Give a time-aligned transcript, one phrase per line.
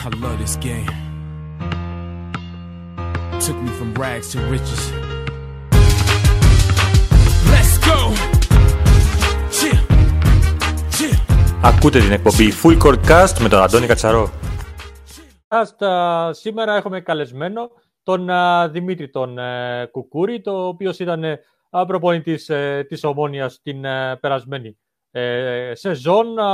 [0.00, 0.90] I love this game.
[3.44, 4.82] Took me from rags to riches.
[7.52, 7.98] Let's go.
[9.56, 9.78] Cheer.
[10.90, 11.16] Cheer.
[11.62, 14.30] Ακούτε την εκπομπή Full Court Cast με τον Αντώνη Κατσαρό.
[15.48, 17.70] Cast, σήμερα έχουμε καλεσμένο
[18.02, 21.40] τον α, Δημήτρη τον ε, Κουκούρη, το οποίος ήταν ε,
[21.70, 24.78] α, προπονητής ε, της Ομόνιας την ε, περασμένη
[25.10, 26.38] ε, σεζόν.
[26.38, 26.44] Α,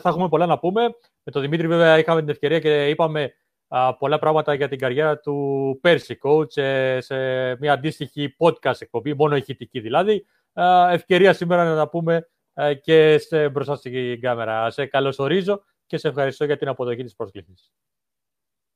[0.00, 0.82] θα έχουμε πολλά να πούμε.
[1.24, 3.32] Με τον Δημήτρη βέβαια είχαμε την ευκαιρία και είπαμε
[3.68, 7.16] α, πολλά πράγματα για την καριέρα του πέρσι coach ε, σε
[7.56, 10.26] μια αντίστοιχη podcast εκπομπή, μόνο ηχητική δηλαδή.
[10.52, 14.70] Α, ευκαιρία σήμερα να τα πούμε ε, και σε, μπροστά στην κάμερα.
[14.70, 17.72] Σε καλωσορίζω και σε ευχαριστώ για την αποδοχή της πρόσκλησης.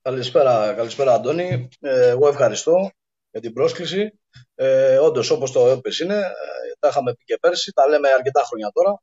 [0.03, 1.69] Καλησπέρα, καλησπέρα Αντώνη.
[1.81, 2.91] Ε, εγώ ευχαριστώ
[3.31, 4.21] για την πρόσκληση.
[4.55, 8.43] Ε, Όντως, όπως το έπες είναι, ε, τα είχαμε πει και πέρσι, τα λέμε αρκετά
[8.43, 9.03] χρόνια τώρα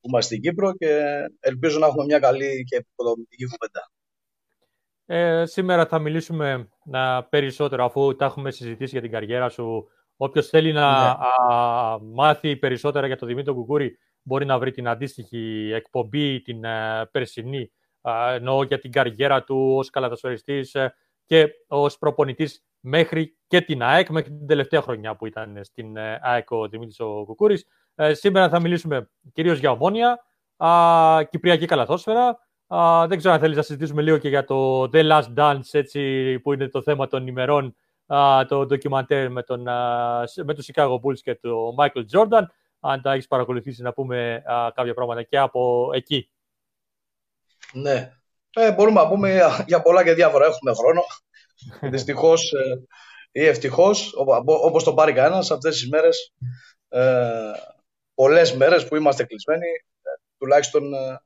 [0.00, 1.00] που είμαστε στην Κύπρο και
[1.40, 3.90] ελπίζω να έχουμε μια καλή και επικοδομητική κουβέντα.
[5.06, 9.88] Ε, σήμερα θα μιλήσουμε να, περισσότερο αφού τα έχουμε συζητήσει για την καριέρα σου.
[10.16, 11.08] Όποιος θέλει να Ναι.
[11.54, 17.06] α, μάθει περισσότερα για τον Δημήτρη Κουκούρη μπορεί να βρει την αντίστοιχη εκπομπή, την ε,
[17.12, 20.94] περσινή, α, εννοώ για την καριέρα του ως καλατασοριστής ε,
[21.26, 26.18] και ως προπονητής μέχρι και την ΑΕΚ, μέχρι την τελευταία χρονιά που ήταν στην ε,
[26.22, 27.66] ΑΕΚ ο Δημήτρης ο Κουκούρης.
[28.00, 30.18] Ε, σήμερα θα μιλήσουμε κυρίως για ομόνια,
[30.56, 32.38] α, κυπριακή καλαθόσφαιρα,
[32.74, 36.38] Α, δεν ξέρω αν θέλεις να συζητήσουμε λίγο και για το The Last Dance, έτσι,
[36.40, 37.76] που είναι το θέμα των ημερών,
[38.06, 42.42] α, το ντοκιμαντέρ με, τον, α, σ- με τους Chicago Bulls και τον Michael Jordan.
[42.80, 46.30] Αν τα έχεις παρακολουθήσει να πούμε α, κάποια πράγματα και από εκεί.
[47.72, 48.12] Ναι.
[48.54, 50.46] Ε, μπορούμε να πούμε για, για πολλά και διάφορα.
[50.46, 51.02] Έχουμε χρόνο.
[51.92, 52.84] Δυστυχώς ε,
[53.32, 54.12] ή ευτυχώς,
[54.44, 56.32] όπως το πάρει κανένας, αυτές τις μέρες,
[56.88, 57.52] ε,
[58.20, 59.66] πολλές μέρες που είμαστε κλεισμένοι,
[60.02, 61.20] ε, τουλάχιστον ε,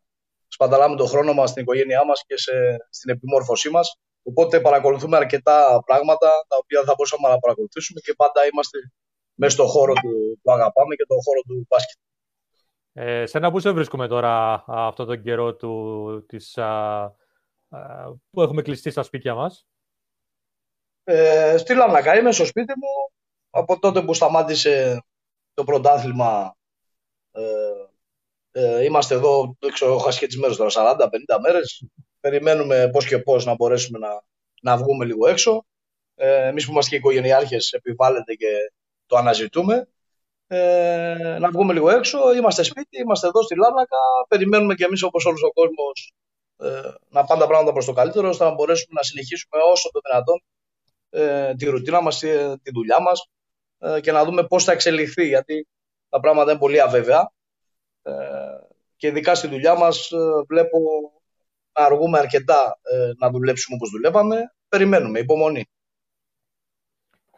[0.49, 2.53] σπαταλάμε τον χρόνο μας στην οικογένειά μας και σε,
[2.91, 4.01] στην επιμόρφωσή μας.
[4.23, 8.79] Οπότε παρακολουθούμε αρκετά πράγματα τα οποία δεν θα μπορούσαμε να παρακολουθήσουμε και πάντα είμαστε
[9.35, 11.99] μέσα στον χώρο του που αγαπάμε και τον χώρο του μπάσκετ.
[12.93, 17.03] Ε, σε ένα που σε βρίσκουμε τώρα α, αυτόν τον καιρό του, της, α,
[17.69, 17.79] α,
[18.31, 19.67] που έχουμε κλειστεί στα σπίτια μας;
[21.05, 23.13] Ε, στη Λάρνακα είμαι στο σπίτι μου
[23.51, 25.05] από τότε που σταμάτησε
[25.55, 26.57] το πρωτάθλημα.
[27.35, 27.43] Ε,
[28.53, 31.85] ε, είμαστε εδώ, δεν ξέρω, έχω χάσει και τις μέρες τώρα, 40-50 μέρες.
[32.21, 34.23] Περιμένουμε πώς και πώς να μπορέσουμε να,
[34.63, 35.65] να βγούμε λίγο έξω.
[36.15, 38.73] Ε, εμείς που είμαστε και οικογενειάρχες επιβάλλεται και
[39.07, 39.89] το αναζητούμε.
[40.47, 43.97] Ε, να βγούμε λίγο έξω, είμαστε σπίτι, είμαστε εδώ στη Λάρνακα.
[44.29, 46.15] Περιμένουμε και εμείς όπως όλος ο κόσμος
[46.57, 50.01] ε, να πάνε τα πράγματα προς το καλύτερο, ώστε να μπορέσουμε να συνεχίσουμε όσο το
[50.05, 50.43] δυνατόν
[51.11, 52.29] ε, τη ρουτίνα μας, τη,
[52.63, 53.27] τη δουλειά μας
[53.79, 55.67] ε, και να δούμε πώς θα εξελιχθεί γιατί
[56.15, 57.33] τα πράγματα είναι πολύ αβέβαια
[58.03, 58.13] ε,
[58.97, 60.79] και ειδικά στη δουλειά μας ε, βλέπω
[61.79, 64.55] να αργούμε αρκετά ε, να δουλέψουμε όπως δουλεύαμε.
[64.69, 65.65] Περιμένουμε, υπομονή.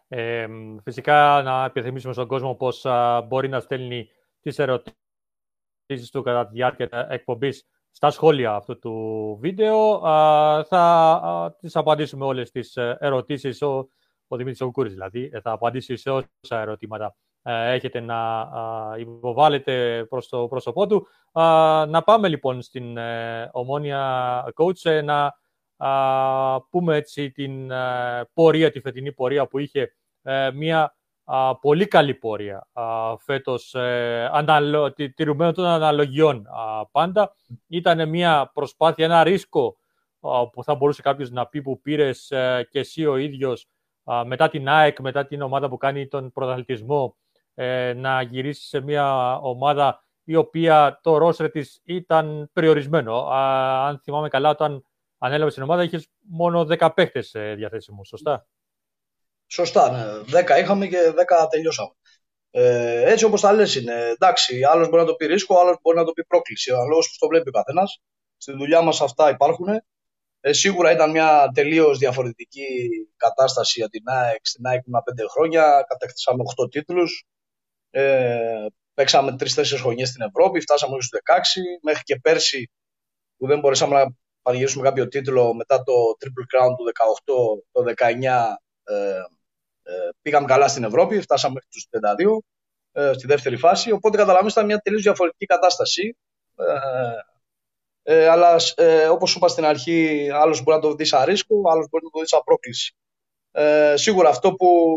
[0.08, 0.46] Ε,
[0.82, 4.08] φυσικά να επιθυμίσουμε στον κόσμο πως α, μπορεί να στέλνει
[4.40, 10.06] τις ερωτήσεις του κατά τη διάρκεια της εκπομπής στα σχόλια αυτού του βίντεο.
[10.06, 10.80] Α, θα
[11.24, 13.88] α, τις απαντήσουμε όλες τις ε, ερωτήσεις, ο,
[14.28, 20.04] ο Δημήτρης Οκούρης δηλαδή, ε, θα απαντήσει σε όσα ερωτήματα ε, έχετε να α, υποβάλλετε
[20.08, 21.06] προς το πρόσωπό του.
[21.32, 25.34] Α, να πάμε λοιπόν στην ε, ομόνια coach ε, να
[25.76, 29.92] α, πούμε έτσι την ε, πορεία, τη φετινή πορεία που είχε
[30.22, 36.86] ε, μια α, πολύ καλή πορεία α, φέτος ε, αναλο, τη- τηρουμένων των αναλογιών α,
[36.86, 37.34] πάντα.
[37.66, 39.76] Ήταν μια προσπάθεια, ένα ρίσκο
[40.20, 43.66] α, που θα μπορούσε κάποιος να πει που πήρες ε, και εσύ ο ίδιος
[44.04, 47.16] α, μετά την ΑΕΚ, μετά την ομάδα που κάνει τον πρωταθλητισμό
[47.58, 53.14] ε, να γυρίσει σε μια ομάδα η οποία το ρόστερ της ήταν περιορισμένο.
[53.16, 54.84] Α, αν θυμάμαι καλά, όταν
[55.18, 58.46] ανέλαβε την ομάδα είχες μόνο 10 παίχτες ε, διαθέσιμους, σωστά;
[59.46, 60.40] Σωστά, ναι.
[60.40, 61.90] 10 είχαμε και 10 τελειώσαμε.
[62.50, 63.94] Ε, έτσι όπως τα λες είναι.
[64.08, 66.72] Εντάξει, άλλος μπορεί να το πει ρίσκο, άλλος μπορεί να το πει πρόκληση.
[66.72, 68.02] Αναλόγως που το βλέπει ο καθένας.
[68.36, 69.66] Στη δουλειά μας αυτά υπάρχουν.
[70.40, 74.46] Ε, σίγουρα ήταν μια τελείως διαφορετική κατάσταση για την ΑΕΚ.
[74.46, 77.26] Στην ΑΕΚ ήμουν 5 χρόνια, κατακτήσαμε 8 τίτλους.
[77.90, 81.60] Ε, παίξαμε 3-4 χρονιές στην Ευρώπη, φτάσαμε μέχρι στους 16.
[81.82, 82.70] Μέχρι και πέρσι
[83.36, 84.06] που δεν μπορέσαμε να
[84.42, 86.84] πανηγυρίσουμε κάποιο τίτλο μετά το Triple Crown του
[87.24, 88.22] 18, το 19
[88.84, 88.94] ε,
[89.82, 92.38] ε, πήγαμε καλά στην Ευρώπη, φτάσαμε μέχρι τους 32
[92.92, 96.16] ε, στη δεύτερη φάση, οπότε καταλαβαίνετε ήταν μια τελείως διαφορετική κατάσταση.
[96.56, 96.64] Ε,
[98.08, 101.60] ε, αλλά ε, όπως σου είπα στην αρχή, άλλος μπορεί να το δεις σαν ρίσκο,
[101.70, 102.94] άλλος μπορεί να το δεις σαν πρόκληση.
[103.50, 104.96] Ε, σίγουρα αυτό που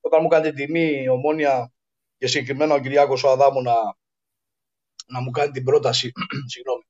[0.00, 1.72] όταν μου έκανε την τιμή η Ομόνια
[2.20, 3.74] και συγκεκριμένα ο Κυριάκος ο Αδάμου να,
[5.06, 6.12] να μου κάνει την πρόταση
[6.52, 6.82] συγγνώμη,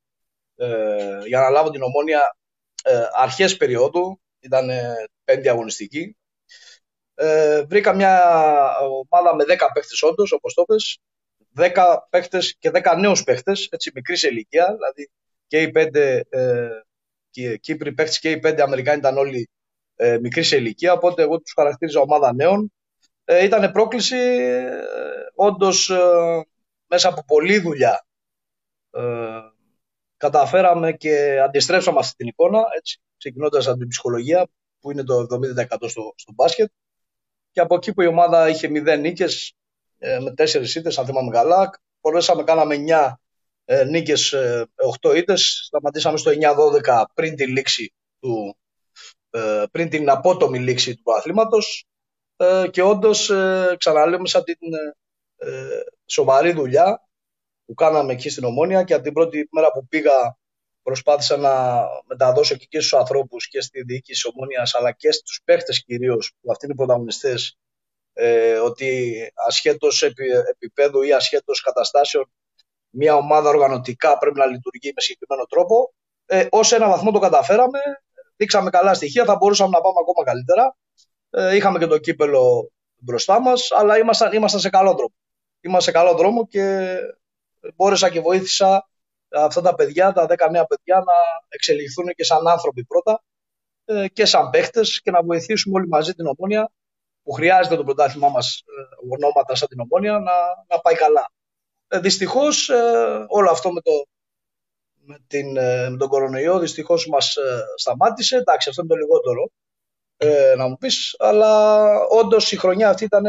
[0.55, 2.35] ε, για να λάβω την Ομόνια
[2.83, 4.93] ε, αρχές περίοδου, ήταν ε,
[5.23, 6.17] πέμπτη αγωνιστική.
[7.15, 8.21] Ε, βρήκα μια
[9.09, 10.99] ομάδα με 10 παίχτες όντως, όπως το πες,
[11.55, 15.11] 10 παίχτες και 10 νέους παίχτες, έτσι μικρής ηλικία, δηλαδή
[15.47, 16.69] και οι 5 ε,
[17.29, 19.49] και Κύπροι παίχτες και οι 5 Αμερικάνοι ήταν όλοι
[19.95, 22.71] ε, μικρής σε ηλικία, οπότε εγώ τους χαρακτήριζα ομάδα νέων.
[23.31, 24.81] Ε, ήταν πρόκληση, ε,
[25.35, 26.45] όντως ε,
[26.85, 28.05] μέσα από πολλή δουλειά
[28.91, 29.01] ε,
[30.17, 34.47] καταφέραμε και αντιστρέψαμε αυτή την εικόνα, έτσι, ξεκινώντας από την ψυχολογία,
[34.79, 36.71] που είναι το 70% στο, στο μπάσκετ.
[37.51, 39.53] Και από εκεί που η ομάδα είχε 0 νίκες,
[39.97, 41.69] ε, με 4 ήττες, αν θυμάμαι καλά,
[42.01, 43.13] μπορέσαμε, κάναμε 9
[43.65, 44.65] ε, νίκες, ε,
[45.01, 48.57] 8 ήττες, σταματήσαμε στο 9-12 πριν τη λήξη του,
[49.29, 51.90] ε, πριν την απότομη λήξη του αθλήματος ε,
[52.71, 54.57] και όντως ε, ξαναλέω μέσα την
[56.05, 57.07] σοβαρή δουλειά
[57.65, 60.37] που κάναμε εκεί στην Ομόνια και από την πρώτη μέρα που πήγα
[60.81, 65.41] προσπάθησα να μεταδώσω και, και στους ανθρώπους και στη διοίκηση της Ομόνιας αλλά και στους
[65.43, 67.57] παίχτες κυρίως που αυτοί είναι οι πρωταγωνιστές
[68.63, 69.15] ότι
[69.47, 72.31] ασχέτως επι, επίπεδου ή ασχέτως καταστάσεων
[72.91, 75.93] μια ομάδα οργανωτικά πρέπει να λειτουργεί με συγκεκριμένο τρόπο.
[76.25, 77.79] Ε, ως ένα βαθμό το καταφέραμε
[78.35, 80.75] δείξαμε καλά στοιχεία, θα μπορούσαμε να πάμε ακόμα καλύτερα.
[81.31, 85.13] Ε, είχαμε και το κύπελο μπροστά μας, αλλά ήμασταν, ήμασταν σε καλό δρόμο.
[85.61, 86.95] Είμαστε σε καλό δρόμο και
[87.75, 88.89] μπόρεσα και βοήθησα
[89.29, 91.13] αυτά τα παιδιά, τα 10 νέα παιδιά, να
[91.47, 93.23] εξελιχθούν και σαν άνθρωποι πρώτα
[93.85, 96.71] ε, και σαν παίχτες και να βοηθήσουμε όλοι μαζί την ομόνια
[97.23, 100.33] που χρειάζεται το πρωτάθλημά μας ε, ονόματα σαν την ομόνια να,
[100.67, 101.31] να πάει καλά.
[101.87, 103.91] Ε, Δυστυχώς ε, όλο αυτό με το,
[104.93, 108.37] με, την, ε, με τον κορονοϊό δυστυχώς μας ε, σταμάτησε.
[108.37, 109.49] Εντάξει, αυτό είναι το λιγότερο
[110.23, 111.15] ε, να μου πεις.
[111.19, 113.23] Αλλά όντως η χρονιά αυτή ήταν,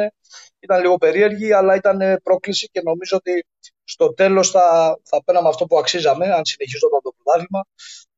[0.58, 3.46] ήταν λίγο περίεργη, αλλά ήταν πρόκληση και νομίζω ότι
[3.84, 7.66] στο τέλος θα, θα παίρναμε αυτό που αξίζαμε, αν συνεχίζονταν το πρωτάθλημα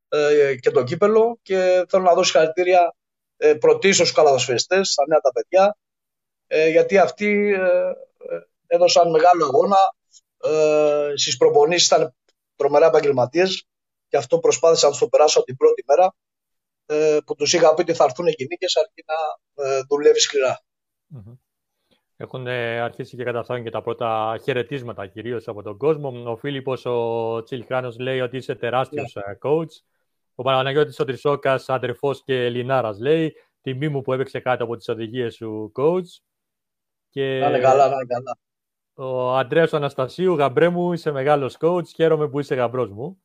[0.08, 1.38] ε, και το κύπελο.
[1.42, 2.94] Και θέλω να δώσω συγχαρητήρια
[3.36, 5.76] ε, πρωτίστως στους καλαδοσφαιριστέ, στα νέα τα παιδιά,
[6.46, 7.92] ε, γιατί αυτοί ε,
[8.66, 9.78] έδωσαν μεγάλο αγώνα.
[10.44, 12.14] Ε, Στις προπονήσεις ήταν
[12.56, 13.66] τρομερά επαγγελματίες
[14.08, 16.23] και αυτό προσπάθησα να το περάσω από την πρώτη μέρα ε,
[17.26, 20.60] που τους είχα πει ότι θα έρθουν οι νίκες αρκεί να ε, δουλεύει σκληρά.
[22.16, 26.30] Έχουν αρχίσει και καταφτάνουν και τα πρώτα χαιρετίσματα κυρίως από τον κόσμο.
[26.30, 29.22] Ο Φίλιππος ο Τσιλιχράνος λέει ότι είσαι τεράστιος yeah.
[29.26, 29.34] Ναι.
[29.42, 29.82] coach.
[30.34, 34.88] Ο Παναγιώτης ο Τρισόκας, αδερφός και Λινάρας λέει τιμή μου που έπαιξε κάτω από τις
[34.88, 36.22] οδηγίες σου coach.
[37.10, 37.38] Και...
[37.38, 38.38] Να είναι καλά, να είναι καλά.
[38.94, 43.22] Ο Αντρέας Αναστασίου, γαμπρέ μου, είσαι μεγάλος coach, χαίρομαι που είσαι γαμπρός μου.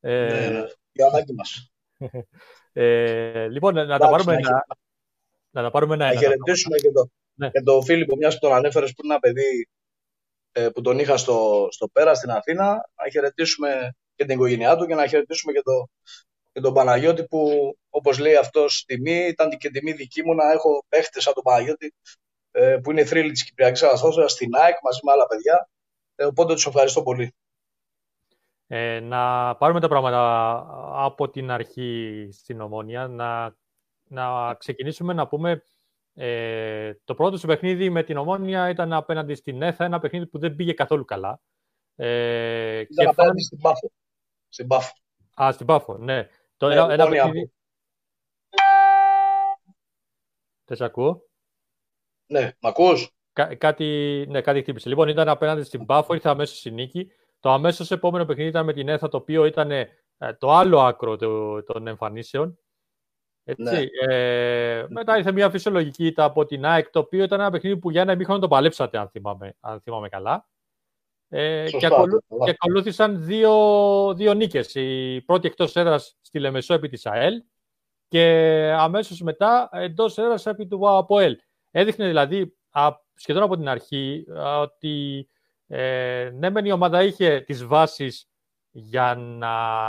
[0.00, 1.72] Ε, ναι, ναι, για ανάγκη μας.
[2.80, 4.66] ε, λοιπόν, να, να, τα πάρουμε ένα,
[5.50, 6.06] να τα πάρουμε ένα.
[6.06, 7.50] Να χαιρετήσουμε και, το, ναι.
[7.50, 9.68] και τον Φίλιππο, μιας που τον ανέφερες που είναι ένα παιδί
[10.52, 12.64] ε, που τον είχα στο, στο πέρα στην Αθήνα,
[13.02, 15.88] να χαιρετήσουμε και την οικογένειά του και να χαιρετήσουμε και, το,
[16.52, 20.84] και τον Παναγιώτη που όπως λέει αυτός τιμή, ήταν και τιμή δική μου να έχω
[20.88, 21.94] παίχτες σαν τον Παναγιώτη
[22.50, 25.68] ε, που είναι θρύλη της Κυπριακής Αναστόσφαιρας στην ΑΕΚ μαζί με άλλα παιδιά.
[26.14, 27.34] Ε, οπότε τους ευχαριστώ πολύ.
[28.70, 30.20] Ε, να πάρουμε τα πράγματα
[31.04, 33.56] από την αρχή στην Ομόνια, να,
[34.08, 35.62] να ξεκινήσουμε να πούμε
[36.14, 40.38] ε, το πρώτο σου παιχνίδι με την Ομόνια ήταν απέναντι στην ΕΘΑ, ένα παιχνίδι που
[40.38, 41.40] δεν πήγε καθόλου καλά.
[41.96, 43.90] Ε, ήταν και απέναντι στην Πάφο.
[44.48, 44.92] Στην Πάφο.
[45.42, 46.28] Α, στην Πάφο, ναι.
[46.56, 47.52] Το, ναι ένα, ένα παιχνίδι...
[50.64, 51.22] Δεν σε ακούω;
[52.26, 54.88] Ναι, μ' ακούς; Κά, κάτι, ναι, κάτι χτύπησε.
[54.88, 57.10] Λοιπόν, ήταν απέναντι στην Πάφο, ήρθε αμέσως η νίκη.
[57.40, 59.88] Το αμέσως επόμενο παιχνίδι ήταν με την ΕΘΑ, το οποίο ήταν ε,
[60.38, 61.16] το άλλο άκρο
[61.62, 62.58] των εμφανίσεων.
[63.44, 63.62] Έτσι.
[63.62, 64.14] Ναι.
[64.14, 67.90] Ε, μετά ήρθε μια φυσιολογική ήττα από την ΑΕΚ, το οποίο ήταν ένα παιχνίδι που
[67.90, 70.48] για ένα ημίχρονο το παλέψατε, αν θυμάμαι, αν θυμάμαι καλά.
[71.28, 72.24] Ε, και, ακολου...
[72.44, 74.74] και ακολούθησαν δύο, δύο νίκες.
[74.74, 77.42] Η πρώτη εκτός έδρας στη Λεμεσό επί της ΑΕΛ
[78.08, 78.24] και
[78.78, 81.36] αμέσως μετά εντός έδρας επί του ΑΠΟΕΛ.
[81.70, 82.56] Έδειχνε δηλαδή
[83.14, 84.24] σχεδόν από την αρχή
[84.60, 85.28] ότι
[85.68, 88.28] ε, ναι, μεν η ομάδα είχε τις βάσεις
[88.70, 89.48] για να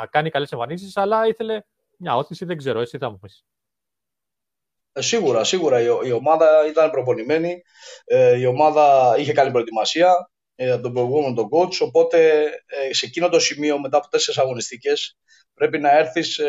[0.10, 1.62] κάνει καλές εμφανίσεις, αλλά ήθελε
[1.98, 3.44] μια όθηση, δεν ξέρω, εσύ θα μου πεις.
[4.92, 5.82] Ε, σίγουρα, σίγουρα.
[5.82, 7.62] Η, ομάδα ήταν προπονημένη,
[8.06, 13.06] ε, η ομάδα είχε καλή προετοιμασία ε, από τον προηγούμενο τον coach, οπότε ε, σε
[13.06, 15.18] εκείνο το σημείο μετά από τέσσερις αγωνιστικές
[15.54, 16.40] πρέπει να έρθεις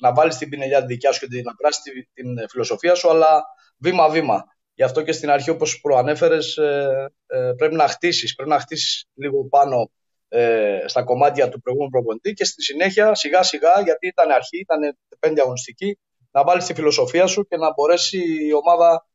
[0.00, 3.44] να βάλεις την πινελιά τη δικιά σου και να πράσεις την, την φιλοσοφία σου, αλλά
[3.78, 4.44] βήμα-βήμα.
[4.76, 9.04] Γι' αυτό και στην αρχή, όπως προανέφερες, ε, ε, πρέπει να χτίσεις, πρέπει να χτίσεις
[9.14, 9.90] λίγο πάνω
[10.28, 14.96] ε, στα κομμάτια του προηγούμενου προπονητή και στη συνέχεια σιγά σιγά, γιατί ήταν αρχή, ήταν
[15.18, 15.98] πέντε αγωνιστική,
[16.30, 19.06] να βάλεις τη φιλοσοφία σου και να μπορέσει η ομάδα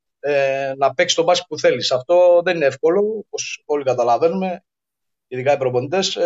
[0.77, 1.91] να παίξει τον μπάσκετ που θέλεις.
[1.91, 4.63] Αυτό δεν είναι εύκολο, όπως όλοι καταλαβαίνουμε,
[5.27, 6.17] ειδικά οι προπονητές.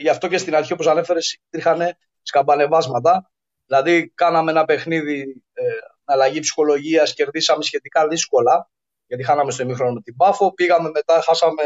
[0.00, 3.34] γι' αυτό και στην αρχή, όπως ανέφερες, υπήρχαν σκαμπανεβάσματα
[3.66, 5.62] Δηλαδή, κάναμε ένα παιχνίδι ε,
[6.04, 8.70] με αλλαγή ψυχολογίας, κερδίσαμε σχετικά δύσκολα,
[9.06, 10.54] γιατί χάναμε στο ημίχρονο με την Πάφο.
[10.54, 11.62] Πήγαμε μετά, χάσαμε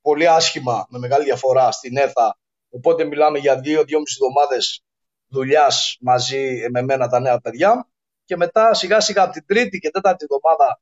[0.00, 2.38] πολύ άσχημα, με μεγάλη διαφορά στην ΕΘΑ.
[2.70, 4.84] Οπότε μιλάμε για δύο-δυόμιση εβδομάδες
[5.28, 7.88] δουλειάς μαζί με μένα τα νέα παιδιά.
[8.24, 10.80] Και μετά σιγά σιγά από την τρίτη και τέταρτη εβδομάδα,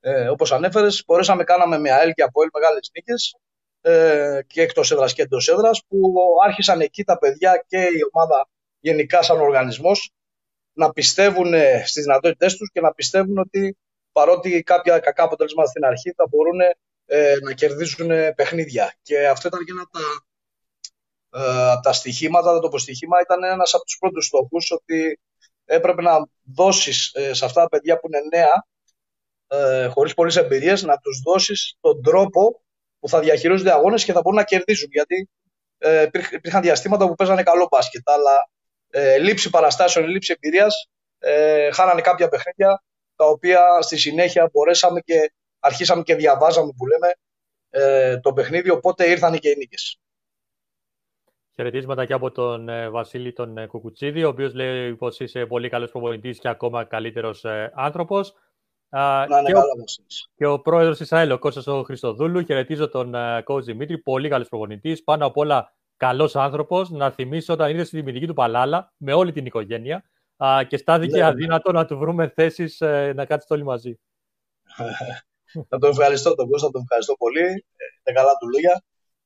[0.00, 3.34] ε, όπως ανέφερες, μπορέσαμε κάναμε με ΑΕΛ και από ΑΕΛ μεγάλες νίκες
[3.80, 6.12] ε, και εκτός έδρας και εντός έδρας, που
[6.44, 8.48] άρχισαν εκεί τα παιδιά και η ομάδα
[8.80, 10.12] γενικά σαν οργανισμός
[10.72, 11.52] να πιστεύουν
[11.84, 13.76] στις δυνατότητές τους και να πιστεύουν ότι
[14.12, 16.60] παρότι κάποια κακά αποτελέσματα στην αρχή θα μπορούν
[17.06, 18.94] ε, να κερδίζουν παιχνίδια.
[19.02, 20.04] Και αυτό ήταν και ένα από τα,
[21.40, 25.20] ε, τα στοιχήματα, το στοιχήμα ήταν ένας από τους πρώτους στόχους ότι
[25.64, 28.66] έπρεπε να δώσεις ε, σε αυτά τα παιδιά που είναι νέα,
[29.46, 32.62] ε, χωρίς πολλές εμπειρίες, να τους δώσεις τον τρόπο
[33.00, 34.88] που θα διαχειρίζονται αγώνες και θα μπορούν να κερδίζουν.
[34.90, 35.30] Γιατί
[35.78, 36.02] ε,
[36.32, 38.50] υπήρχαν διαστήματα που παίζανε καλό μπάσκετ, αλλά
[38.90, 42.82] ε, λήψη παραστάσεων, λήψη εμπειρίας, ε, χάνανε κάποια παιχνίδια
[43.22, 47.12] τα οποία στη συνέχεια μπορέσαμε και αρχίσαμε και διαβάζαμε που λέμε
[47.70, 50.00] ε, το παιχνίδι, οπότε ήρθαν και οι νίκες.
[51.54, 55.68] Χαιρετίσματα και από τον ε, Βασίλη τον ε, Κουκουτσίδη, ο οποίος λέει πως είσαι πολύ
[55.68, 58.34] καλός προπονητής και ακόμα καλύτερος ε, άνθρωπος.
[58.88, 59.84] Να είναι και, καλά, ο,
[60.34, 62.44] και ο πρόεδρος της ΑΕΛ, ο Κώστας ο Χριστοδούλου.
[62.44, 63.14] Χαιρετίζω τον
[63.46, 65.02] coach Δημήτρη, πολύ καλός προπονητής.
[65.04, 66.90] Πάνω απ' όλα καλός άνθρωπος.
[66.90, 70.04] Να θυμίσω όταν ήρθε στη δημιουργική του Παλάλα με όλη την οικογένεια
[70.68, 71.26] και στάθηκε ναι, ναι.
[71.26, 72.80] αδύνατο να του βρούμε θέσεις
[73.14, 73.98] να κάτσετε όλοι μαζί.
[75.68, 77.42] Θα τον ευχαριστώ τον Κώστα, τον ευχαριστώ πολύ.
[77.42, 78.82] Είναι καλά του λόγια.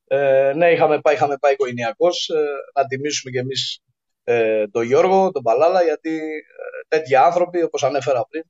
[0.06, 2.44] Ε, ναι, είχαμε πάει, είχαμε πάει οικογενειακώς, ε,
[2.74, 3.80] να τιμήσουμε κι εμείς
[4.24, 8.42] ε, τον Γιώργο, τον Παλάλα, γιατί ε, τέτοιοι άνθρωποι, όπως ανέφερα πριν,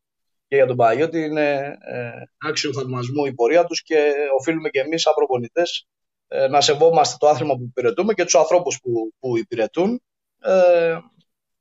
[0.48, 2.10] και για τον Παγιώτη είναι ε,
[2.48, 5.86] άξιο θαυμασμού η πορεία τους και οφείλουμε κι εμείς σαν προπονητές
[6.28, 10.02] ε, να σεβόμαστε το άθλημα που υπηρετούμε και τους ανθρώπους που, που υπηρετούν.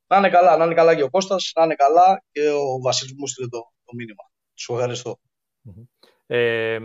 [0.07, 2.81] Ε, να είναι καλά, να είναι καλά και ο Κώστας, να είναι καλά και ο
[2.81, 4.23] Βασίλης μου στείλε το, το μήνυμα.
[4.53, 5.19] Σου ευχαριστώ.
[6.25, 6.79] Ε,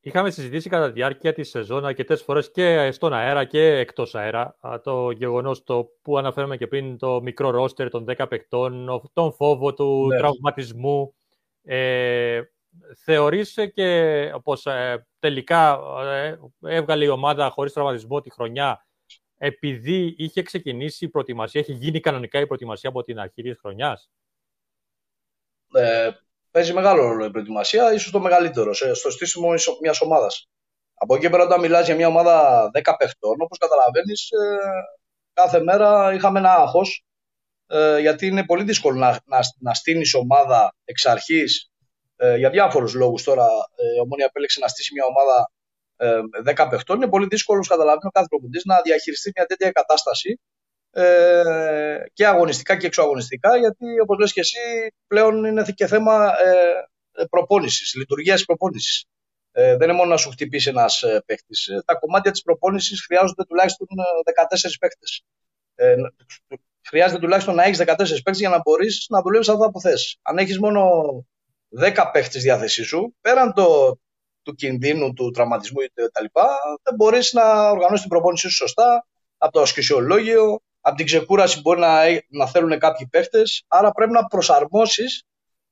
[0.00, 4.56] είχαμε συζητήσει κατά τη διάρκεια της σεζόν αρκετές φορές και στον αέρα και εκτός αέρα
[4.82, 9.74] το γεγονός το που αναφέραμε και πριν το μικρό ρόστερ των 10 παικτών, τον φόβο
[9.74, 10.18] του ναι.
[10.18, 11.14] τραυματισμού.
[11.62, 12.40] Ε,
[13.04, 18.86] θεωρείς και πως ε, τελικά ε, έβγαλε η ομάδα χωρίς τραυματισμό τη χρονιά
[19.46, 24.10] επειδή είχε ξεκινήσει η προετοιμασία, έχει γίνει κανονικά η προετοιμασία από την αρχή της χρονιάς;
[25.74, 26.10] Ε,
[26.50, 29.48] παίζει μεγάλο ρόλο η προετοιμασία, ίσως το μεγαλύτερο στο στήσιμο
[29.82, 30.48] μιας ομάδας.
[30.94, 34.56] Από εκεί πέρα, όταν μιλάς για μια ομάδα 10 παιχτών, όπως καταλαβαίνεις, ε,
[35.32, 37.04] κάθε μέρα είχαμε ένα άγχος.
[37.66, 41.70] Ε, γιατί είναι πολύ δύσκολο να, να, να στείνεις ομάδα εξ αρχής
[42.16, 43.22] ε, για διάφορους λόγους.
[43.22, 43.46] Τώρα
[43.96, 45.50] η Ομόνια επέλεξε να στήσει μια ομάδα
[46.44, 46.96] 10 παιχτών.
[46.96, 50.40] Είναι πολύ δύσκολο, καταλαβαίνω, κάθε προπονητής να διαχειριστεί μια τέτοια κατάσταση
[50.90, 54.58] ε, και αγωνιστικά και εξωαγωνιστικά, γιατί όπως λες και εσύ
[55.06, 56.32] πλέον είναι και θέμα
[57.12, 59.04] ε, προπόνησης, λειτουργίας προπόνησης.
[59.52, 61.72] Ε, δεν είναι μόνο να σου χτυπήσει ένας ε, παίκτη.
[61.72, 65.06] Ε, τα κομμάτια της προπόνησης χρειάζονται τουλάχιστον 14 παίκτε.
[65.74, 65.94] Ε,
[66.88, 70.18] χρειάζεται τουλάχιστον να έχεις 14 παίκτε για να μπορείς να δουλεύεις αυτά που θες.
[70.22, 70.90] Αν έχεις μόνο
[71.80, 73.98] 10 παίκτε διάθεσή σου, πέραν το,
[74.44, 76.24] του κινδύνου, του τραυματισμού κτλ.,
[76.82, 79.06] δεν μπορεί να οργανώσει την προπόνησή σου σωστά
[79.38, 83.64] από το ασκησιολόγιο, από την ξεκούραση μπορεί να, να θέλουν κάποιοι παίχτες.
[83.68, 85.24] Άρα πρέπει να προσαρμόσεις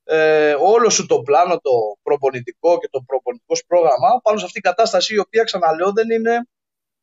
[0.04, 1.70] ε, όλο σου το πλάνο, το
[2.02, 6.48] προπονητικό και το προπονητικό πρόγραμμα πάνω σε αυτήν την κατάσταση η οποία ξαναλέω δεν είναι,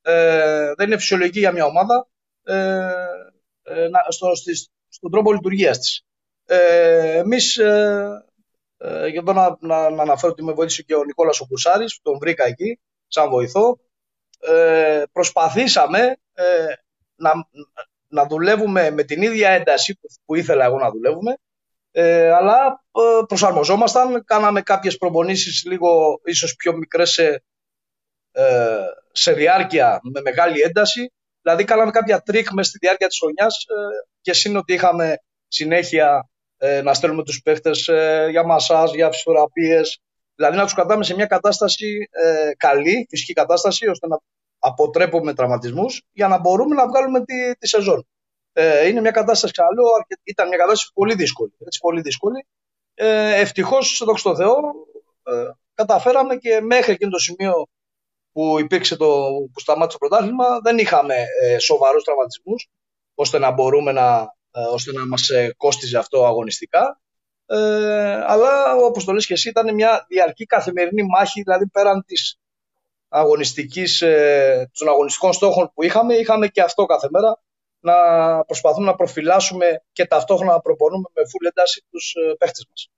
[0.02, 2.08] ε, δεν είναι φυσιολογική για μια ομάδα
[2.44, 2.56] ε,
[3.64, 4.32] ε, στο,
[4.90, 6.04] στον τρόπο λειτουργίας της.
[6.46, 8.26] Ε, Εμείς, ε,
[8.82, 12.00] ε, για εδώ να, να, να, αναφέρω ότι με βοήθησε και ο Νικόλας ο Κουσάρης,
[12.02, 13.80] τον βρήκα εκεί σαν βοηθό.
[14.40, 16.66] Ε, προσπαθήσαμε ε,
[17.16, 17.32] να,
[18.08, 21.38] να δουλεύουμε με την ίδια ένταση που ήθελα εγώ να δουλεύουμε,
[21.92, 27.44] ε, αλλά ε, προσαρμοζόμασταν, κάναμε κάποιες προπονήσεις λίγο ίσως πιο μικρές σε,
[28.32, 28.82] ε,
[29.12, 33.74] σε διάρκεια με μεγάλη ένταση, δηλαδή κάναμε κάποια τρικ μέσα στη διάρκεια της χρονιάς ε,
[34.22, 35.18] και συν ότι είχαμε
[35.48, 36.30] συνέχεια
[36.62, 37.90] ε, να στέλνουμε τους παίχτες
[38.30, 40.00] για μασάζ, για φυσιοθεραπείες,
[40.36, 42.10] δηλαδή να τους κρατάμε σε μια κατάσταση
[42.58, 44.18] καλή, φυσική κατάσταση, ώστε να
[44.60, 48.08] αποτρέπουμε τραυματισμούς για να μπορούμε να βγάλουμε τη, τη σεζόν.
[48.54, 49.86] Ε, είναι μια κατάσταση, καλό,
[50.24, 51.52] ήταν μια κατάσταση πολύ δύσκολη.
[51.66, 52.48] Έτσι, πολύ δύσκολη.
[52.94, 54.56] Ε, Ευτυχώς, δόξα τω Θεώ,
[55.24, 57.68] ε, καταφέραμε και μέχρι εκείνο το σημείο
[58.32, 59.06] που υπήρξε το,
[59.54, 62.68] που σταμάτησε το πρωτάθλημα, δεν είχαμε ε, σοβαρούς τραυματισμούς,
[63.16, 64.28] ώστε να μπορούμε να, ε,
[64.72, 67.02] ώστε να μας ε, κόστιζε αυτό αγωνιστικά.
[67.46, 67.58] Ε,
[68.26, 72.40] αλλά όπως το λες και εσύ ήταν μια διαρκή καθημερινή μάχη, δηλαδή πέραν της
[73.08, 77.42] αγωνιστικής, ε, των αγωνιστικών στόχων που είχαμε, είχαμε και αυτό κάθε μέρα
[77.80, 77.94] να
[78.46, 82.90] προσπαθούμε να προφυλάσσουμε και ταυτόχρονα να προπονούμε με full ένταση τους ε, παίχτες μας.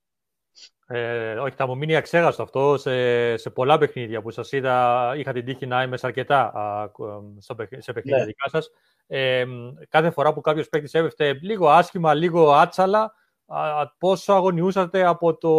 [0.88, 5.14] Ε, όχι, θα μου μείνει αξέγαστο αυτό σε, σε πολλά παιχνίδια που σας είδα.
[5.18, 6.92] Είχα την τύχη να είμαι σε αρκετά α,
[7.40, 8.26] στο, παιχ- σε παιχνίδια Ναι.
[8.26, 8.70] δικά σας.
[9.08, 9.46] Ε,
[9.90, 13.14] κάθε φορά που κάποιος παίκτης έπεφτε λίγο άσχημα, λίγο άτσαλα,
[13.46, 15.52] α, πόσο αγωνιούσατε από το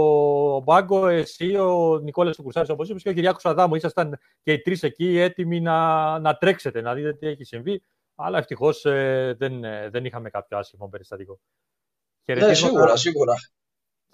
[0.62, 3.75] μπάγκο, εσύ, ο Νικόλας του Κουρσάρης, όπως είπες, και ο Κυριάκος Αδάμου.
[3.75, 7.82] Ήσασταν και οι τρεις εκεί έτοιμοι να, να τρέξετε, να δείτε τι έχει συμβεί.
[8.14, 11.32] Αλλά ευτυχώς ε, δεν, ε, δεν είχαμε κάποιο άσχημο περιστατικό.
[12.25, 13.34] Ναι, Χαιρετίσματα- σίγουρα, σίγουρα.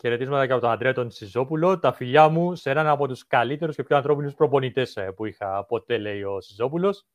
[0.00, 1.78] Χαιρετίσματα και από τον Αντρέα τον Σιζόπουλο.
[1.78, 5.64] Τα φιλιά μου σε έναν από τους καλύτερους και πιο ανθρώπινους προπονητές ε, που είχα
[5.64, 7.06] ποτέ, λέει ο Σιζόπουλος.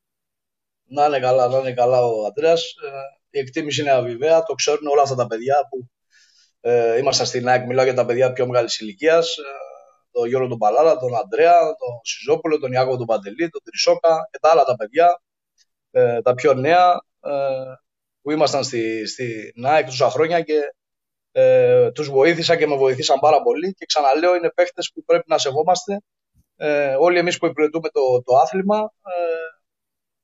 [0.86, 2.62] Να είναι καλά, να είναι καλά ο Αντρέας.
[2.62, 2.90] Ε,
[3.30, 5.90] η εκτίμηση είναι αβιβαία, το ξέρουν όλα αυτά τα παιδιά που
[6.62, 7.66] ε, ήμασταν στην ΑΕΚ.
[7.66, 9.38] Μιλάω για τα παιδιά πιο μεγάλης ηλικίας.
[9.38, 9.44] Ε,
[10.12, 14.40] τον Γιώργο τον Παλάρα, τον Αντρέα, τον Σιζόπουλο, τον Ιάκωβο τον Παντελή, τον Τρισόκα και
[14.42, 15.22] τα άλλα τα παιδιά,
[15.92, 17.32] ε, τα πιο νέα, ε,
[18.22, 20.60] που ήμασταν στη, στην ΑΕΚ τόσα χρόνια και
[21.32, 25.38] ε, τους βοήθησα και με βοηθήσαν πάρα πολύ και ξαναλέω είναι παίχτες που πρέπει να
[25.38, 26.02] σεβόμαστε
[26.56, 29.53] ε, όλοι εμείς που υπηρετούμε το, το άθλημα ε,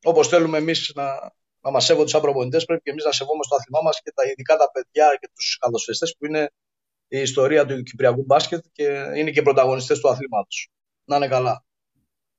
[0.03, 3.61] όπως θέλουμε εμείς να, να μας σέβονται σαν προπονητές πρέπει και εμείς να σεβόμαστε το
[3.61, 6.51] άθλημά μας και τα, ειδικά τα παιδιά και τους καλοσφαιστές που είναι
[7.07, 8.83] η ιστορία του Κυπριακού μπάσκετ και
[9.15, 10.69] είναι και πρωταγωνιστές του αθλήματος.
[11.05, 11.63] Να είναι καλά.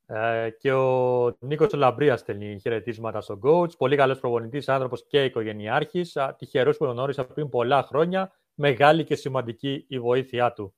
[0.06, 3.76] Ε, και ο Νίκος Λαμπρίας στέλνει χαιρετίσματα στον coach.
[3.76, 6.16] Πολύ καλός προπονητής, άνθρωπος και οικογενειάρχης.
[6.16, 8.32] Α, Τυχερός που τον γνώρισα πριν πολλά χρόνια.
[8.54, 10.74] Μεγάλη και σημαντική η βοήθειά του.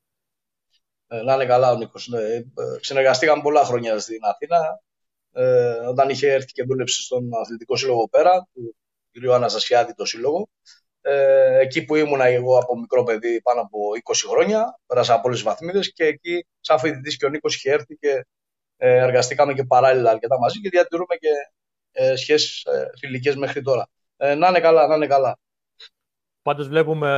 [1.06, 2.08] Ε, να είναι καλά ο Νίκος.
[2.08, 2.20] Ναι.
[2.20, 2.44] Ε,
[2.80, 4.82] Συνεργαστήκαμε πολλά χρόνια στην Αθήνα.
[5.32, 8.74] Ε, όταν είχε έρθει και δούλεψε στον αθλητικό σύλλογο πέρα, του
[9.12, 9.32] κ.
[9.32, 10.48] Αναστασιάδη το σύλλογο.
[11.00, 15.38] Ε, εκεί που ήμουνα εγώ από μικρό παιδί πάνω από 20 χρόνια, πέρασα από όλες
[15.38, 18.26] τις βαθμίδες και εκεί, σαν φοιτητής και ο Νίκος είχε έρθει και
[18.76, 21.28] ε, εργαστήκαμε και παράλληλα αρκετά μαζί και διατηρούμε και
[21.92, 23.88] ε, σχέσεις ε, φιλικές μέχρι τώρα.
[24.16, 25.38] Ε, να είναι καλά, να είναι καλά.
[26.42, 27.08] Πάντως βλέπουμε,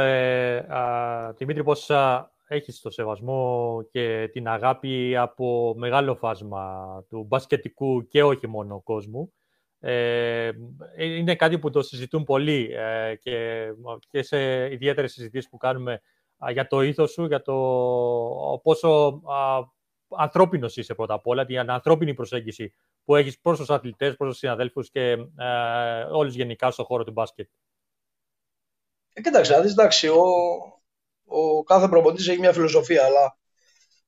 [0.68, 7.25] ε, α, Δημήτρη, πως α, έχεις το σεβασμό και την αγάπη από μεγάλο φάσμα του
[7.25, 9.33] μπασκετικού και όχι μόνο κόσμου.
[9.81, 10.51] Ε,
[10.99, 13.67] είναι κάτι που το συζητούν πολλοί ε, και,
[14.11, 16.03] και σε ιδιαίτερες συζητήσεις που κάνουμε
[16.45, 17.55] α, για το ήθος σου, για το
[18.62, 19.59] πόσο α,
[20.17, 24.38] ανθρώπινος είσαι πρώτα απ' όλα, την ανθρώπινη προσέγγιση που έχεις προς τους αθλητές, προς τους
[24.38, 27.49] συναδέλφους και ε, όλους γενικά στον χώρο του μπάσκετ.
[29.12, 30.23] Ε, κοίταξε, να δεις, εντάξει, ο,
[31.35, 33.38] ο κάθε προπονητής έχει μια φιλοσοφία, αλλά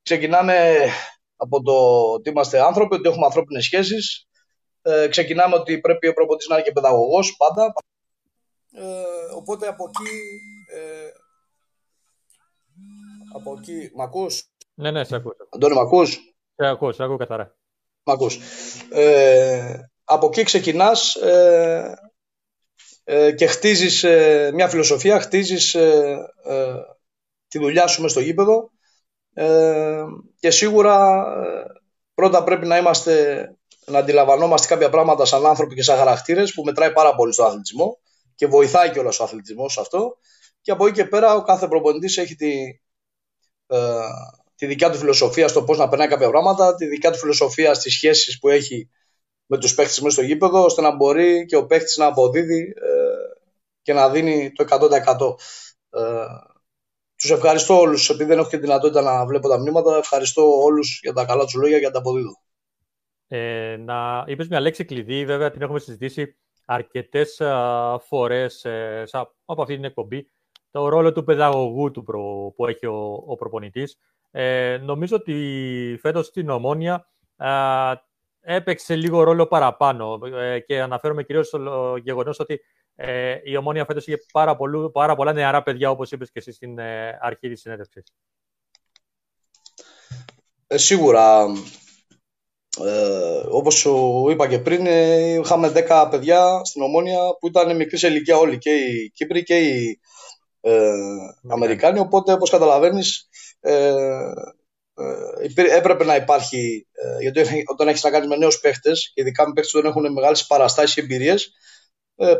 [0.02, 0.86] ξεκινάμε
[1.36, 4.28] από το ότι είμαστε άνθρωποι, ότι έχουμε ανθρώπινες σχέσεις.
[4.82, 7.72] Ε, ξεκινάμε ότι πρέπει ο προπονητής να είναι και παιδαγωγός πάντα.
[8.72, 10.10] Ε, οπότε από εκεί...
[10.72, 11.10] Ε,
[13.34, 13.90] από εκεί...
[13.94, 15.32] Μ' ακούς; Ναι, ναι, σε ακούω.
[15.50, 16.12] Αντώνη, μ' ακούς;
[16.56, 17.56] Σε ακούω, σε ακούω καθαρά.
[18.02, 18.38] Μ' ακούς.
[18.90, 21.98] Ε, από εκεί ξεκινάς ε,
[23.04, 26.74] ε, και χτίζεις ε, μια φιλοσοφία, χτίζεις ε, ε,
[27.56, 28.70] τη δουλειά σου μες στο γήπεδο
[29.34, 30.04] ε,
[30.40, 31.64] και σίγουρα ε,
[32.14, 33.44] πρώτα πρέπει να είμαστε
[33.86, 37.98] να αντιλαμβανόμαστε κάποια πράγματα σαν άνθρωποι και σαν χαρακτήρες που μετράει πάρα πολύ στο αθλητισμό
[38.34, 40.16] και βοηθάει και ο αθλητισμός σε αυτό
[40.60, 42.80] και από εκεί και πέρα ο κάθε προπονητής έχει τη,
[43.66, 43.78] ε,
[44.54, 47.92] τη δικιά του φιλοσοφία στο πώς να περνάει κάποια πράγματα, τη δικιά του φιλοσοφία στις
[47.92, 48.90] σχέσεις που έχει
[49.46, 53.36] με τους παίχτες μέσα στο γήπεδο, ώστε να μπορεί και ο παίχτης να αποδίδει ε,
[53.82, 55.34] και να δίνει το 100%.
[55.90, 56.26] Ε,
[57.16, 61.12] τους ευχαριστώ όλους, επειδή δεν έχω και δυνατότητα να βλέπω τα μνήματα, ευχαριστώ όλους για
[61.12, 62.40] τα καλά τους λόγια και για τα αποδίδω.
[63.28, 69.28] Ε, να είπες μια λέξη κλειδί, βέβαια την έχουμε συζητήσει αρκετές α, φορές ε, σαν,
[69.44, 70.30] από αυτή την εκπομπή,
[70.70, 73.98] το ρόλο του παιδαγωγού του προ, που έχει ο, ο προπονητής.
[74.30, 77.50] Ε, νομίζω ότι φέτος στην Ομόνια α,
[78.40, 82.60] έπαιξε λίγο ρόλο παραπάνω ε, και αναφέρομαι κυρίως στο γεγονός ότι
[82.96, 86.52] ε, η Ομόνια φέτος είχε πάρα, πολλού, πάρα πολλά νεαρά παιδιά, όπως είπες και εσύ
[86.52, 88.04] στην ε, αρχή της συνέντευξης.
[90.66, 91.46] Ε, σίγουρα,
[92.84, 98.00] ε, όπως σου είπα και πριν, ε, είχαμε 10 παιδιά στην Ομόνια που ήταν μικρής
[98.00, 100.00] σε ηλικία όλοι, και οι Κύπροι και οι
[100.60, 100.92] ε,
[101.48, 103.28] Αμερικάνοι, οπότε όπως καταλαβαίνεις
[103.60, 103.94] ε,
[104.98, 109.46] ε, έπρεπε να υπάρχει, ε, γιατί όταν έχεις να κάνεις με νέους παίχτες, και ειδικά
[109.46, 111.50] με παίχτες που δεν έχουν μεγάλες παραστάσεις και εμπειρίες, ε,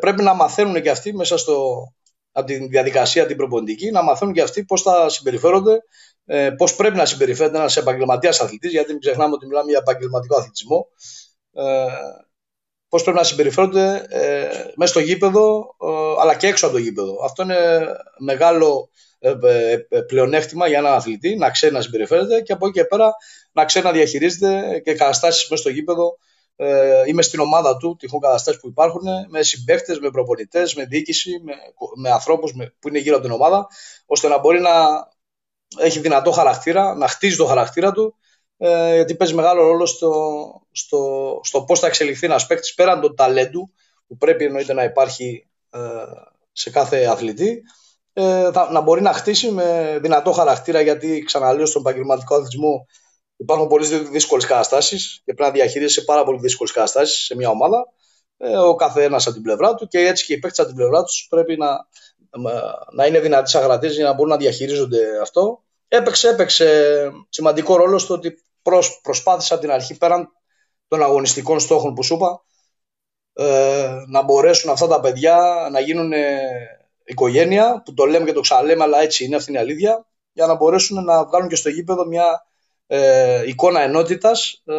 [0.01, 1.87] πρέπει να μαθαίνουν και αυτοί μέσα στο,
[2.33, 5.83] από τη διαδικασία την προπονητική, να μαθαίνουν και αυτοί πώς θα συμπεριφέρονται,
[6.25, 10.37] ε, πώς πρέπει να συμπεριφέρεται ένας επαγγελματίας αθλητής, γιατί μην ξεχνάμε ότι μιλάμε για επαγγελματικό
[10.37, 10.87] αθλητισμό,
[11.53, 11.87] ε,
[12.89, 17.25] πώς πρέπει να συμπεριφέρονται ε, μέσα στο γήπεδο, ε, αλλά και έξω από το γήπεδο.
[17.25, 17.87] Αυτό είναι
[18.19, 19.35] μεγάλο ε,
[19.89, 23.13] ε, πλεονέκτημα για έναν αθλητή, να ξέρει να συμπεριφέρεται και από εκεί και πέρα
[23.53, 26.19] να ξέρει να διαχειρίζεται και καταστάσεις μέσα στο γήπεδο
[26.57, 31.41] Ε, είμαι στην ομάδα του, τυχόν καταστάσεις που υπάρχουν, με συμπαίκτες, με προπονητές, με διοίκηση,
[31.45, 31.53] με,
[31.97, 33.67] με ανθρώπους που είναι γύρω από την ομάδα,
[34.07, 34.71] ώστε να μπορεί να
[35.79, 38.15] έχει δυνατό χαρακτήρα, να χτίζει το χαρακτήρα του,
[38.57, 40.13] ε, γιατί παίζει μεγάλο ρόλο στο,
[40.73, 43.73] στο, στο πώς θα εξελιχθεί ένας παίκτης πέραν του ταλέντου,
[44.07, 45.79] που πρέπει εννοείται να υπάρχει ε,
[46.53, 47.63] σε κάθε αθλητή,
[48.13, 52.87] ε, θα, να μπορεί να χτίσει με δυνατό χαρακτήρα, γιατί ξαναλέω στον επαγγελματικό αθλητισμό
[53.37, 57.93] υπάρχουν πολύ δύσκολες καταστάσεις και πρέπει να διαχειρίζεσαι πάρα πολύ δύσκολες καταστάσεις σε μια ομάδα.
[58.37, 61.03] Ε, ο καθένας από την πλευρά του και έτσι και οι παίκτες από την πλευρά
[61.03, 61.87] τους πρέπει να,
[62.93, 65.65] να είναι δυνατοί σαν για να μπορούν να διαχειρίζονται αυτό.
[65.89, 70.29] Έπαιξε, έπαιξε σημαντικό ρόλο στο ότι προσ, προσπάθησα από την αρχή πέραν
[70.89, 72.45] των αγωνιστικών στόχων που σου είπα
[73.33, 76.13] ε, να μπορέσουν αυτά τα παιδιά να γίνουν
[77.05, 80.47] οικογένεια, που το λέμε και το ξαναλέμε, αλλά έτσι είναι, αυτή είναι η αλήθεια, για
[80.47, 82.46] να μπορέσουν να βγάλουν και στο γήπεδο μια
[82.87, 84.75] ε, εικόνα ενότητας ε,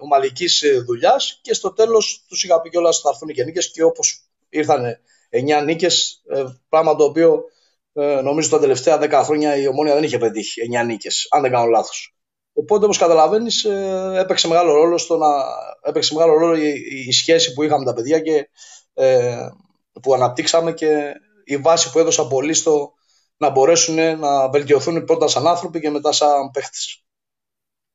[0.00, 0.46] ομαδική
[0.86, 4.98] δουλειάς και στο τέλος τους είχα πει κιόλας θα έρθουν και νίκες και όπως ήρθαν
[5.30, 7.44] 9 νίκες, ε, πράγμα το οποίο
[7.92, 11.50] ε, νομίζω τα τελευταία 10 χρόνια η ομόνια δεν είχε πετύχει 9 νίκες, αν δεν
[11.50, 12.14] κάνω λάθος.
[12.52, 15.28] Οπότε, όπως καταλαβαίνεις, ε, έπαιξε μεγάλο ρόλο, στο να,
[15.82, 16.72] έπαιξε μεγάλο ρόλο η,
[17.06, 18.48] η, σχέση που είχαμε με τα παιδιά και
[18.94, 19.48] ε,
[20.02, 21.12] που αναπτύξαμε και
[21.44, 22.92] η βάση που έδωσα πολύ στο
[23.36, 27.01] να μπορέσουν να βελτιωθούν πρώτα σαν άνθρωποι και μετά σαν παίχτες.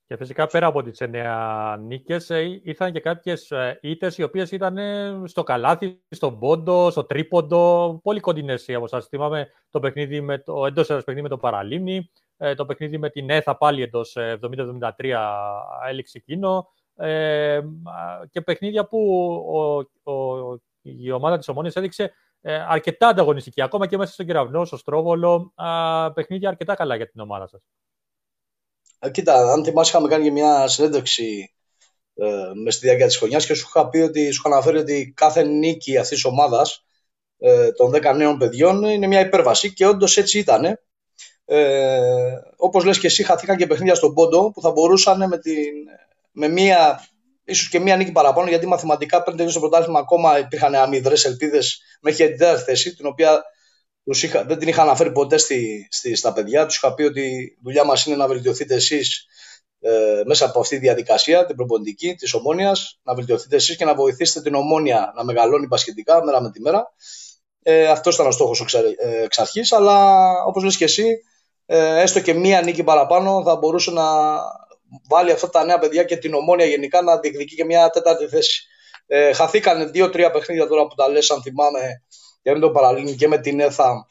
[0.08, 4.52] Και φυσικά πέρα από τις εννέα νίκες ε, ήρθαν και κάποιες ε, ήττες οι οποίες
[4.52, 4.78] ήταν
[5.28, 9.08] στο καλάθι, στον πόντο, στο τρίποντο, πολύ κοντινές από σας.
[9.08, 13.30] Θυμάμαι το παιχνίδι με το, εντός παιχνίδι με το Παραλίμνη, ε, το παιχνίδι με την
[13.30, 14.90] ΕΘΑ πάλι εντός 70-73
[15.90, 16.68] έληξε εκείνο
[18.32, 19.00] και παιχνίδια που
[20.04, 22.12] ο, ο, η ομάδα της Ομόνιας έδειξε
[22.68, 23.62] αρκετά ανταγωνιστική.
[23.62, 25.54] Ακόμα και μέσα στον Κεραυνό, στο Στρόβολο,
[26.14, 27.62] παιχνίδια αρκετά καλά για την ομάδα σας.
[29.00, 31.54] Ε, κοίτα, αν θυμάσαι, είχαμε κάνει και μια συνέντευξη
[32.16, 32.26] ε,
[32.64, 35.44] μες στη διάρκεια της χρονιάς και σου είχα πει ότι σου είχα αναφέρει ότι κάθε
[35.44, 36.86] νίκη αυτής της ομάδας
[37.38, 40.80] ε, των 10 νέων παιδιών είναι μια υπέρβαση και όντως έτσι ήταν.
[41.46, 42.00] Ε,
[42.56, 45.74] Όπως λες και εσύ, χαθήκαν και παιχνίδια στον πόντο που θα μπορούσαν με, την,
[46.32, 47.08] με μία,
[47.44, 51.82] ίσως και μία νίκη παραπάνω, γιατί μαθηματικά πριν τελειώσει το πρωτάθλημα ακόμα υπήρχαν αμυδρές ελπίδες
[52.02, 53.44] μέχρι την τέταρτη θέση, την οποία
[54.08, 56.66] τους είχα, δεν την είχα αναφέρει ποτέ στη, στη, στα παιδιά.
[56.66, 59.26] Τους είχα πει ότι η δουλειά μας είναι να βελτιωθείτε εσείς
[59.80, 63.96] ε, μέσα από αυτή τη διαδικασία, την προποντική της ομόνοια, να βελτιωθείτε εσείς και να
[63.96, 66.94] βοηθήσετε την ομόνοια να μεγαλώνει πασχετικά μέρα με τη μέρα.
[67.62, 71.22] Ε, Αυτός ήταν ο στόχος ε, εξ αρχής, αλλά όπως λες και εσύ,
[71.66, 74.04] ε, έστω και μία νίκη παραπάνω θα μπορούσε να
[75.10, 78.68] βάλει αυτά τα νέα παιδιά και την ομόνοια γενικά να διεκδικεί και μια τέταρτη θέση.
[79.08, 82.02] Ε, χαθήκαν δύο-τρία παιχνίδια τώρα που τα λες, αν θυμάμαι,
[82.48, 84.08] και με τον παραλύνει και με την ΕΘΑ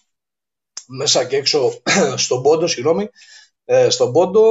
[0.87, 1.73] μέσα και έξω
[2.25, 3.09] στον Πόντο, συγγνώμη,
[3.65, 4.43] ε, στον Πόντο.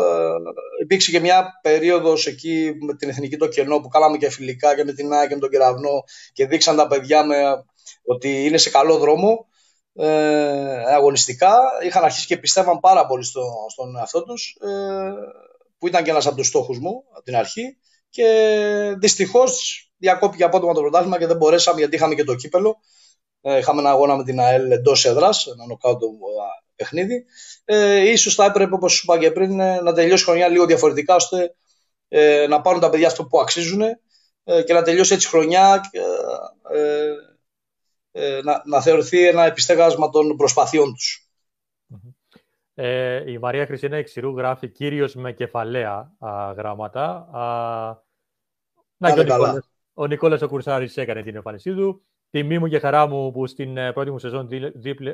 [0.00, 0.34] Ε,
[0.82, 4.84] υπήρξε και μια περίοδος εκεί με την Εθνική το κενό που κάναμε και φιλικά και
[4.84, 7.36] με την ΑΕ και με τον Κεραυνό και δείξαν τα παιδιά με,
[8.04, 9.46] ότι είναι σε καλό δρόμο
[9.94, 11.58] ε, αγωνιστικά.
[11.86, 15.12] Είχαν αρχίσει και πιστεύαν πάρα πολύ στο, στον εαυτό τους ε,
[15.78, 17.76] που ήταν και ένας από τους στόχους μου από την αρχή
[18.10, 18.26] και
[18.98, 22.80] δυστυχώς διακόπηκε απότομα το πρωτάθλημα και δεν μπορέσαμε γιατί είχαμε και το κύπελο ε,
[23.40, 26.06] είχαμε ένα αγώνα με την ΑΕΛ εντός έδρας, ένα νοκάουτο
[26.76, 27.24] παιχνίδι.
[27.64, 30.66] Ε, ίσως θα έπρεπε, όπως σου είπα και πριν, ε, να τελειώσει η χρονιά λίγο
[30.66, 31.54] διαφορετικά, ώστε
[32.08, 33.80] ε, να πάρουν τα παιδιά αυτό που αξίζουν
[34.44, 35.90] ε, και να τελειώσει έτσι η χρονιά
[36.72, 37.12] ε,
[38.12, 41.30] ε, να, να θεωρηθεί ένα επιστέγασμα των προσπαθειών τους.
[42.74, 47.28] Ε, η Μαρία Χριστίνα Εξηρού γράφει κύριος με κεφαλαία α, γράμματα.
[47.32, 48.08] Α,
[48.96, 52.04] να και ο Νικόλας, ο Νικόλας ο Κουρσάρης έκανε την εμφάνισή του.
[52.30, 54.48] Τιμή μου και χαρά μου που στην ε, πρώτη μου σεζόν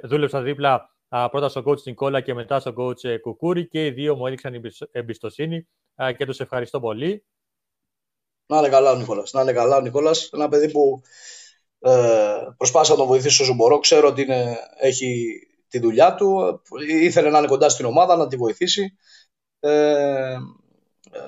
[0.03, 0.91] δούλεψα δίπλα
[1.31, 4.61] πρώτα στον coach Νικόλα και μετά στον coach ε, Κουκούρη και οι δύο μου έδειξαν
[4.91, 5.69] εμπιστοσύνη
[6.17, 7.25] και τους ευχαριστώ πολύ.
[8.47, 9.33] Να είναι καλά ο Νικόλας.
[9.33, 10.31] Να είναι καλά ο Νικόλας.
[10.33, 11.03] Ένα παιδί που
[11.79, 13.79] ε, προσπάθησα να τον βοηθήσω όσο μπορώ.
[13.79, 16.61] Ξέρω ότι είναι, έχει τη δουλειά του.
[16.89, 18.97] Ήθελε να είναι κοντά στην ομάδα, να τη βοηθήσει.
[19.61, 20.37] Ε,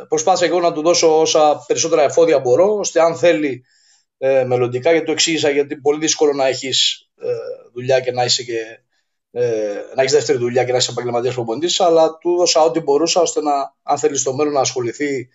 [0.09, 3.65] προσπάθησα και εγώ να του δώσω όσα περισσότερα εφόδια μπορώ, ώστε αν θέλει
[4.19, 7.33] ε, μελλοντικά, γιατί το εξήγησα γιατί είναι πολύ δύσκολο να έχεις ε,
[7.73, 8.81] δουλειά και να είσαι και
[9.31, 13.21] ε, να έχεις δεύτερη δουλειά και να είσαι επαγγελματίας προπονητή, αλλά του έδωσα ό,τι μπορούσα
[13.21, 15.29] ώστε να, αν θέλεις στο μέλλον να ασχοληθεί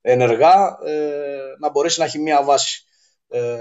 [0.00, 2.84] ενεργά, ε, να μπορέσει να έχει μία βάση.
[3.28, 3.58] Ε,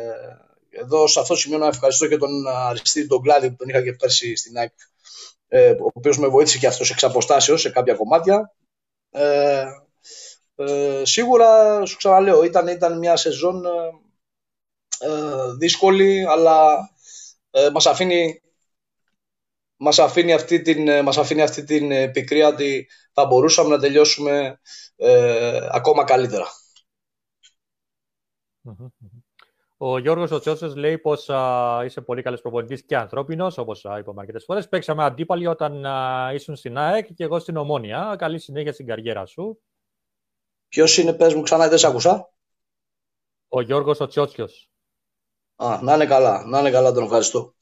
[0.69, 3.83] εδώ σε αυτό το σημείο να ευχαριστώ και τον Αριστίδη τον Κλάδη που τον είχα
[3.83, 4.73] και πέρσι στην ΑΕΚ,
[5.47, 8.53] ε, ο οποίος με βοήθησε και αυτός εξ αποστάσεως σε κάποια κομμάτια.
[9.11, 9.63] Ε,
[10.55, 13.63] ε, σίγουρα, σου ξαναλέω, ήταν, ήταν μια σεζόν
[14.99, 16.89] ε, ε, δύσκολη, αλλά
[17.51, 18.41] ε, μας αφήνει
[19.81, 24.59] μας αφήνει αυτή την, ε, μας αφήνει αυτή την πικρία ότι θα μπορούσαμε να τελειώσουμε
[25.71, 26.47] ακόμα καλύτερα.
[29.77, 31.29] Ο Γιώργος Οτσιώτσε λέει πως
[31.85, 34.67] είσαι πολύ καλός προπονητής και ανθρώπινος, όπως είπαμε αρκετές φορές.
[34.67, 38.15] Παίξαμε αντίπαλοι όταν α, ήσουν στην ΑΕΚ και εγώ στην Ομόνια.
[38.17, 39.61] Καλή συνέχεια στην καριέρα σου.
[40.67, 42.33] Ποιος είναι, πες μου ξανά, δεν σε άκουσα.
[43.47, 44.47] Ο Γιώργος Οτσιώτσιο.
[45.61, 47.53] Α, να είναι καλά, να είναι καλά, τον ευχαριστώ.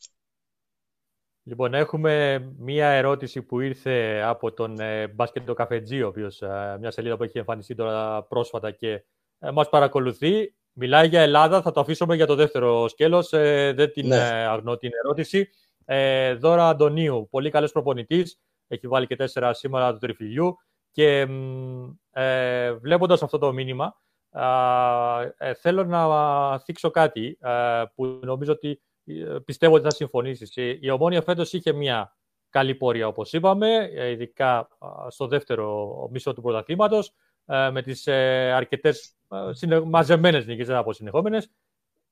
[1.44, 6.92] Λοιπόν, έχουμε μία ερώτηση που ήρθε από τον ε, Μπάσκετ Καφετζή, ο οποίος, ε, μια
[6.92, 9.04] σελίδα που έχει εμφανιστεί τώρα πρόσφατα και
[9.40, 10.56] ε, μας παρακολουθεί.
[10.74, 14.16] Μιλάει για Ελλάδα, θα το αφήσουμε για το δεύτερο σκέλος, ε, δεν την Ναι.
[14.16, 15.50] ε, αγνώ την ερώτηση.
[15.86, 20.58] Ε, Δώρα Αντωνίου, πολύ καλός προπονητής, έχει βάλει και τέσσερα σήμερα του τριφυλιού
[20.92, 23.92] και μ, ε, βλέποντας αυτό το μήνυμα, α,
[25.38, 30.56] ε, θέλω να θίξω κάτι ε, που νομίζω ότι ε, πιστεύω ότι θα συμφωνήσεις.
[30.56, 32.16] Η- Η Ομόνια φέτος είχε μια
[32.50, 37.14] καλή πορεία, όπως είπαμε, ε, ειδικά α, στο δεύτερο μισό του πρωταθλήματος,
[37.46, 41.52] ε, με τις ε, αρκετές ε, συνε- μαζεμένες νίκες, δεν θα πω συνεχόμενες.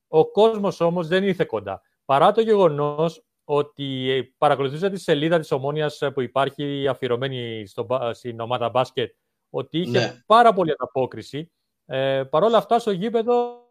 [0.08, 1.82] Ο κόσμος όμως δεν ήρθε κοντά.
[2.04, 7.82] Παρά το γεγονός ότι ε, παρακολουθούσα τη σελίδα της Ομόνιας ε, που υπάρχει αφιερωμένη στο,
[7.84, 9.14] μπα- στην ομάδα μπάσκετ,
[9.50, 10.22] ότι είχε Ναι.
[10.26, 11.50] πάρα πολύ ανταπόκριση.
[11.86, 13.64] Ε, Παρ' όλα αυτά στο γήπεδο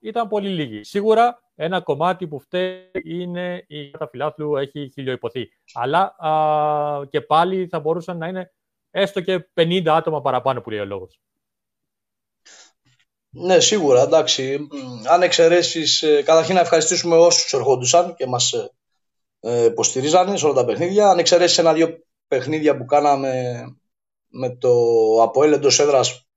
[0.00, 0.84] ήταν πολύ λίγοι.
[0.84, 5.48] Σίγουρα ένα κομμάτι που φταίει είναι η καταφυλάθλου έχει χιλιοϊπωθεί.
[5.72, 8.52] Αλλά α, και πάλι θα μπορούσαν να είναι
[8.90, 11.20] έστω και 50 άτομα παραπάνω που λέει ο λόγος.
[13.32, 14.58] Ναι, σίγουρα, εντάξει.
[14.58, 18.70] Μ, Αν εξαιρέσεις, καταρχήν να ευχαριστήσουμε όσους ερχόντουσαν και μας
[19.40, 21.08] υποστηρίζανε σε όλα τα παιχνίδια.
[21.08, 23.62] Αν εξαιρέσεις ένα-δύο παιχνίδια που κάναμε
[24.26, 24.72] με το
[25.22, 26.29] Αποέλ εντό έδρας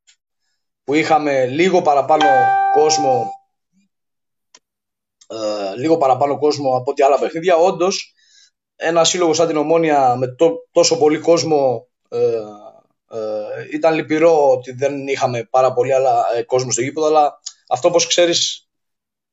[0.84, 2.26] που είχαμε λίγο παραπάνω
[2.74, 3.32] κόσμο
[5.28, 7.56] ε, λίγο παραπάνω κόσμο από ό,τι άλλα παιχνίδια.
[7.56, 8.14] Όντως,
[8.76, 12.42] ένα σύλλογος σαν την Ομόνια με τό- τόσο πολύ κόσμο ε,
[13.12, 17.88] ε, ήταν λυπηρό ότι δεν είχαμε πάρα πολύ άλλα, ε, κόσμο στο γήπεδο, αλλά αυτό
[17.88, 18.68] όπως ξέρεις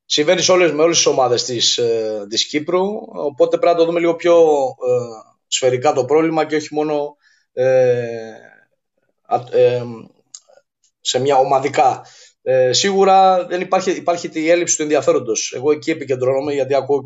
[0.04, 3.84] συμβαίνει σε όλες, με όλες τις ομάδες της, ε, της Κύπρου, οπότε πρέπει να το
[3.84, 4.36] δούμε λίγο πιο
[4.86, 7.16] ε, σφαιρικά το πρόβλημα και όχι μόνο
[7.52, 8.32] ε,
[9.26, 9.82] α- ε,
[11.00, 12.04] σε μια ομαδικά.
[12.42, 15.52] Ε, σίγουρα δεν υπάρχει, υπάρχει η έλλειψη του ενδιαφέροντος.
[15.56, 17.00] Εγώ εκεί επικεντρώνομαι γιατί ακούω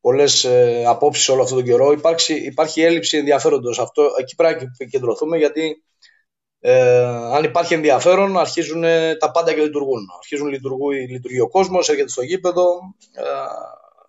[0.00, 1.92] πολλές ε, απόψεις όλο αυτόν τον καιρό.
[1.92, 3.78] Υπάρχει, υπάρχει έλλειψη ενδιαφέροντος.
[3.78, 5.82] Αυτό, εκεί πρέπει να επικεντρωθούμε γιατί
[6.60, 10.06] ε, αν υπάρχει ενδιαφέρον αρχίζουν ε, τα πάντα και λειτουργούν.
[10.16, 12.64] Αρχίζουν λειτουργούν, λειτουργεί ο κόσμος, έρχεται στο γήπεδο,
[13.12, 13.22] ε,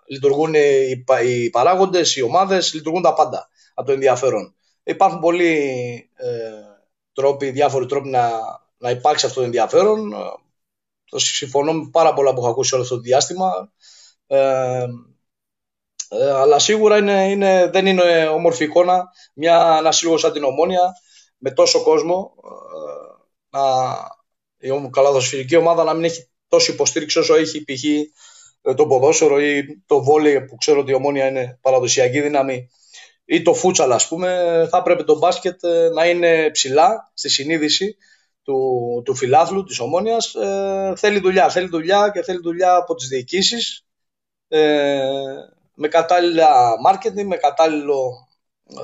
[0.08, 4.56] λειτουργούν οι, πα- οι παράγοντες, οι ομάδες, λειτουργούν τα πάντα από το ενδιαφέρον.
[4.84, 5.54] Υπάρχουν πολλοί
[6.16, 6.71] ε,
[7.22, 8.30] τρόποι, διάφοροι τρόποι να,
[8.78, 10.14] να υπάρξει αυτό το ενδιαφέρον.
[10.14, 10.18] Ε,
[11.10, 13.72] Το συμφωνώ με πάρα πολλά που έχω ακούσει όλο αυτό το διάστημα.
[14.28, 14.86] Ε,
[16.10, 20.94] ε, αλλά σίγουρα είναι, είναι, δεν είναι όμορφη εικόνα μια, ένας σύλλογος σαν την Ομόνια
[21.38, 23.62] με τόσο κόσμο ε, να,
[24.58, 27.84] η ομ- καλαδοσφαιρική ομάδα να μην έχει τόση υποστήριξη όσο έχει π.χ.
[28.62, 32.70] ε, το ποδόσφαιρο ή το βόλεϊ που ξέρω ότι η Ομόνια είναι παραδοσιακή δύναμη
[33.32, 34.28] ή το φούτσαλ ας πούμε
[34.70, 37.98] θα έπρεπε το μπάσκετ ε, να είναι ψηλά στη συνείδηση
[38.44, 40.36] του, του φιλάθλου της Ομόνιας.
[40.36, 43.86] Ε, θέλει δουλειά, θέλει δουλειά και θέλει δουλειά από τις διοικήσεις
[44.48, 45.02] ε,
[45.74, 48.28] με κατάλληλα marketing, με κατάλληλο
[48.70, 48.82] ε,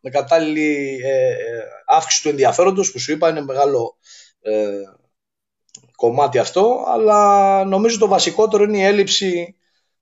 [0.00, 3.96] με κατάλληλη ε, ε, αύξηση του ενδιαφέροντος που σου είπα είναι μεγάλο
[4.40, 4.82] ε,
[5.96, 6.84] κομμάτι αυτό.
[6.88, 9.56] Αλλά νομίζω το βασικότερο είναι η έλλειψη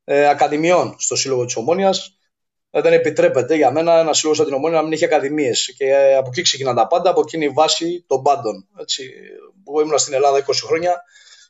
[0.04, 2.15] ε, ακαδημιών στο Σύλλογο της Ομόνιας
[2.76, 5.84] Ε, δεν επιτρέπεται για μένα ένα σύλλογο σαν την Ομόνια να μην έχει ακαδημίες και
[5.84, 8.68] ε, από εκεί ξεκινάνε τα πάντα, από εκεί είναι η βάση των πάντων.
[8.80, 9.12] Έτσι.
[9.68, 11.02] Εγώ ήμουν στην Ελλάδα 20 χρόνια,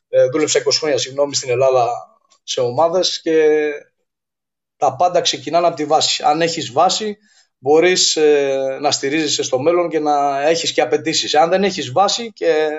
[0.09, 1.87] ε, δούλεψα 20 χρόνια συγγνώμη, στην Ελλάδα
[2.43, 3.69] σε ομάδες και
[4.77, 6.23] τα πάντα ξεκινάνε από τη βάση.
[6.23, 7.17] Αν έχεις βάση
[7.57, 11.35] μπορείς ε, να στηρίζεσαι στο μέλλον και να έχεις και απαιτήσεις.
[11.35, 12.69] Αν δεν έχεις βάση και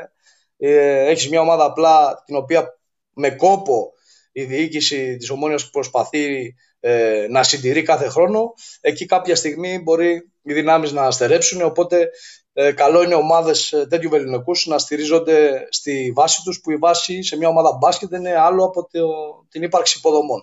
[0.57, 2.79] ε, έχεις μια ομάδα απλά την οποία
[3.13, 3.93] με κόπο
[4.33, 10.53] η διοίκηση της Ομόνιας προσπαθεί ε, να συντηρεί κάθε χρόνο, εκεί κάποια στιγμή μπορεί οι
[10.53, 12.11] δυνάμεις να στερέψουν, οπότε
[12.53, 17.23] ε, καλό είναι ομάδες ε, τέτοιου βεληνικούς να στηρίζονται στη βάση τους, που η βάση
[17.23, 19.09] σε μια ομάδα μπάσκετ είναι άλλο από το,
[19.49, 20.43] την ύπαρξη υποδομών.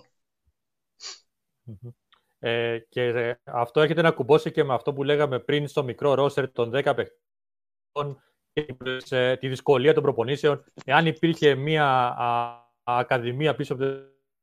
[2.38, 6.14] Ε, και ε, αυτό έχετε να κουμπώσει και με αυτό που λέγαμε πριν στο μικρό
[6.14, 8.22] ρόστερ των 10 παιχτών
[8.52, 8.76] και
[9.10, 10.64] ε, τη δυσκολία των προπονήσεων.
[10.84, 13.84] Εάν υπήρχε μια α, ακαδημία πίσω από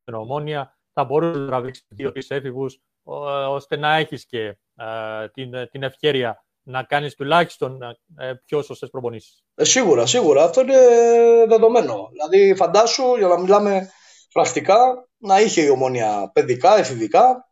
[0.03, 2.65] την ομόνια, θα μπορούσε να τραβήξει δύο-τρει έφηβου,
[3.49, 7.81] ώστε να έχεις και ε, την, την ευκαιρία να κάνεις τουλάχιστον
[8.17, 9.43] ε, πιο σωστές προπονήσεις.
[9.55, 10.43] Ε, σίγουρα, σίγουρα.
[10.43, 10.77] Αυτό είναι
[11.47, 12.09] δεδομένο.
[12.11, 13.89] Δηλαδή, φαντάσου, για να μιλάμε
[14.33, 17.47] πρακτικά, να είχε η ομόνια παιδικά, εφηβικά,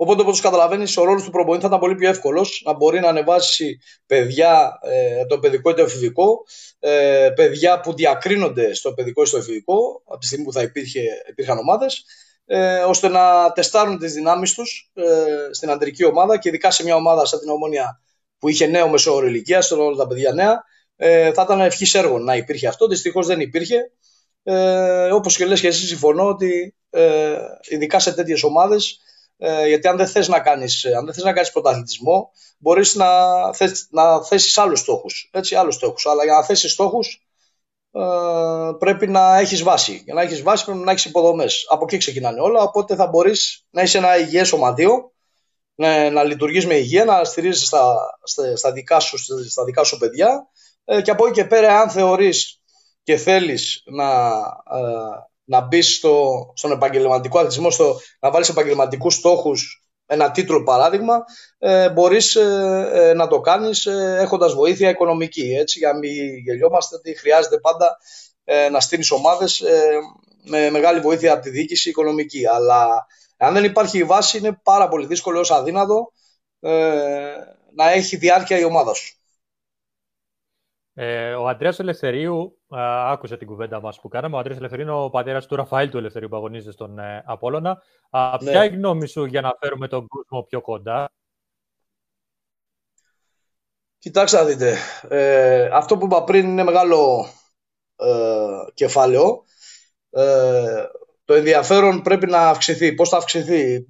[0.00, 3.08] Οπότε, όπως καταλαβαίνεις, ο ρόλος του προπονητή θα ήταν πολύ πιο εύκολος να μπορεί να
[3.08, 6.44] ανεβάσει παιδιά, ε, το παιδικό ή το εφηβικό,
[6.78, 11.00] ε, παιδιά που διακρίνονται στο παιδικό ή στο εφηβικό, από τη στιγμή που θα υπήρχε,
[11.28, 12.04] υπήρχαν ομάδες,
[12.46, 15.04] ε, ώστε να τεστάρουν τις δυνάμεις τους ε,
[15.50, 18.00] στην αντρική ομάδα και ειδικά σε μια ομάδα σαν την Ομόνια
[18.38, 20.64] που είχε νέο μεσόωρο ηλικία, όλα τα παιδιά νέα,
[20.96, 22.86] ε, θα ήταν ευχής έργο να υπήρχε αυτό.
[22.86, 23.90] Δυστυχώς δεν υπήρχε.
[24.42, 27.36] Ε, Όπως και λες και εσύ, συμφωνώ ότι ε,
[27.68, 29.00] ειδικά σε τέτοιες ομάδες,
[29.38, 33.08] ε, γιατί αν δεν θες να κάνεις αν δεν θες να κάνεις πρωταθλητισμό, μπορείς να,
[33.52, 35.30] θες, να θέσεις άλλους στόχους.
[35.32, 36.06] Έτσι, άλλους στόχους.
[36.06, 37.28] Αλλά για να θέσεις στόχους,
[37.92, 38.00] ε,
[38.78, 40.02] πρέπει να έχεις βάση.
[40.04, 41.66] Για να έχεις βάση, πρέπει να έχεις υποδομές.
[41.68, 42.62] Από εκεί ξεκινάνε όλα.
[42.62, 45.12] Οπότε θα μπορείς να είσαι ένα υγιές ομαδίο,
[45.74, 49.98] να, να λειτουργείς με υγεία, να στηρίζει στα, στα, στα, δικά σου, στα δικά σου
[49.98, 50.48] παιδιά.
[50.84, 52.60] Ε, και από εκεί και πέρα, αν θεωρείς
[53.02, 54.28] και θέλεις να,
[54.70, 61.24] ε, να μπει στο, στον επαγγελματικό αθλητισμό, στο, να βάλεις επαγγελματικούς στόχους, ένα τίτλο παράδειγμα,
[61.58, 65.54] ε, μπορείς ε, ε, να το κάνεις ε, έχοντας βοήθεια οικονομική.
[65.58, 67.96] Έτσι, για να μην γελιόμαστε ότι χρειάζεται πάντα
[68.44, 69.62] ε, να στείλεις ομάδες
[70.44, 72.46] με μεγάλη βοήθεια από τη διοίκηση οικονομική.
[72.46, 73.06] Αλλά
[73.36, 76.12] αν δεν υπάρχει η βάση είναι πάρα πολύ δύσκολο ως αδύνατο
[77.74, 79.17] να έχει διάρκεια η ομάδα σου.
[81.00, 84.36] Ε, ο Αντρέα Ελευθερίου, α, άκουσε την κουβέντα μας που κάναμε.
[84.36, 87.82] Ο Αντρέα Ελευθερίου είναι ο πατέρας του Ραφαήλ του Ελευθερίου που αγωνίζεται στον ε, Απόλωνα.
[88.10, 88.50] Α, ναι.
[88.50, 91.10] Ποια είναι η γνώμη σου για να φέρουμε τον κόσμο πιο κοντά,
[93.98, 94.76] Κοιτάξτε να δείτε.
[95.08, 97.28] Ε, αυτό που είπα πριν είναι μεγάλο
[97.96, 99.44] ε, κεφάλαιο.
[100.10, 100.84] Ε,
[101.24, 102.94] το ενδιαφέρον πρέπει να αυξηθεί.
[102.94, 103.84] Πώς θα αυξηθεί; Ε,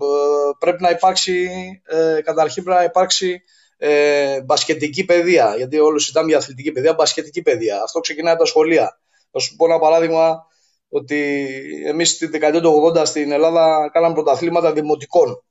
[0.59, 1.49] πρέπει να υπάρξει,
[1.87, 3.43] ε, καταρχήν πρέπει να υπάρξει
[3.79, 5.55] ε, μπασκετική παιδεία.
[5.57, 7.83] Γιατί όλο συζητάμε για αθλητική παιδεία, μπασκετική παιδεία.
[7.83, 9.01] Αυτό ξεκινάει από τα σχολεία.
[9.31, 10.47] Θα σου πω ένα παράδειγμα
[10.89, 11.47] ότι
[11.87, 15.43] εμείς στη δεκαετία του 80 στην Ελλάδα κάναμε πρωταθλήματα δημοτικών.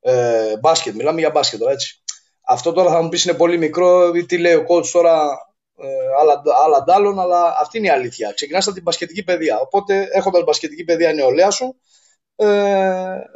[0.00, 2.02] Ε, μπάσκετ, μιλάμε για μπάσκετ έτσι.
[2.46, 5.38] Αυτό τώρα θα μου πεις είναι πολύ μικρό, ή τι λέει ο coach τώρα,
[5.78, 5.86] ε,
[6.20, 8.32] άλλα, άλλα ντάλλον, αλλά αυτή είναι η αλήθεια.
[8.34, 9.58] Ξεκινάς από την μπασκετική παιδεία.
[9.58, 11.74] Οπότε, έχοντας μπασκετική παιδεία νεολαία σου, ε,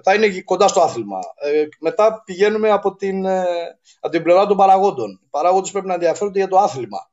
[0.03, 1.19] θα είναι κοντά στο άθλημα.
[1.41, 3.45] Ε, μετά πηγαίνουμε από την, ε,
[4.01, 5.21] από την πλευρά των παραγόντων.
[5.25, 7.11] Οι παράγοντε πρέπει να ενδιαφέρονται για το άθλημα.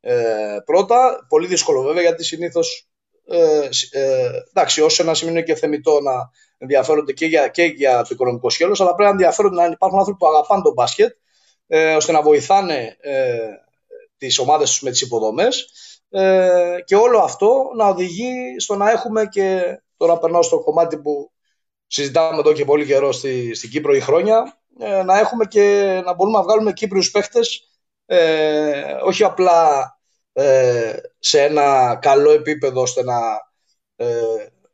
[0.00, 2.86] Ε, πρώτα, πολύ δύσκολο βέβαια γιατί συνήθως.
[3.26, 6.12] Ε, ε, εντάξει, ω ένα σημείο είναι και θεμητό να
[6.58, 10.18] ενδιαφέρονται και για, και για το οικονομικό σχέδιο, αλλά πρέπει να ενδιαφέρονται να υπάρχουν άνθρωποι
[10.18, 11.16] που αγαπάνε τον μπάσκετ,
[11.66, 13.38] ε, ώστε να βοηθάνε ε,
[14.16, 15.66] τις ομάδες τους με τις υποδομές.
[16.10, 21.32] Ε, και όλο αυτό να οδηγεί στο να έχουμε και Τώρα περνάω στο κομμάτι που
[21.86, 25.62] συζητάμε εδώ και πολύ καιρό στη, στην Κύπρο ή χρόνια, ε, να έχουμε και
[26.04, 27.70] να μπορούμε να βγάλουμε Κύπριους παίχτες
[28.06, 29.92] ε, όχι απλά
[30.32, 33.18] ε, σε ένα καλό επίπεδο ώστε να
[33.96, 34.06] ε,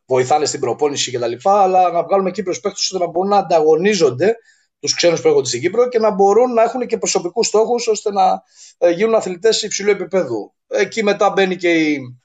[0.06, 1.32] βοηθάνε στην προπόνηση κτλ.
[1.42, 4.36] Αλλά να βγάλουμε Κύπριους παίχτες ώστε να μπορούν να ανταγωνίζονται
[4.80, 8.12] τους ξένους που έρχονται στην Κύπρο και να μπορούν να έχουν και προσωπικούς στόχους ώστε
[8.12, 8.42] να
[8.78, 10.54] ε, γίνουν αθλητές υψηλού επίπεδου.
[10.66, 12.18] Εκεί μετά μπαίνει και η,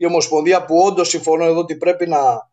[0.00, 2.50] η Ομοσπονδία που όντως συμφωνώ εδώ ότι πρέπει να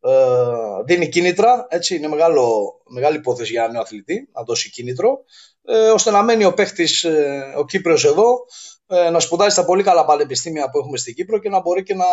[0.00, 1.66] ε, δίνει κίνητρα.
[1.68, 5.24] Έτσι, είναι μεγάλο, μεγάλη υπόθεση για ένα νέο αθλητή να δώσει κίνητρο,
[5.64, 8.44] ε, ώστε να μένει ο παίχτης, ε, ο Κύπριος εδώ,
[8.86, 11.94] ε, να σπουδάζει στα πολύ καλά πανεπιστήμια που έχουμε στην Κύπρο και να μπορεί και
[11.94, 12.06] να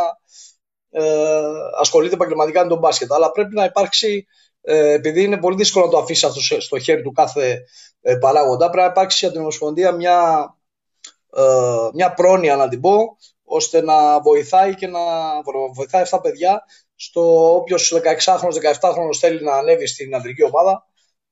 [0.90, 1.42] ε,
[1.80, 3.12] ασχολείται επαγγελματικά με τον μπάσκετ.
[3.12, 4.26] Αλλά πρέπει να υπάρξει,
[4.62, 7.64] ε, επειδή είναι πολύ δύσκολο να το αφήσει αυτό στο χέρι του κάθε
[8.02, 10.48] ε, παράγοντα, πρέπει να υπάρξει από την Ομοσπονδία μια,
[11.36, 11.44] ε,
[11.94, 13.18] μια πρόνοια, να την πω,
[13.56, 15.00] ώστε να βοηθάει και να
[15.74, 16.64] βοηθάει αυτά τα παιδιά
[16.96, 20.88] στο όποιος 16χρονο, 17χρονο θέλει να ανέβει στην αντρική ομάδα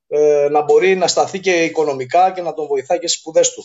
[0.08, 3.64] ε, να μπορεί να σταθεί και οικονομικά και να τον βοηθάει και στις σπουδές του.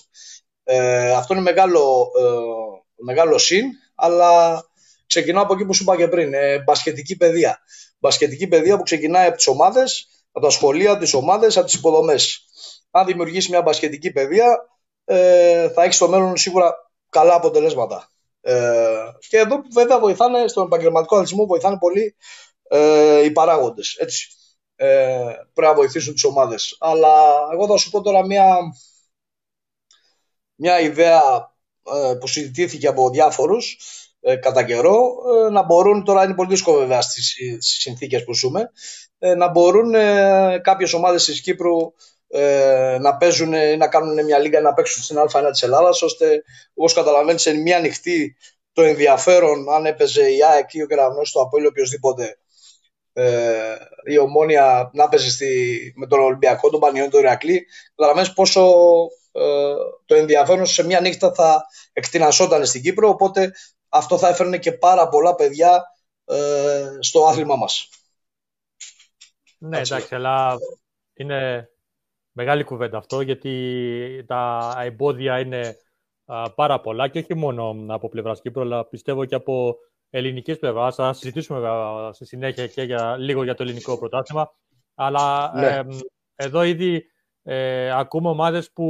[0.64, 3.66] Ε, αυτό είναι μεγάλο, ε, μεγάλο συν,
[3.96, 4.64] αλλά
[5.08, 6.34] ξεκινάω από εκεί που σου είπα και πριν.
[6.34, 7.60] Ε, μπασκετική παιδεία.
[8.00, 12.46] Μπασκετική παιδεία που ξεκινάει από τις ομάδες, από τα σχολεία, τις ομάδες, από τις υποδομές.
[12.92, 14.46] Αν δημιουργήσεις μια μπασκετική παιδεία,
[15.06, 16.76] ε, θα έχεις στο μέλλον σίγουρα
[17.10, 18.12] καλά αποτελέσματα.
[18.48, 22.16] Ε, και εδώ βέβαια βοηθάνε στον επαγγελματικό αθλητισμό βοηθάνε πολύ
[22.64, 23.96] ε, οι παράγοντες.
[24.00, 24.28] Έτσι.
[24.76, 26.76] Ε, πρέπει να βοηθήσουν τις ομάδες.
[26.80, 27.14] Αλλά
[27.54, 28.58] εγώ θα σου πω τώρα μια,
[30.56, 31.22] μια ιδέα
[31.84, 33.80] ε, που συζητήθηκε από διάφορους
[34.20, 35.16] ε, κατά καιρό
[35.46, 38.72] ε, να μπορούν, τώρα είναι πολύ δύσκολο βέβαια στις, στις συνθήκες που ζούμε,
[39.38, 39.92] να μπορούν
[40.62, 41.78] κάποιες ομάδες της Κύπρου
[43.00, 46.94] να παίζουν ή να κάνουν μια λίγα να παίξουν στην Α1 της Ελλάδας ώστε όπως
[46.94, 48.38] καταλαβαίνεις σε μια ανοιχτή
[48.72, 52.38] το ενδιαφέρον αν έπαιζε η ΑΕΚ ή ο Κεραυνός το Απόλλη οποιοδήποτε
[53.14, 53.76] ε,
[54.06, 57.66] η Ομόνια να παίζει στη, με τον Ολυμπιακό, τον Πανιόνι, τον Ηρακλή
[57.96, 58.62] καταλαβαίνεις πόσο
[59.32, 59.74] ε,
[60.06, 63.52] το ενδιαφέρον σε μια νύχτα θα εκτινασόταν στην Κύπρο οπότε
[63.90, 65.84] αυτό θα έφερνε και πάρα πολλά παιδιά
[66.26, 67.90] ε, στο άθλημα μας.
[69.58, 70.58] Ναι, εντάξει, αλλά
[71.14, 71.70] είναι
[72.38, 75.76] μεγάλη κουβέντα αυτό, γιατί τα εμπόδια είναι
[76.56, 79.76] πάρα πολλά και όχι μόνο από πλευράς Κύπρου, αλλά πιστεύω και από
[80.10, 80.96] ελληνικής πλευράς.
[80.96, 81.70] Θα συζητήσουμε
[82.12, 84.52] στη συνέχεια και για, λίγο για το ελληνικό πρωτάθλημα.
[84.96, 85.82] Αλλά Ναι.
[86.36, 87.06] εδώ ήδη
[87.44, 88.86] ε, ακούμε ομάδες που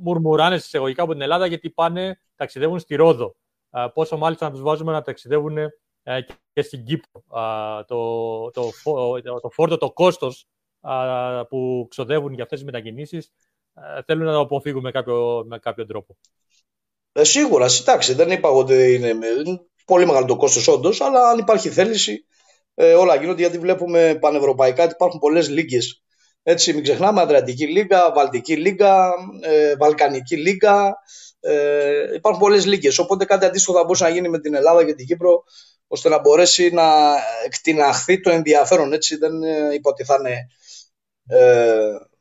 [0.00, 3.36] μουρμουράνε εισαγωγικά από την Ελλάδα γιατί πάνε, ταξιδεύουν στη Ρόδο.
[3.70, 6.20] Α, πόσο μάλιστα να τους βάζουμε να ταξιδεύουν ε,
[6.52, 7.22] και στην Κύπρο.
[7.40, 10.46] Α, το, το, φο- το, το φόρτο, το κόστος
[11.48, 13.30] που ξοδεύουν για αυτές τις μετακινήσεις
[14.06, 16.16] θέλουν να το αποφύγουν με κάποιο, με κάποιο τρόπο.
[17.12, 21.28] Ε, σίγουρα, εντάξει, δεν είπα εγώ ότι είναι, είναι πολύ μεγάλο το κόστος όντως, αλλά
[21.28, 22.24] αν υπάρχει θέληση
[22.74, 26.02] ε, όλα γίνονται γιατί βλέπουμε πανευρωπαϊκά ότι υπάρχουν πολλές λίγκες.
[26.42, 30.94] Έτσι, μην ξεχνάμε Αδριατική Λίγκα, Βαλτική Λίγκα, ε, Βαλκανική Λίγκα.
[31.40, 32.98] Ε, υπάρχουν πολλές λίγκες.
[32.98, 35.44] Οπότε κάτι αντίστοιχο θα μπορούσε να γίνει με την Ελλάδα και την Κύπρο
[35.86, 37.14] ώστε να μπορέσει να
[37.44, 38.92] εκτιναχθεί το ενδιαφέρον.
[38.92, 40.44] Έτσι, δεν ε, είπα ότι θα είναι ε,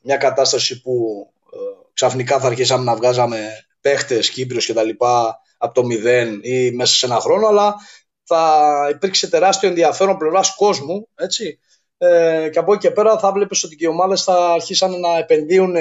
[0.01, 1.57] μια κατάσταση που ε,
[1.93, 6.95] ξαφνικά θα αρχίσαμε να βγάζαμε παίχτες, Κύπριος και τα λοιπά από το μηδέν ή μέσα
[6.95, 7.75] σε ένα χρόνο, αλλά
[8.23, 11.59] θα υπήρξε τεράστιο ενδιαφέρον πλευράς κόσμου, έτσι.
[11.97, 15.17] Ε, και από εκεί και πέρα θα βλέπεις ότι και οι ομάδες θα αρχίσαν να
[15.17, 15.75] επενδύουν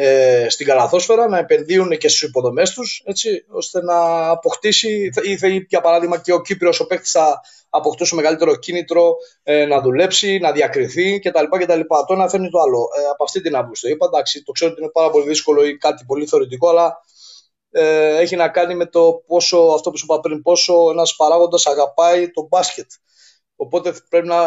[0.00, 5.48] ε, στην καλαθόσφαιρα, να επενδύουν και στις υποδομές τους, έτσι, ώστε να αποκτήσει, ή θα-
[5.68, 10.52] για παράδειγμα και ο Κύπριος ο παίκτης θα αποκτούσε μεγαλύτερο κίνητρο ε, να δουλέψει, να
[10.52, 11.44] διακριθεί κτλ.
[11.58, 11.80] κτλ.
[12.06, 12.88] Το ένα φέρνει το άλλο.
[12.98, 14.06] Ε, από αυτή την άποψη το είπα.
[14.06, 16.96] Εντάξει, το ξέρω ότι είναι πάρα πολύ δύσκολο ή κάτι πολύ θεωρητικό, αλλά
[17.70, 21.66] ε, έχει να κάνει με το πόσο, αυτό που σου είπα πριν, πόσο ένας παράγοντας
[21.66, 22.86] αγαπάει το μπάσκετ.
[23.60, 24.44] Οπότε πρέπει να,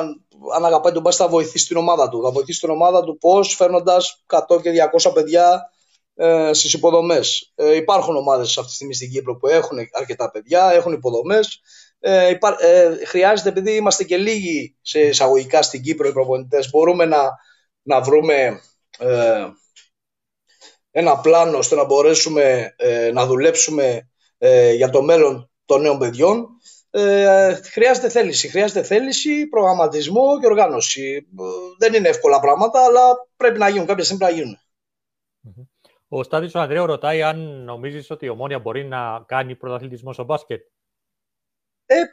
[0.55, 2.21] αν αγαπάει τον μπάσκετ, θα βοηθήσει την ομάδα του.
[2.23, 4.71] Θα βοηθήσει την ομάδα του πώς, φέρνοντας 100 και
[5.03, 5.71] 200 παιδιά
[6.15, 7.51] ε, στις υποδομές.
[7.55, 11.61] Ε, υπάρχουν ομάδες αυτή τη στιγμή στην Κύπρο που έχουν αρκετά παιδιά, έχουν υποδομές.
[11.99, 17.05] Ε, υπά, ε, χρειάζεται, επειδή είμαστε και λίγοι σε εισαγωγικά στην Κύπρο οι προπονητές, μπορούμε
[17.05, 17.29] να,
[17.81, 18.61] να βρούμε
[18.99, 19.47] ε,
[20.91, 26.47] ένα πλάνο ώστε να μπορέσουμε ε, να δουλέψουμε ε, για το μέλλον των νέων παιδιών.
[26.93, 28.47] Ε, χρειάζεται θέληση.
[28.47, 31.27] Χρειάζεται θέληση, προγραμματισμό και οργάνωση.
[31.39, 31.43] Ε,
[31.77, 33.85] δεν είναι εύκολα πράγματα, αλλά πρέπει να γίνουν.
[33.85, 34.59] Κάποια στιγμή πρέπει να γίνουν.
[36.07, 40.23] Ο Στάδης ο Ανδρέου ρωτάει αν νομίζεις ότι η Ομόνια μπορεί να κάνει πρωταθλητισμό στο
[40.23, 40.61] μπάσκετ.
[41.85, 42.05] Ε, ε,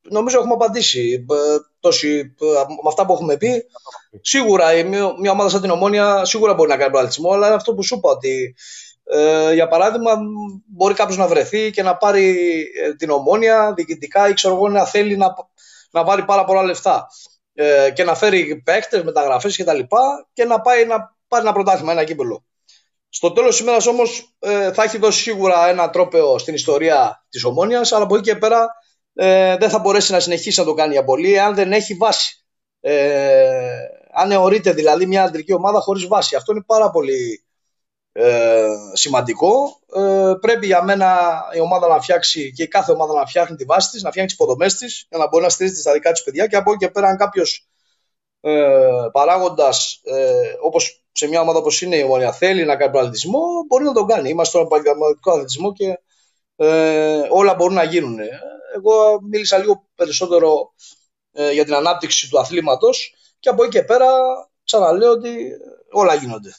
[0.00, 1.26] νομίζω έχουμε απαντήσει.
[1.30, 3.66] Ε, τόση, ε, με αυτά που έχουμε πει,
[4.20, 7.56] σίγουρα η- μια, μια ομάδα σαν την Ομόνια σίγουρα μπορεί να κάνει πρωταθλητισμό, αλλά είναι
[7.56, 8.54] αυτό που σου είπα ότι
[9.04, 10.12] ε, για παράδειγμα
[10.66, 12.36] μπορεί κάποιος να βρεθεί και να πάρει
[12.84, 15.34] ε, την Ομόνια διοικητικά ή ξέρω εγώ να θέλει να,
[15.90, 17.06] να βάλει πάρα πολλά λεφτά
[17.54, 21.52] ε, και να φέρει παίκτες, μεταγραφές και τα λοιπά και να πάει να πάρει ένα
[21.52, 22.44] πρωτάθλημα, ένα κύπελο.
[23.08, 27.44] Στο τέλος τη ημέρας όμως ε, θα έχει δώσει σίγουρα ένα τρόπαιο στην ιστορία της
[27.44, 28.66] Ομόνιας, αλλά από εκεί και πέρα
[29.14, 32.46] ε, δεν θα μπορέσει να συνεχίσει να το κάνει για πολύ αν δεν έχει βάση.
[32.80, 33.76] Ε,
[34.12, 36.36] αν αιωρείται δηλαδή μια αντρική ομάδα χωρίς βάση.
[36.36, 37.44] Αυτό είναι πάρα πολύ
[38.16, 39.80] ε, σημαντικό.
[39.94, 43.64] Ε, πρέπει για μένα η ομάδα να φτιάξει και η κάθε ομάδα να φτιάχνει τη
[43.64, 46.22] βάση της, να φτιάχνει τις υποδομές της για να μπορεί να στηρίζεται στα δικά της
[46.22, 47.68] παιδιά και από εκεί και πέρα, αν κάποιος
[48.40, 53.40] ε, παράγοντας ε, όπως σε μια ομάδα όπως είναι η Ομόνια θέλει να κάνει προαθλητισμό,
[53.66, 54.28] μπορεί να τον κάνει.
[54.28, 55.98] Είμαστε στον επαγγελματικό αθλητισμό και
[56.56, 58.18] ε, όλα μπορούν να γίνουν.
[58.74, 60.72] Εγώ μίλησα λίγο περισσότερο
[61.32, 64.06] ε, για την ανάπτυξη του αθλήματος και από εκεί και πέρα
[64.64, 65.50] ξαναλέω ότι
[65.90, 66.54] όλα γίνονται.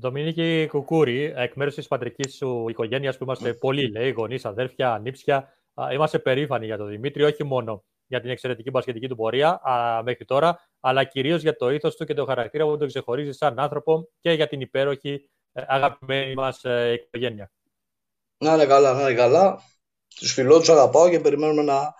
[0.00, 5.52] Δομινίκη Κουκούρη, εκ μέρους της πατρικής σου οικογένειας που είμαστε πολλοί, λέει, γονείς, αδέρφια, ανήψια.
[5.74, 10.02] α, Είμαστε περήφανοι για τον Δημήτρη, όχι μόνο για την εξαιρετική μπασκετική του πορεία α,
[10.02, 13.58] μέχρι τώρα, αλλά κυρίως για το ήθος του και το χαρακτήρα που τον ξεχωρίζει σαν
[13.58, 16.62] άνθρωπο και για την υπέροχη ε, αγαπημένη μας
[16.94, 17.50] οικογένεια.
[18.38, 19.62] Να είναι καλά, να είναι καλά.
[20.16, 21.94] Τους φιλώ, τους αγαπάω και περιμένουμε να,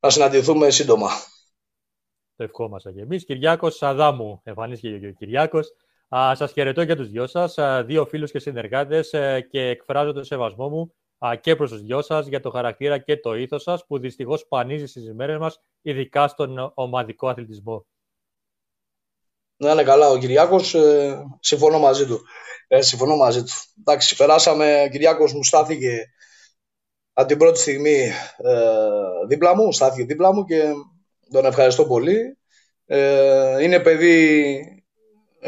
[0.00, 1.08] να συναντηθούμε σύντομα.
[2.36, 3.24] Το ευχόμαστε και εμείς.
[3.24, 5.72] Κυριάκος Αδάμου, εμφανίστηκε και ο Κυριάκος.
[6.14, 7.54] Σας χαιρετώ και τους δυο σας,
[7.84, 9.10] δύο φίλους και συνεργάτες,
[9.50, 10.94] και εκφράζω το σεβασμό μου
[11.26, 14.40] α, και προς τους δυο σας για το χαρακτήρα και το ήθος σας που δυστυχώς
[14.40, 17.86] σπανίζει στις ημέρες μας, ειδικά στον ομαδικό αθλητισμό.
[19.56, 22.20] Να είναι καλά ο Κυριάκος, ε, συμφωνώ μαζί του.
[22.68, 23.52] Ε, συμφωνώ μαζί του.
[23.80, 26.12] Εντάξει, περάσαμε, ο Κυριάκος μου στάθηκε
[27.12, 30.62] από την πρώτη στιγμή ε, δίπλα μου, στάθηκε δίπλα μου και
[31.30, 32.38] τον ευχαριστώ πολύ.
[32.86, 34.81] Ε, είναι παιδί, ε,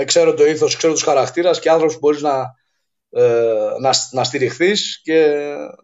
[0.04, 2.54] ξέρω το ήθος, ξέρω τους χαρακτήρας και άνθρωπος που μπορείς να,
[3.10, 3.22] ε,
[3.80, 5.14] να, να στηριχθείς και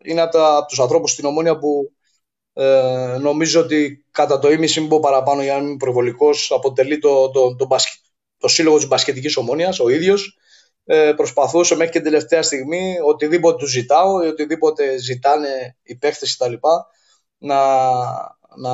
[0.04, 1.92] είναι από, τα, από τους ανθρώπους στην Ομόνια που
[2.52, 6.98] ε, νομίζω ότι κατά το ίμιση, μην πω παραπάνω για να μην είμαι προβολικός, αποτελεί
[6.98, 7.98] το, το, το, μπασκε,
[8.38, 10.38] το σύλλογο της μπασκετικής ομόνιας, ο ίδιος.
[10.84, 16.36] Ε, προσπαθούσε μέχρι και την τελευταία στιγμή, οτιδήποτε του ζητάω ή οτιδήποτε ζητάνε οι παίχτες
[16.36, 16.54] κτλ.
[17.38, 17.56] Να,
[18.56, 18.70] να,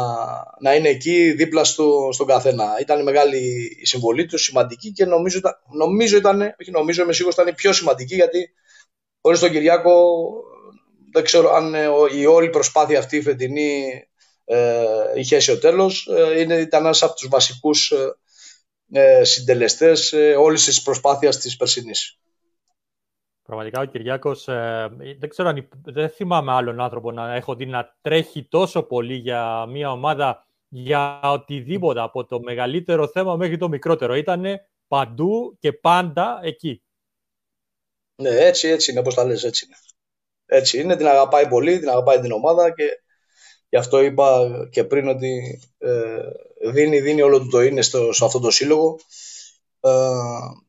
[0.60, 2.76] να είναι εκεί δίπλα στο, στον καθένα.
[2.80, 3.38] Ήταν μεγάλη
[3.82, 7.54] η συμβολή τους, σημαντική και νομίζω, ήταν- νομίζω ήταν, όχι νομίζω, είμαι σίγουρος ήταν η
[7.54, 8.50] πιο σημαντική γιατί
[9.20, 9.92] χωρίς τον Κυριάκο
[11.12, 13.84] δεν ξέρω αν ε, ο- η όλη προσπάθεια αυτή η φετινή
[14.44, 16.06] ε, είχε αίσιο τέλος.
[16.06, 18.14] Ε, είναι, ήταν ένας από τους βασικούς ε,
[18.92, 22.18] ε, συντελεστές ε, όλης της προσπάθειας της περσινής.
[23.46, 24.88] Πραγματικά ο Κυριάκος, ε,
[25.18, 29.14] δεν ξέρω αν υπ- δεν θυμάμαι άλλον άνθρωπο να έχω δει να τρέχει τόσο πολύ
[29.14, 34.14] για μια ομάδα για οτιδήποτε από το μεγαλύτερο θέμα μέχρι το μικρότερο.
[34.14, 34.44] Ήταν
[34.88, 36.82] παντού και πάντα εκεί.
[38.16, 39.76] Ναι, έτσι, έτσι είναι, όπως τα λες, έτσι είναι.
[40.46, 43.00] Έτσι είναι, την αγαπάει πολύ, την αγαπάει την ομάδα και
[43.68, 46.20] γι' αυτό είπα και πριν ότι ε,
[46.72, 48.98] δίνει, δίνει όλο του το είναι στο, σε αυτό το σύλλογο.
[49.86, 49.90] Ε,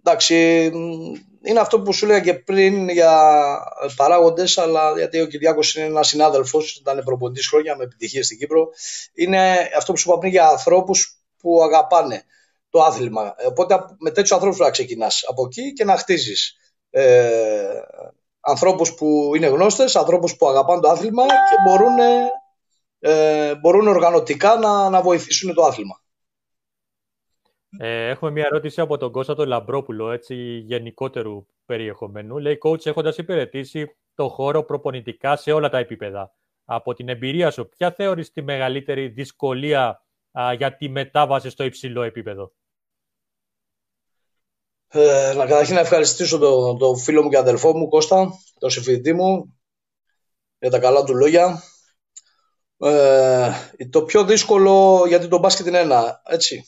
[0.03, 3.11] εντάξει, μ, είναι αυτό που σου λέγα και πριν για
[3.95, 8.69] παράγοντες, αλλά γιατί ο Κυριάκος είναι ένας συνάδελφος, ήταν προπονητής χρόνια με επιτυχία στην Κύπρο.
[9.13, 12.23] Είναι αυτό που σου είπα πριν για ανθρώπους που αγαπάνε
[12.69, 13.35] το άθλημα.
[13.47, 16.55] Οπότε με τέτοιους ανθρώπους πρέπει να ξεκινάς από εκεί και να χτίζεις
[16.89, 17.81] ε,
[18.39, 21.97] ανθρώπους που είναι γνώστες, ανθρώπους που αγαπάνε το άθλημα και μπορούν,
[22.99, 26.01] ε, μπορούν οργανωτικά να, να βοηθήσουν το άθλημα.
[27.69, 32.37] Ε, έχουμε μια ερώτηση από τον Κώστα τον Λαμπρόπουλο, έτσι γενικότερου περιεχομένου.
[32.37, 36.33] Λέει, coach, έχοντας υπηρετήσει το χώρο προπονητικά σε όλα τα επίπεδα.
[36.65, 40.05] Από την εμπειρία σου, ποια θεωρείς τη μεγαλύτερη δυσκολία
[40.39, 42.53] α, για τη μετάβαση στο υψηλό επίπεδο;
[44.87, 49.13] Ε, να καταρχήν να ευχαριστήσω τον το φίλο μου και αδελφό μου Κώστα, τον συμφιλητή
[49.13, 49.59] μου,
[50.59, 51.63] για τα καλά του λόγια.
[52.77, 53.51] Ε,
[53.89, 56.63] το πιο δύσκολο, γιατί το μπάσκετ είναι ένα, έτσι.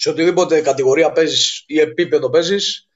[0.00, 2.88] Σε οτιδήποτε κατηγορία παίζεις ή επίπεδο παίζεις,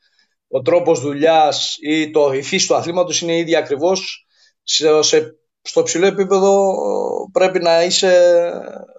[0.48, 4.26] ο τρόπος δουλειάς ή το, η φύση του αθλήματος είναι ίδια ακριβώς.
[4.62, 8.40] Σε, σε, στο ψηλό επίπεδο ε, πρέπει να είσαι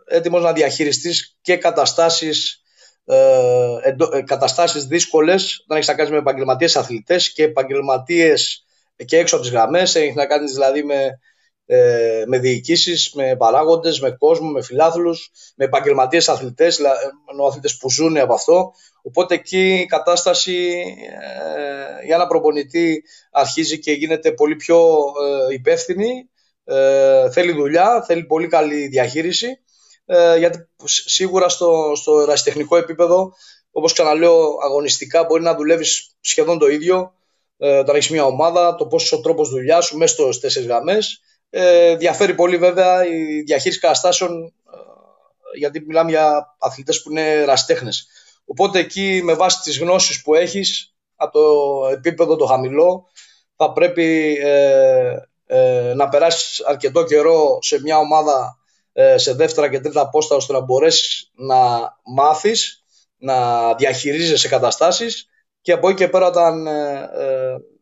[0.05, 2.63] έτοιμος να διαχειριστείς και καταστάσεις
[3.05, 8.65] ε, εντο, ε, καταστάσεις δύσκολες όταν έχεις να κάνεις με επαγγελματίες αθλητές και επαγγελματίες
[9.05, 11.19] και έξω από τις γραμμές έχεις να κάνεις δηλαδή με,
[11.65, 16.79] ε, με διοικήσεις, με παράγοντες, με κόσμο, με φιλάθλους με επαγγελματίες αθλητές
[17.31, 20.83] ενώ αθλητές που ζουν από αυτό οπότε εκεί η κατάσταση
[22.01, 24.79] ε, για ένα προπονητή αρχίζει και γίνεται πολύ πιο
[25.49, 26.29] ε, υπεύθυνη
[26.63, 29.57] ε, θέλει δουλειά, θέλει πολύ καλή διαχείριση
[30.05, 33.33] ε, γιατί σίγουρα στο, στο ερασιτεχνικό επίπεδο,
[33.71, 37.13] όπως ξαναλέω, αγωνιστικά μπορεί να δουλεύεις σχεδόν το ίδιο.
[37.57, 41.21] Ε, όταν έχεις μια ομάδα, το πώς ο τρόπος δουλειάς σου μέσα στις τέσσερις γραμμές.
[41.55, 48.07] Ε, διαφέρει πολύ βέβαια η διαχείριση καταστάσεων, ε, γιατί μιλάμε για αθλητές που είναι ερασιτέχνες.
[48.45, 53.07] Οπότε εκεί με βάση τις γνώσεις που έχεις από το επίπεδο το χαμηλό
[53.55, 58.57] θα πρέπει ε, ε, να περάσεις αρκετό καιρό σε μια ομάδα
[59.15, 61.55] σε δεύτερα και τρίτα πόστα ώστε να μπορέσεις να
[62.03, 62.83] μάθεις,
[63.17, 65.27] να διαχειρίζεσαι καταστάσεις
[65.61, 67.09] και από εκεί και πέρα όταν ε,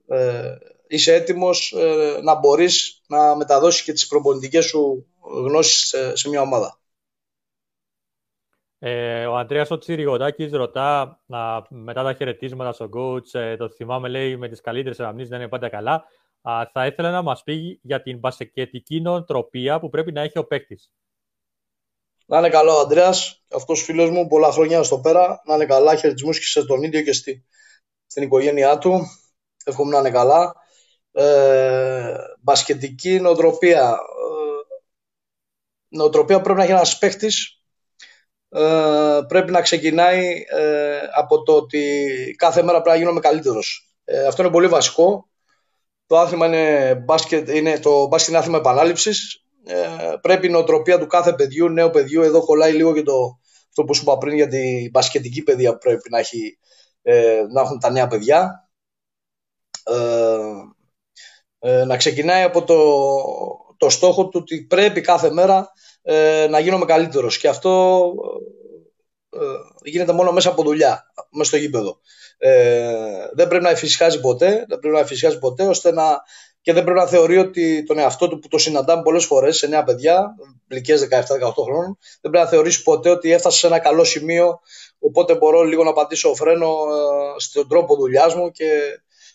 [0.08, 0.58] ε,
[0.92, 6.42] είσαι έτοιμος ε, να μπορείς να μεταδώσεις και τις προπονητικές σου γνώσεις σε, σε μια
[6.42, 6.80] ομάδα;
[8.80, 14.10] Ε, ο Αντρέας ο Τσιριγοντάκης ρωτά α, μετά τα χαιρετίσματα στον coach, ε, το θυμάμαι
[14.10, 16.04] λέει με τις καλύτερες αναμνήσεις δεν είναι πάντα καλά,
[16.42, 20.46] α, θα ήθελα να μας πει για την μπασκετική νοοτροπία που πρέπει να έχει ο
[20.46, 20.92] παίκτης.
[22.26, 25.96] Να είναι καλό ο Αντρέας, αυτός φίλος μου, πολλά χρόνια στο πέρα, να είναι καλά,
[25.96, 27.46] χαιρετισμούς και σε τον ίδιο και στη,
[28.06, 29.00] στην οικογένειά του,
[29.66, 30.56] εύχομαι να είναι καλά.
[31.12, 33.90] Ε, μπασκετική νοοτροπία.
[33.90, 34.76] Ε,
[35.88, 37.62] νοοτροπία πρέπει να έχει ένας παίχτης,
[38.50, 43.96] ε, πρέπει να ξεκινάει ε, από το ότι κάθε μέρα πρέπει να γίνομαι καλύτερος.
[44.04, 45.30] Ε, αυτό είναι πολύ βασικό.
[46.06, 49.46] Το άθλημα είναι μπάσκετ, είναι, το μπάσκετ είναι άθλημα επανάληψης.
[49.66, 53.84] Ε, πρέπει η νοοτροπία του κάθε παιδιού, νέου παιδιού, εδώ κολλάει λίγο και το, αυτό
[53.84, 56.58] που σου είπα πριν για την μπασκετική παιδεία που πρέπει να, έχει,
[57.02, 58.70] ε, να έχουν τα νέα παιδιά.
[61.62, 62.78] Ε, ε, να ξεκινάει από το,
[63.78, 68.02] το στόχο του ότι πρέπει κάθε μέρα ε, να γίνομαι καλύτερος και αυτό
[69.30, 72.00] ε, γίνεται μόνο μέσα από δουλειά, μέσα στο γήπεδο.
[72.38, 72.94] Ε,
[73.34, 76.22] δεν πρέπει να εφησυχάζει ποτέ, δεν πρέπει να εφησυχάζει ποτέ ώστε να,
[76.62, 79.68] και δεν πρέπει να θεωρεί ότι τον εαυτό του που το συναντάμε πολλές φορές σε
[79.68, 80.36] νέα παιδιά,
[80.68, 81.18] ηλικίες 17-18
[81.64, 84.60] χρόνων, δεν πρέπει να θεωρήσει ποτέ ότι έφτασε σε ένα καλό σημείο
[85.00, 88.70] οπότε μπορώ λίγο να πατήσω φρένο ε, στον τρόπο δουλειάς μου και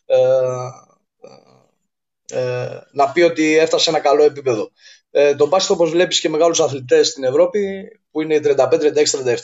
[0.07, 0.17] ε,
[2.31, 4.71] ε, να πει ότι έφτασε σε ένα καλό επίπεδο.
[5.11, 8.93] Ε, τον μπάσκετ όπως βλέπεις και μεγάλους αθλητές στην Ευρώπη που είναι 35, 36,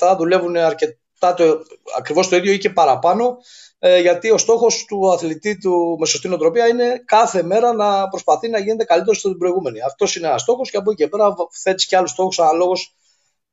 [0.01, 0.99] 37 δουλεύουν αρκε...
[1.19, 1.63] το,
[1.99, 3.37] ακριβώς το ίδιο ή και παραπάνω
[3.85, 8.49] ε, γιατί ο στόχος του αθλητή του με σωστή νοοτροπία είναι κάθε μέρα να προσπαθεί
[8.49, 9.81] να γίνεται καλύτερος στην προηγούμενη.
[9.81, 12.97] Αυτός είναι ένας στόχος και από εκεί και πέρα θέτεις και άλλους στόχους αναλόγως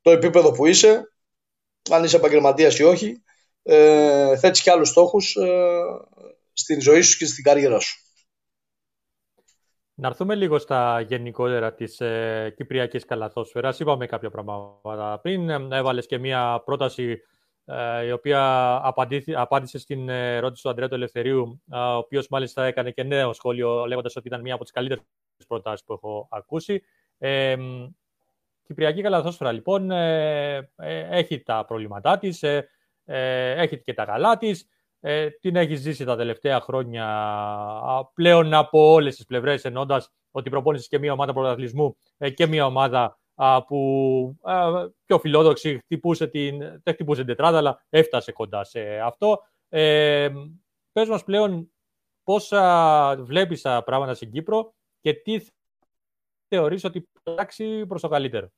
[0.02, 1.12] το επίπεδο που είσαι,
[1.90, 3.22] αν είσαι επαγγελματίας ή όχι,
[3.62, 5.48] ε, θέτεις και άλλους στόχους ε,
[6.52, 7.98] στην ζωή σου και στην καριέρα σου.
[10.00, 13.80] Να έρθουμε λίγο στα γενικότερα της ε, Κυπριακής Καλαθόσφαιρας.
[13.80, 15.72] Είπαμε κάποια πράγματα πριν.
[15.72, 17.20] Έβαλες και μία πρόταση
[17.64, 18.74] ε, η οποία
[19.34, 23.86] απάντησε στην ερώτηση του Αντρέα του Ελευθερίου, ε, ο οποίος μάλιστα έκανε και νέο σχόλιο
[23.86, 25.04] λέγοντας ότι ήταν μία από τις καλύτερες
[25.46, 26.82] προτάσεις που έχω ακούσει.
[27.18, 27.56] Ε,
[28.62, 32.68] Κυπριακή Καλαθόσφαιρα λοιπόν ε, ε, έχει τα προβλήματά της, ε,
[33.56, 34.68] έχει και τα καλά της
[35.00, 37.06] ε, την έχει ζήσει τα τελευταία χρόνια
[38.14, 42.66] πλέον από όλες τις πλευρές ενώντας ότι προπόνησες και μια ομάδα πρωταθλητισμού ε, και μια
[42.66, 43.18] ομάδα
[43.66, 44.38] που
[45.04, 49.38] πιο φιλόδοξη χτυπούσε την, δεν χτυπούσε την τετράδα αλλά έφτασε κοντά σε αυτό.
[49.68, 50.30] Ε,
[50.92, 51.72] πες μας πλέον
[52.22, 52.52] πώς
[53.18, 55.46] βλέπεις τα πράγματα στην Κύπρο και τι
[56.48, 58.50] θεωρείς ότι πράξει προς το καλύτερο;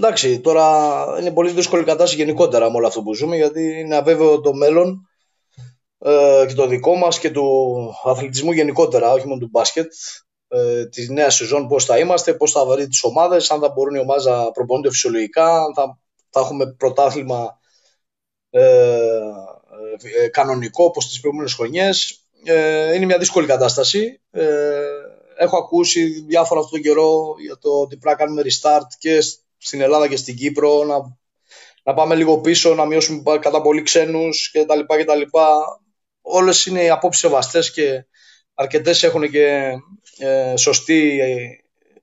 [0.00, 4.40] Εντάξει, τώρα είναι πολύ δύσκολη κατάσταση γενικότερα με όλο αυτό που ζούμε γιατί είναι αβέβαιο
[4.40, 5.08] το μέλλον
[5.98, 7.74] ε, και το δικό μας και του
[8.04, 9.92] αθλητισμού γενικότερα, όχι μόνο του μπάσκετ
[10.48, 13.94] ε, της νέας σεζόν πώς θα είμαστε, πώς θα βρει τις ομάδες, αν θα μπορούν
[13.94, 15.98] οι ομάδες να προπονούνται φυσιολογικά, αν θα,
[16.30, 17.58] θα έχουμε πρωτάθλημα
[18.50, 19.08] ε,
[20.22, 22.20] ε, κανονικό όπως τις προηγούμενες χρονιές.
[22.44, 24.20] Ε, είναι μια δύσκολη κατάσταση.
[24.30, 24.80] Ε,
[25.36, 29.18] έχω ακούσει διάφορα αυτόν τον καιρό για το ότι πρέπει να κάνουμε restart και
[29.66, 30.96] στην Ελλάδα και στην Κύπρο, να,
[31.82, 34.80] να πάμε λίγο πίσω, να μειώσουμε κατά πολύ ξένους κτλ.
[34.80, 35.38] κτλ.
[36.20, 38.06] Όλες είναι οι απόψεις σεβαστές και
[38.54, 39.72] αρκετές έχουν και
[40.18, 41.20] ε, σωστή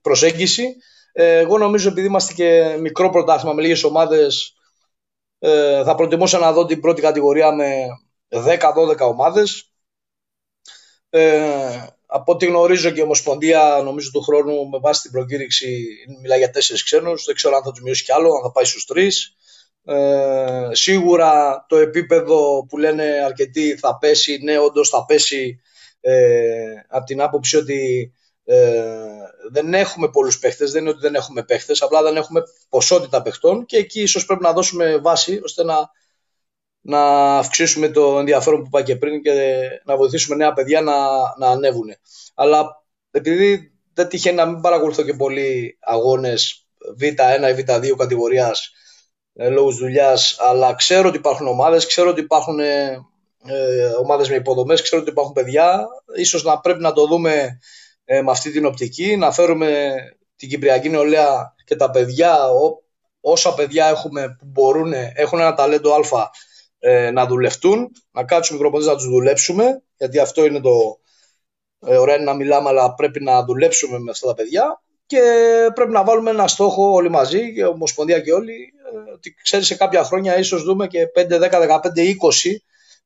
[0.00, 0.76] προσέγγιση.
[1.12, 4.54] Ε, εγώ νομίζω επειδή είμαστε και μικρό πρωτάθλημα με λίγες ομάδες
[5.38, 7.86] ε, θα προτιμούσα να δω την πρώτη κατηγορία με
[8.28, 9.72] 10-12 ομάδες.
[11.10, 11.86] Ε,
[12.16, 15.86] από ό,τι γνωρίζω και η Ομοσπονδία, νομίζω του χρόνου με βάση την προκήρυξη
[16.22, 17.24] μιλάει για τέσσερις ξένους.
[17.24, 19.36] Δεν ξέρω αν θα τους μειώσει κι άλλο, αν θα πάει στους τρεις.
[19.84, 25.60] Ε, σίγουρα το επίπεδο που λένε αρκετοί θα πέσει, ναι, όντως θα πέσει
[26.00, 28.12] ε, από την άποψη ότι
[28.44, 28.92] ε,
[29.50, 33.64] δεν έχουμε πολλούς παίχτες, δεν είναι ότι δεν έχουμε παίχτες, απλά δεν έχουμε ποσότητα παιχτών
[33.64, 35.90] και εκεί ίσως πρέπει να δώσουμε βάση ώστε να
[36.86, 39.32] να αυξήσουμε το ενδιαφέρον που είπα και πριν και
[39.84, 40.94] να βοηθήσουμε νέα παιδιά να,
[41.38, 41.88] να ανέβουν.
[42.34, 46.66] Αλλά επειδή δεν τυχαίνει να μην παρακολουθώ και πολλοί αγώνες
[47.00, 48.72] Β1 ή Β2 κατηγορίας
[49.34, 52.98] ε, λόγω δουλειάς, αλλά ξέρω ότι υπάρχουν ομάδες, ξέρω ότι υπάρχουν ε,
[53.46, 55.86] ε, ομάδες με υποδομές, ξέρω ότι υπάρχουν παιδιά.
[56.16, 57.58] Ίσως να πρέπει να το δούμε
[58.04, 59.94] ε, με αυτή την οπτική, να φέρουμε
[60.36, 62.82] την Κυπριακή νεολαία και τα παιδιά, ό,
[63.20, 66.30] όσα παιδιά έχουμε που μπορούν, έχουν ένα ταλέντο α
[66.86, 70.98] ε, να δουλευτούν, να κάτσουμε μικροποντές να τους δουλέψουμε, γιατί αυτό είναι το
[71.86, 75.20] ε, ωραία είναι να μιλάμε, αλλά πρέπει να δουλέψουμε με αυτά τα παιδιά και
[75.74, 78.72] πρέπει να βάλουμε ένα στόχο όλοι μαζί, και Ομοσπονδία και όλοι,
[79.08, 82.14] ε, ότι ξέρεις σε κάποια χρόνια ίσως δούμε και 5, 10, 15, 20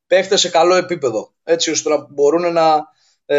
[0.07, 2.85] παίχτες σε καλό επίπεδο, έτσι ώστε να μπορούν να,
[3.27, 3.39] ε,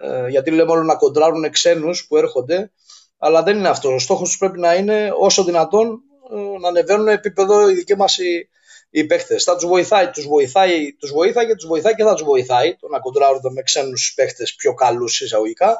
[0.00, 2.72] ε, γιατί λέμε όλο να κοντράρουν ξένους που έρχονται,
[3.18, 3.94] αλλά δεν είναι αυτό.
[3.94, 6.00] Ο στόχος πρέπει να είναι όσο δυνατόν
[6.32, 8.48] ε, να ανεβαίνουν επίπεδο οι δικοί μας οι,
[8.90, 9.44] οι παίχτες.
[9.44, 12.88] Θα τους βοηθάει, τους βοηθάει, τους βοηθάει και τους βοηθάει και θα τους βοηθάει το
[12.88, 15.76] να κοντράρουν με ξένους παίχτες πιο καλούς εισαγωγικά.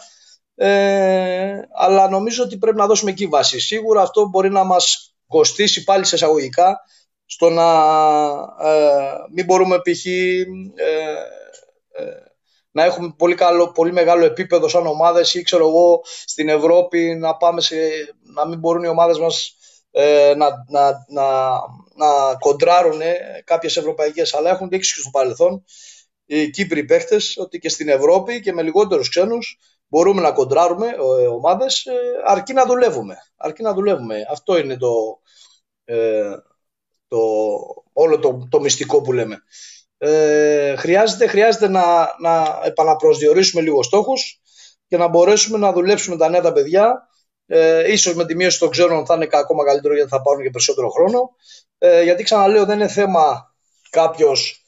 [0.55, 3.61] Ε, αλλά νομίζω ότι πρέπει να δώσουμε εκεί βάση.
[3.61, 6.81] Σίγουρα αυτό μπορεί να μας κοστίσει πάλι σε εισαγωγικά
[7.25, 7.71] στο να
[8.63, 10.07] ε, μην μπορούμε π.χ.
[10.07, 10.41] Ε,
[11.93, 12.31] ε,
[12.71, 17.37] να έχουμε πολύ, καλό, πολύ μεγάλο επίπεδο σαν ομάδες ή ξέρω εγώ στην Ευρώπη να,
[17.37, 17.77] πάμε σε,
[18.35, 19.55] να μην μπορούν οι ομάδες μας
[19.91, 21.51] ε, να, να, να,
[22.01, 23.01] να κοντράρουν
[23.45, 25.65] κάποιες ευρωπαϊκές αλλά έχουν δείξει και στο παρελθόν
[26.27, 31.27] οι Κύπροι παίχτες ότι και στην Ευρώπη και με λιγότερους ξένους μπορούμε να κοντράρουμε ε,
[31.27, 31.93] ομάδες ε,
[32.25, 33.17] αρκεί να δουλεύουμε.
[33.37, 34.27] Αρκεί να δουλεύουμε.
[34.31, 35.21] Αυτό είναι το,
[35.85, 36.31] ε,
[37.09, 37.19] το,
[37.93, 39.43] όλο το, το μυστικό που λέμε.
[39.99, 41.83] Ε, χρειάζεται χρειάζεται να,
[42.21, 44.41] να επαναπροσδιορίσουμε λίγο στόχους
[44.89, 47.09] και να μπορέσουμε να δουλέψουμε τα νέα τα παιδιά
[47.53, 50.51] ε, ίσως με τη μείωση των ξένων θα είναι ακόμα καλύτερο γιατί θα πάρουν και
[50.51, 51.37] περισσότερο χρόνο.
[51.83, 53.55] Ε, γιατί ξαναλέω δεν είναι θέμα
[53.91, 54.65] κάποιος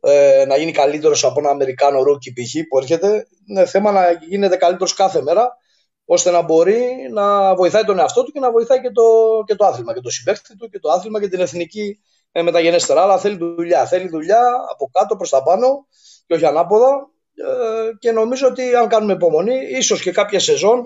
[0.00, 2.68] ε, να γίνει καλύτερος από ένα Αμερικάνο rookie π.χ.
[2.68, 3.26] που έρχεται.
[3.46, 5.56] Είναι θέμα να γίνεται καλύτερος κάθε μέρα
[6.04, 9.02] ώστε να μπορεί να βοηθάει τον εαυτό του και να βοηθάει και το,
[9.46, 12.00] και το άθλημα και το συμπέκτη του και το άθλημα και την εθνική
[12.32, 13.02] ε, μεταγενέστερα.
[13.02, 13.86] Αλλά θέλει δουλειά.
[13.86, 15.86] Θέλει δουλειά από κάτω προς τα πάνω
[16.26, 17.10] και όχι ανάποδα.
[17.34, 20.84] Ε, και νομίζω ότι αν κάνουμε υπομονή, ίσως και κάποια σεζόν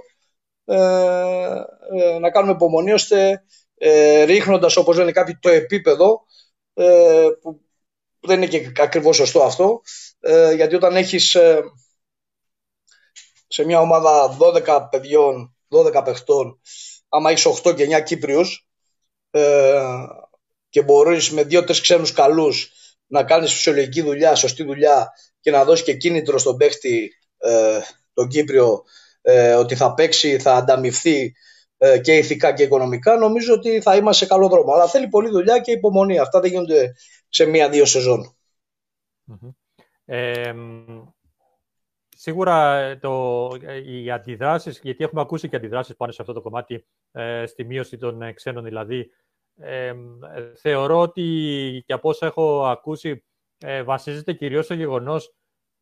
[0.64, 0.76] ε,
[1.96, 3.44] ε, να κάνουμε υπομονή ώστε
[3.76, 6.24] ε, ρίχνοντας όπως λένε κάποιοι το επίπεδο
[6.74, 7.60] ε, που
[8.20, 9.80] δεν είναι και ακριβώς σωστό αυτό,
[10.20, 11.62] ε, γιατί όταν έχεις ε,
[13.46, 16.60] σε μια ομάδα 12 παιδιών, 12 παιχτών,
[17.08, 18.68] άμα έχεις 8 και 9 Κύπριους
[19.30, 19.82] ε,
[20.68, 22.72] και μπορείς με 2-3 ξένους καλούς
[23.06, 27.80] να κάνεις φυσιολογική δουλειά, σωστή δουλειά και να δώσεις και κίνητρο στον παίχτη ε,
[28.12, 28.82] τον Κύπριο
[29.22, 31.30] ε, ότι θα παίξει, θα ανταμυφθεί ε,
[32.02, 34.72] και ηθικά και οικονομικά, νομίζω ότι θα είμαστε σε καλό δρόμο.
[34.72, 36.18] Αλλά θέλει πολλή δουλειά και υπομονή.
[36.18, 36.94] Αυτά δεν γίνονται
[37.28, 38.36] σε μία-δύο σεζόν.
[40.04, 40.54] Ε,
[42.16, 43.50] σίγουρα το,
[43.84, 47.96] οι αντιδράσεις, γιατί έχουμε ακούσει και αντιδράσεις πάνω σε αυτό το κομμάτι, ε, στη μείωση
[47.96, 49.10] των ε, ξένων δηλαδή,
[49.56, 49.94] ε,
[50.56, 53.24] θεωρώ ότι και από όσα έχω ακούσει
[53.58, 55.34] ε, βασίζεται κυρίως στο γεγονός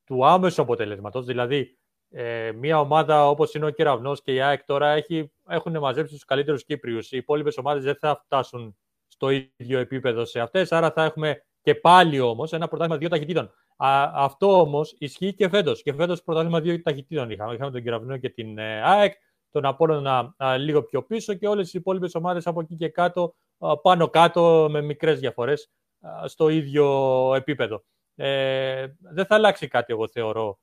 [0.05, 1.79] του άμεσου αποτελέσματος, δηλαδή
[2.11, 6.25] ε, μια ομάδα όπως είναι ο Κεραυνός και η ΑΕΚ τώρα έχει, έχουν μαζέψει τους
[6.25, 7.13] καλύτερους Κύπριους.
[7.13, 8.77] Οι υπόλοιπες ομάδες δεν θα φτάσουν
[9.09, 13.45] στο ίδιο επίπεδο σε αυτές, άρα θα έχουμε και πάλι όμως ένα πρωτάθλημα δύο ταχυτήτων.
[13.77, 15.83] Α, αυτό όμως ισχύει και φέτος.
[15.83, 17.55] Και φέτος πρωτάθλημα δύο ταχυτήτων είχαμε.
[17.55, 19.13] Είχαμε τον Κεραυνό και την ε, ΑΕΚ,
[19.51, 23.35] τον Απόλλωνα λίγο πιο πίσω και όλες οι υπόλοιπες ομάδες από εκεί και κάτω,
[23.83, 25.71] πάνω κάτω με μικρές διαφορές
[26.27, 26.87] στο ίδιο
[27.35, 27.85] επίπεδο.
[28.15, 30.59] Ε, δεν θα αλλάξει κάτι, εγώ θεωρώ,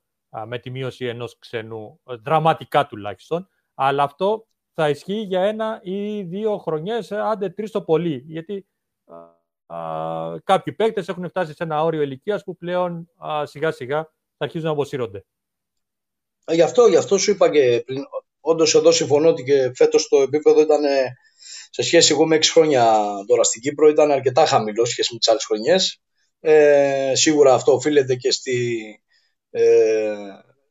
[0.46, 6.22] με τη μείωση ενός ξενού, ε, δραματικά τουλάχιστον, αλλά αυτό θα ισχύει για ένα ή
[6.22, 8.66] δύο χρονιές, ε, άντε τρεις το πολύ, γιατί
[9.66, 9.76] α,
[10.44, 13.10] κάποιοι παίκτες έχουν φτάσει σε ένα όριο ηλικίας που πλέον
[13.42, 15.24] σιγά σιγά θα αρχίζουν να αποσύρονται.
[16.44, 18.02] Ε, γι' αυτό, γι' αυτό σου είπα και πριν.
[18.40, 20.80] Όντως εδώ συμφωνώ ότι και φέτος το επίπεδο ήταν
[21.70, 25.28] σε σχέση εγώ με 6 χρόνια τώρα στην Κύπρο ήταν αρκετά χαμηλό σχέση με τις
[25.28, 26.00] άλλες χρονιές.
[26.40, 28.80] Ε, σίγουρα αυτό οφείλεται και στη,
[29.50, 30.14] ε,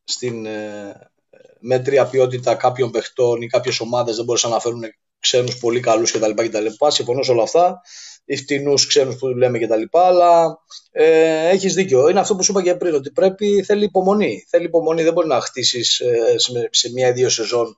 [0.04, 1.12] στην ε,
[1.60, 4.84] μέτρια ποιότητα κάποιων παιχτών ή κάποιες ομάδες δεν μπορούσαν να φέρουν
[5.20, 6.32] ξένους πολύ καλούς κτλ.
[6.32, 6.66] κτλ.
[6.88, 7.82] Συμφωνώ σε όλα αυτά.
[8.26, 9.82] Οι φτηνούς ξένους που λέμε κτλ.
[9.92, 10.58] Αλλά
[10.92, 12.10] ε, έχεις δίκιο.
[12.10, 14.46] Είναι αυτό που σου είπα και πριν, ότι πρέπει, θέλει υπομονή.
[14.50, 17.78] Θέλει υπομονή, δεν μπορεί να χτίσεις ε, σε, σε μία ή δύο σεζόν.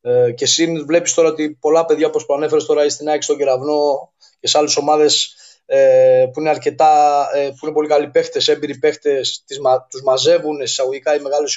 [0.00, 4.12] Ε, και εσύ βλέπεις τώρα ότι πολλά παιδιά, όπως προανέφερες τώρα, στην ΑΕΚ, στον Κεραυνό
[4.40, 8.78] και σε άλλες ομάδες ε, που είναι αρκετά, ε, που είναι πολύ καλοί παίχτες, έμπειροι
[8.78, 9.58] παίχτες, τις,
[9.90, 11.56] τους μαζεύουν εισαγωγικά οι μεγάλες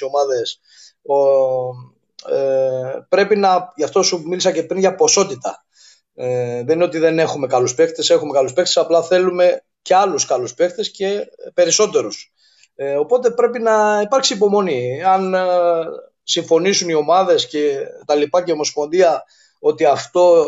[1.06, 1.94] ομάδες.
[2.28, 5.64] ε, πρέπει να, γι' αυτό σου μίλησα και πριν για ποσότητα.
[6.14, 10.24] Ε, δεν είναι ότι δεν έχουμε καλούς παίχτες, έχουμε καλούς παίχτες, απλά θέλουμε και άλλους
[10.26, 12.32] καλούς παίχτες και περισσότερους.
[12.74, 15.02] Ε, οπότε πρέπει να υπάρξει υπομονή.
[15.02, 15.40] Αν ε,
[16.22, 19.24] συμφωνήσουν οι ομάδες και τα λοιπά και η Ομοσπονδία
[19.58, 20.46] ότι αυτό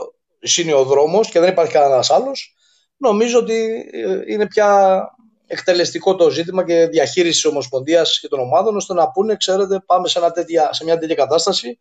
[0.59, 2.54] είναι ο δρόμος και δεν υπάρχει κανένας άλλος,
[2.96, 5.00] νομίζω ότι ε, είναι πια
[5.49, 10.09] εκτελεστικό το ζήτημα και διαχείριση της Ομοσπονδίας και των ομάδων, ώστε να πούνε, ξέρετε, πάμε
[10.09, 11.78] σε, ένα τέτοια, σε μια τέτοια κατάσταση,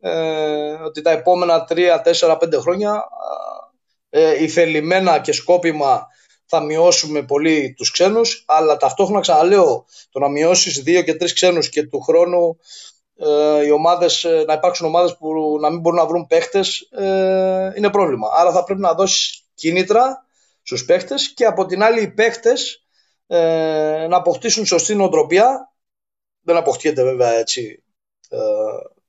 [0.00, 3.04] ε, ότι τα επόμενα 3, 4, 5 χρόνια
[4.10, 6.06] ε, ηθελημένα και σκόπιμα
[6.46, 11.68] θα μειώσουμε πολύ τους ξένους, αλλά ταυτόχρονα ξαναλέω, το να μειώσεις δύο και τρεις ξένους
[11.68, 12.58] και του χρόνου
[13.16, 17.72] ε, οι ομάδες, ε, να υπάρξουν ομάδες που να μην μπορούν να βρουν παίχτες ε,
[17.76, 18.28] είναι πρόβλημα.
[18.36, 20.26] Άρα θα πρέπει να δώσεις κίνητρα
[20.62, 22.85] στους παίχτες και από την άλλη οι παίχτες
[23.26, 25.72] ε, να αποκτήσουν σωστή νοοτροπία.
[26.40, 27.84] Δεν αποκτιέται βέβαια έτσι
[28.28, 28.38] ε,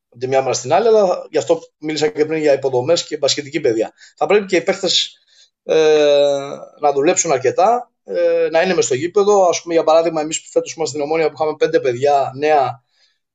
[0.09, 3.17] από τη μια μέρα στην άλλη, αλλά γι' αυτό μίλησα και πριν για υποδομές και
[3.17, 3.93] μπασχετική παιδεία.
[4.15, 5.17] Θα πρέπει και οι παίχτες
[5.63, 9.47] ε, να δουλέψουν αρκετά, ε, να είναι μες στο γήπεδο.
[9.47, 12.83] Ας πούμε, για παράδειγμα, εμείς που φέτος είμαστε στην Ομόνια που είχαμε πέντε παιδιά νέα,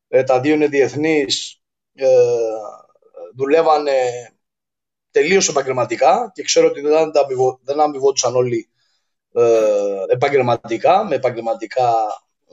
[0.09, 1.63] ε, τα δύο είναι διεθνείς,
[1.95, 2.09] ε,
[3.37, 3.93] δουλεύανε
[5.11, 7.11] τελείως επαγγελματικά και ξέρω ότι δεν,
[7.63, 8.72] δεν αμοιβόντουσαν όλοι ε,
[10.09, 11.95] επαγγελματικά, με επαγγελματικά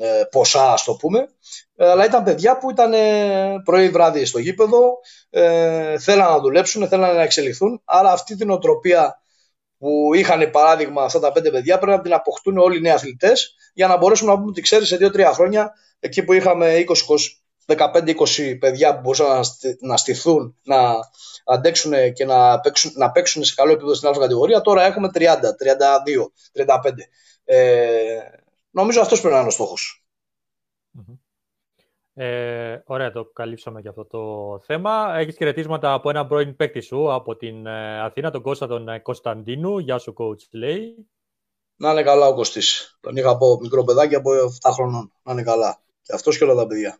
[0.02, 1.28] ε, ποσά, ας το πούμε.
[1.76, 5.00] Ε, αλλά ήταν παιδιά που ήταν ε, πρωί-βράδυ στο γήπεδο,
[5.30, 7.82] ε, θέλαν να δουλέψουν, θέλαν να εξελιχθούν.
[7.86, 9.22] Άρα αυτή την οτροπία
[9.78, 13.56] που είχαν παράδειγμα αυτά τα πέντε παιδιά πρέπει να την αποκτούν όλοι οι νέοι αθλητές
[13.74, 16.84] για να μπορέσουμε να πούμε ότι ξέρεις σε δύο-τρία χρόνια εκεί που είχαμε
[17.78, 19.44] 15-20 παιδιά που μπορούσαν
[19.80, 20.96] να στηθούν, να
[21.50, 24.62] αντέξουν και να παίξουν, να παίξουν σε καλό επίπεδο στην άλλη κατηγορία.
[24.62, 27.10] Τώρα έχουμε 30, 32, 35.
[27.44, 28.20] Ε,
[28.70, 30.04] νομίζω αυτός πρέπει να είναι ο στοχος
[32.14, 35.18] Ε, ωραία, το καλύψαμε για αυτό το θέμα.
[35.18, 39.00] Έχεις χαιρετίσματα από έναν πρώην παίκτη σου από την ε, Αθήνα, τον Κώστα τον ε,
[39.00, 39.80] Κωνσταντίνου.
[39.80, 41.08] Γεια σου, coach, λέει.
[41.76, 42.98] Να είναι καλά ο Κωστής.
[43.02, 44.32] Τον είχα από μικρό παιδάκι από
[44.62, 45.12] 7 χρονών.
[45.24, 45.82] Να είναι καλά.
[46.02, 47.00] Και αυτός και όλα τα παιδιά.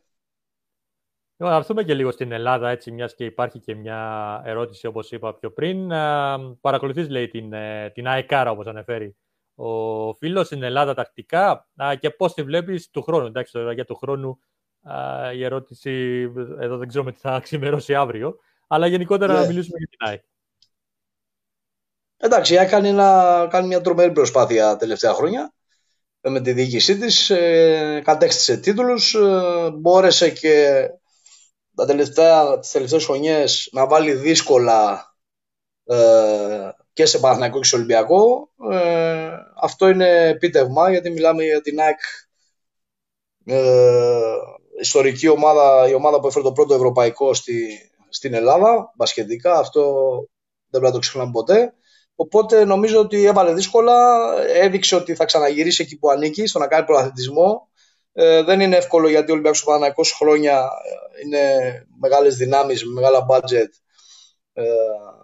[1.42, 5.12] Λοιπόν, να έρθουμε και λίγο στην Ελλάδα, έτσι, μιας και υπάρχει και μια ερώτηση, όπως
[5.12, 5.88] είπα πιο πριν.
[6.62, 9.16] Παρακολουθείς, λέει, την, ε, την ΑΕΚΑΡΑ, όπως αναφέρει
[9.56, 11.68] ο φίλος στην Ελλάδα τακτικά;
[12.00, 14.40] Και πώς τη βλέπεις του χρόνου; Εντάξει, τώρα για του χρόνου
[15.34, 16.22] η ερώτηση,
[16.60, 18.36] εδώ δεν ξέρουμε τι θα ξημερώσει αύριο,
[18.68, 19.48] αλλά γενικότερα να ναι.
[19.48, 20.24] μιλήσουμε για την ΑΕΚ.
[22.18, 25.54] Εντάξει, έκανε ένα, κάνει μια τρομερή προσπάθεια τελευταία χρόνια
[26.22, 30.84] ε, με τη διοίκησή της, ε, κατέκτησε τίτλους, ε, μπόρεσε και
[31.80, 35.14] τα τελευταία, τις τελευταίες χρονιές να βάλει δύσκολα
[35.86, 38.50] ε, και σε Παναθηναϊκό και σε Ολυμπιακό.
[38.72, 39.30] Ε,
[39.62, 42.00] αυτό είναι επίτευγμα γιατί μιλάμε για την ΑΕΚ
[43.46, 44.36] ε,
[44.80, 47.68] ιστορική ομάδα, η ομάδα που έφερε το πρώτο ευρωπαϊκό στη,
[48.10, 49.92] στην Ελλάδα, μπασχετικά, αυτό
[50.70, 51.74] δεν πρέπει να το ξεχνάμε ποτέ.
[52.16, 53.96] Οπότε νομίζω ότι έβαλε δύσκολα,
[54.48, 57.69] έδειξε ότι θα ξαναγυρίσει εκεί που ανήκει, στο να κάνει προαθλητισμό.
[58.14, 60.70] Ε, δεν είναι εύκολο γιατί ο Ολυμπιακός ο χρόνια
[61.26, 61.40] είναι
[62.00, 63.70] μεγάλες δυνάμεις, με μεγάλα budget
[64.54, 64.64] ε,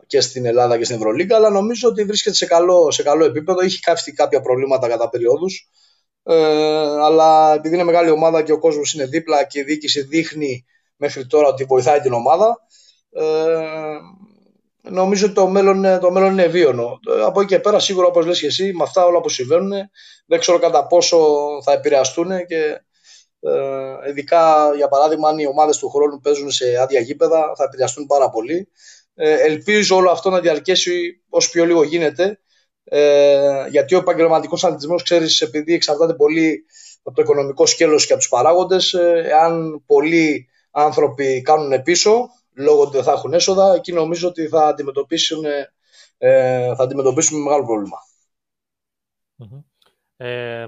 [0.07, 3.61] και στην Ελλάδα και στην Ευρωλίγκα, αλλά νομίζω ότι βρίσκεται σε καλό, σε καλό επίπεδο.
[3.61, 5.69] Έχει κάψει κάποια προβλήματα κατά περιόδους.
[6.23, 6.36] Ε,
[7.03, 10.65] αλλά επειδή είναι μεγάλη ομάδα και ο κόσμος είναι δίπλα και η διοίκηση δείχνει
[10.95, 12.57] μέχρι τώρα ότι βοηθάει την ομάδα,
[13.11, 13.23] ε,
[14.89, 16.99] νομίζω ότι το μέλλον, το μέλλον είναι βίωνο.
[17.25, 19.71] Από εκεί και πέρα, σίγουρα όπως λες και εσύ, με αυτά όλα που συμβαίνουν,
[20.25, 21.17] δεν ξέρω κατά πόσο
[21.63, 22.81] θα επηρεαστούν και
[23.39, 28.05] ε, ειδικά για παράδειγμα αν οι ομάδες του χρόνου παίζουν σε άδεια γήπεδα θα επηρεαστούν
[28.05, 28.69] πάρα πολύ.
[29.15, 32.39] Ε, ελπίζω όλο αυτό να διαρκέσει όσο πιο λίγο γίνεται.
[32.83, 36.65] Ε, γιατί ο επαγγελματικός αθλητισμός, ξέρεις, επειδή εξαρτάται πολύ
[37.03, 42.82] από το οικονομικό σκέλος και από τους παράγοντες, ε, εάν πολλοί άνθρωποι κάνουν πίσω λόγω
[42.82, 45.45] ότι δεν θα έχουν έσοδα, εκεί νομίζω ότι θα αντιμετωπίσουν,
[46.18, 47.66] ε, θα αντιμετωπίσουν μεγάλο
[50.18, 50.68] Ε,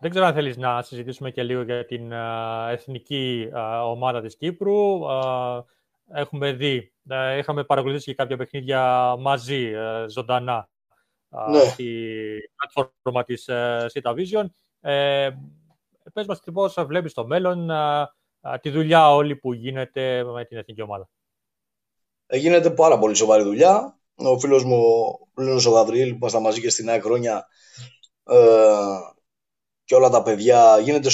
[0.00, 2.12] δεν ξέρω αν θέλεις να συζητήσουμε και λίγο για την
[2.68, 3.50] εθνική
[3.84, 5.00] ομάδα της Κύπρου.
[6.10, 10.68] Έχουμε δει ε, είχαμε παρακολουθήσει και κάποια παιχνίδια μαζί, ε, ζωντανά,
[11.50, 11.58] ναι.
[11.58, 12.10] στη
[12.56, 14.44] πλατφόρμα της ε, Sita Vision.
[14.80, 15.30] Ε,
[16.12, 17.70] πες μας πώς βλέπεις το μέλλον,
[18.60, 21.08] τη δουλειά όλη που γίνεται με την εθνική ομάδα.
[22.30, 23.98] Γίνεται πάρα πολύ σοβαρή δουλειά.
[24.14, 24.82] Ο φίλος μου,
[25.34, 27.46] ο Λίνος ο Γαβριήλ, που ήμασταν μαζί και στη νέα χρόνια
[29.84, 31.08] και όλα τα παιδιά, γίνεται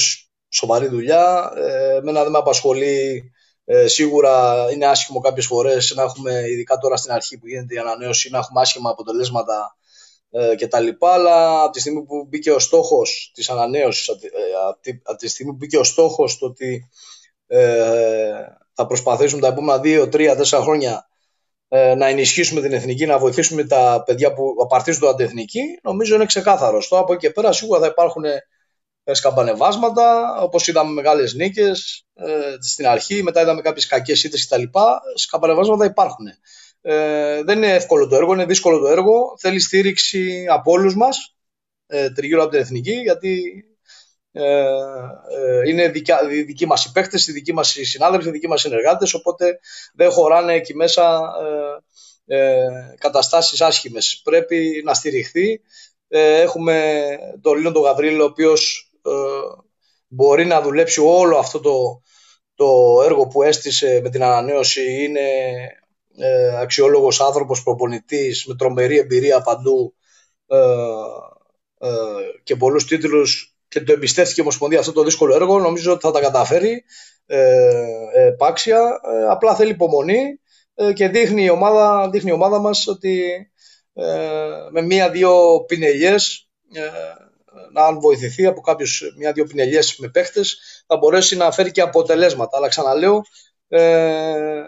[0.48, 1.52] σοβαρή δουλειά.
[1.56, 3.22] Ε, εμένα δεν με απασχολεί
[3.64, 7.78] ε, σίγουρα είναι άσχημο κάποιες φορές να έχουμε, ειδικά τώρα στην αρχή που γίνεται η
[7.78, 9.76] ανανέωση, να έχουμε άσχημα αποτελέσματα
[10.30, 10.88] ε, κτλ.
[11.00, 14.14] Αλλά από τη στιγμή που μπήκε ο στόχος της ανανέωσης, ε,
[15.02, 16.88] από τη στιγμή που μπήκε ο στόχος το ότι
[17.46, 18.32] ε,
[18.74, 21.08] θα προσπαθήσουμε τα επόμενα 2, 3, 4 χρόνια
[21.68, 26.26] ε, να ενισχύσουμε την εθνική, να βοηθήσουμε τα παιδιά που απαρτίζουν το αντεθνική, νομίζω είναι
[26.26, 26.88] ξεκάθαρος.
[26.88, 28.24] Τώρα από εκεί και πέρα σίγουρα θα υπάρχουν
[29.12, 32.24] σκαμπανεβάσματα, όπως είδαμε μεγάλες νίκες ε,
[32.60, 34.62] στην αρχή, μετά είδαμε κάποιες κακές ήττες κτλ.
[35.14, 36.26] Σκαμπανεβάσματα υπάρχουν.
[36.80, 39.34] Ε, δεν είναι εύκολο το έργο, είναι δύσκολο το έργο.
[39.38, 41.36] Θέλει στήριξη από όλους μας
[41.86, 43.42] ε, τριγύρω από την εθνική, γιατί
[44.36, 48.48] ε, ε, είναι δικιά, δικοί μας οι παίκτες, οι δικοί μας οι συνάδελφοι, οι δικοί
[48.48, 49.58] μας συνεργάτες, οπότε
[49.94, 51.32] δεν χωράνε εκεί μέσα
[52.26, 54.20] ε, ε, καταστάσεις άσχημες.
[54.24, 55.60] Πρέπει να στηριχθεί.
[56.08, 57.02] Ε, έχουμε
[57.40, 59.10] τον Λίνο τον Γαβρίλο, ο οποίος ε,
[60.08, 62.02] μπορεί να δουλέψει όλο αυτό το,
[62.54, 65.30] το έργο που έστησε με την ανανέωση είναι
[66.16, 69.94] ε, αξιόλογος άνθρωπος, προπονητής με τρομερή εμπειρία παντού
[70.46, 70.58] ε,
[71.78, 71.90] ε,
[72.42, 76.10] και πολλούς τίτλους και το εμπιστεύτηκε η Ομοσπονδία αυτό το δύσκολο έργο νομίζω ότι θα
[76.10, 76.84] τα καταφέρει
[77.26, 77.38] ε,
[78.14, 79.00] ε πάξια
[79.30, 80.40] απλά θέλει υπομονή
[80.94, 83.22] και δείχνει η ομάδα, δείχνει η ομάδα μας ότι
[84.70, 86.48] με μία-δύο πινελιές
[87.74, 92.56] αν βοηθηθεί από κάποιους μια-δυο πινελιές με παίχτες, θα μπορέσει να φέρει και αποτελέσματα.
[92.56, 93.22] Αλλά ξαναλέω,
[93.68, 94.62] ε,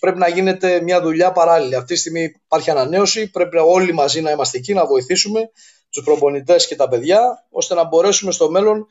[0.00, 1.74] πρέπει να γίνεται μια δουλειά παράλληλη.
[1.74, 5.50] Αυτή τη στιγμή υπάρχει ανανέωση, πρέπει όλοι μαζί να είμαστε εκεί, να βοηθήσουμε
[5.96, 8.86] τους προπονητές και τα παιδιά, ώστε να μπορέσουμε στο μέλλον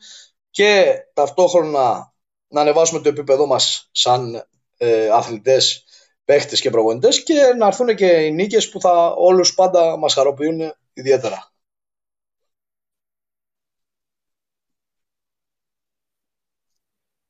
[0.50, 2.12] και ταυτόχρονα
[2.48, 4.46] να ανεβάσουμε το επίπεδό μας σαν
[4.76, 5.84] ε, αθλητές,
[6.24, 10.74] παίχτες και προπονητές και να έρθουν και οι νίκες που θα όλους πάντα μας χαροποιούν
[10.92, 11.50] ιδιαίτερα.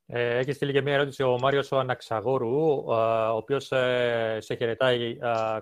[0.08, 5.18] Ε, έχεις στείλει και μια ερώτηση ο Μάριος ο Αναξαγόρου, ο οποίος ε, σε χαιρετάει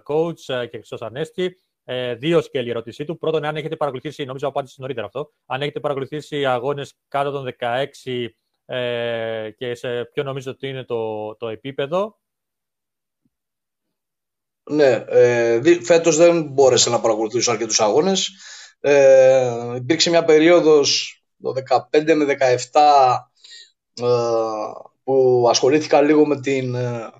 [0.06, 1.56] coach ε, και Χριστό Ανέστη.
[1.84, 3.18] Ε, δύο σκέλη η ερώτησή του.
[3.18, 8.26] Πρώτον, αν έχετε παρακολουθήσει, νομίζω απάντησε νωρίτερα αυτό, αν έχετε παρακολουθήσει αγώνες κάτω των 16
[8.66, 12.18] ε, και σε ποιο νομίζω ότι είναι το, το επίπεδο.
[14.70, 18.30] Ναι, ε, φέτος δεν μπόρεσα να παρακολουθήσω αρκετούς αγώνες.
[18.80, 21.52] Ε, υπήρξε μια περίοδος το
[21.90, 22.36] 15 με
[22.72, 23.16] 17
[23.94, 24.06] ε,
[25.04, 27.10] που ασχολήθηκα λίγο με, την, ε,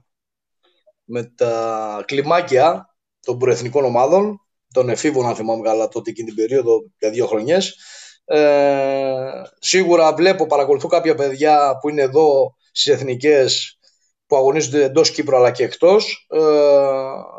[1.05, 4.43] με τα κλιμάκια των προεθνικών ομάδων,
[4.75, 7.77] των εφήβων αν θυμάμαι καλά τότε εκείνη την περίοδο για δύο χρονιές.
[8.25, 13.79] Ε, σίγουρα βλέπω, παρακολουθώ κάποια παιδιά που είναι εδώ στις εθνικές
[14.27, 16.27] που αγωνίζονται εντός Κύπρου αλλά και εκτός.
[16.31, 16.41] Ε,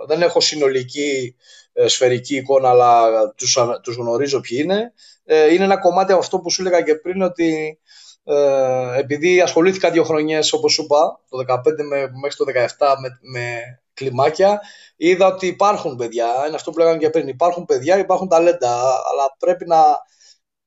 [0.08, 1.36] δεν έχω συνολική
[1.74, 4.94] ε, σφαιρική εικόνα, αλλά τους, τους γνωρίζω ποιοι είναι.
[5.24, 7.80] Ε, είναι ένα κομμάτι από αυτό που σου έλεγα και πριν, ότι
[8.28, 12.46] ε, επειδή ασχολήθηκα δύο χρονιές, όπως σου είπα, το 2015 μέχρι το
[12.78, 13.62] 2017 με, με
[13.94, 14.62] κλιμάκια,
[14.96, 19.36] είδα ότι υπάρχουν παιδιά, είναι αυτό που λέγαμε και πριν, υπάρχουν παιδιά, υπάρχουν ταλέντα, αλλά
[19.40, 19.84] πρέπει να,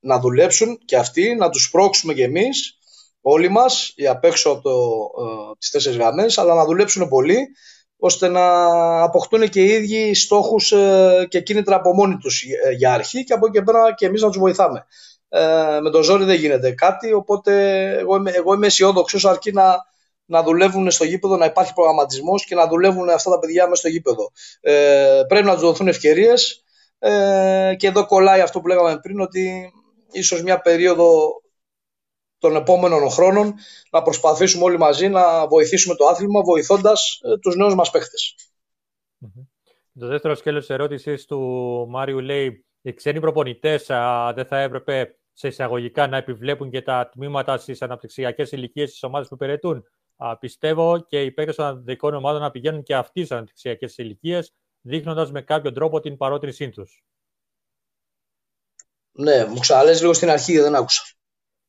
[0.00, 2.78] να δουλέψουν και αυτοί, να τους πρόξουμε κι εμείς,
[3.20, 4.74] όλοι μας, οι απ' έξω από το,
[5.24, 7.48] ε, τις τέσσερις γραμμές, αλλά να δουλέψουν πολύ,
[7.96, 8.44] ώστε να
[9.02, 13.32] αποκτούν και οι ίδιοι στόχους ε, και κίνητρα από μόνοι τους ε, για αρχή και
[13.32, 14.86] από εκεί πέρα και εμείς να τους βοηθάμε.
[15.28, 17.52] Ε, με το ζόρι δεν γίνεται κάτι, οπότε
[17.98, 19.76] εγώ είμαι, εγώ είμαι αισιόδοξος αρκεί να,
[20.24, 23.88] να δουλεύουν στο γήπεδο, να υπάρχει προγραμματισμός και να δουλεύουν αυτά τα παιδιά μέσα στο
[23.88, 24.30] γήπεδο.
[24.60, 26.62] Ε, πρέπει να τους δοθούν ευκαιρίες.
[26.98, 29.72] Ε, και εδώ κολλάει αυτό που λέγαμε πριν, ότι
[30.10, 31.40] ίσως μια περίοδο
[32.38, 33.54] των επόμενων χρόνων
[33.90, 38.34] να προσπαθήσουμε όλοι μαζί να βοηθήσουμε το άθλημα βοηθώντας ε, τους νέους μας παιχτες
[39.98, 41.38] Το δεύτερο σκέλος ερώτησης του
[41.88, 43.86] Μάριου λέει οι ξένοι προπονητές
[44.34, 49.28] δεν θα έπρεπε σε εισαγωγικά να επιβλέπουν και τα τμήματα στις αναπτυξιακές ηλικίες της ομάδας
[49.28, 49.84] που υπηρετούν.
[50.40, 55.30] πιστεύω και οι παίκτες των ανδρικών ομάδων να πηγαίνουν και αυτοί στις αναπτυξιακές ηλικίες, δείχνοντας
[55.30, 57.02] με κάποιο τρόπο την παρότρινσή τους.
[59.12, 61.02] Ναι, μου ξαναλέ λίγο στην αρχή, δεν άκουσα.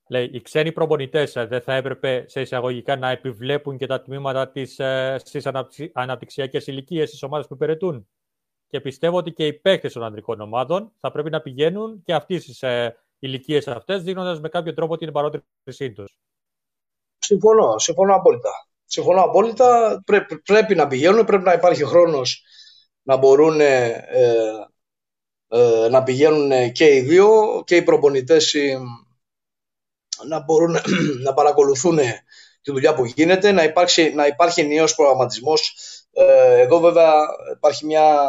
[0.10, 4.52] Λέει, οι ξένοι προπονητές ε, δεν θα έπρεπε σε εισαγωγικά να επιβλέπουν και τα τμήματα
[4.54, 5.48] ε, στις
[5.94, 8.08] αναπτυξιακές ηλικίες της ομάδας που υπηρετούν.
[8.70, 12.40] Και πιστεύω ότι και οι παίκτες των ανδρικών ομάδων θα πρέπει να πηγαίνουν και αυτοί
[12.40, 16.18] στις ε, ηλικίες αυτές, δείχνοντα με κάποιο τρόπο την παρότρινσή τους.
[17.18, 18.50] Συμφωνώ, συμφωνώ απόλυτα.
[18.86, 20.02] Συμφωνώ απόλυτα.
[20.44, 22.44] πρέπει να πηγαίνουν, πρέπει να υπάρχει χρόνος
[23.02, 24.06] να μπορούν ε,
[25.48, 28.56] ε, να πηγαίνουν και οι δύο και οι προπονητές
[30.28, 30.76] να μπορούν
[31.26, 31.98] να παρακολουθούν
[32.62, 35.74] τη δουλειά που γίνεται, να, υπάρξει, να υπάρχει ενιαίος προγραμματισμός.
[36.12, 37.14] Ε, εδώ βέβαια
[37.56, 38.28] υπάρχει μια,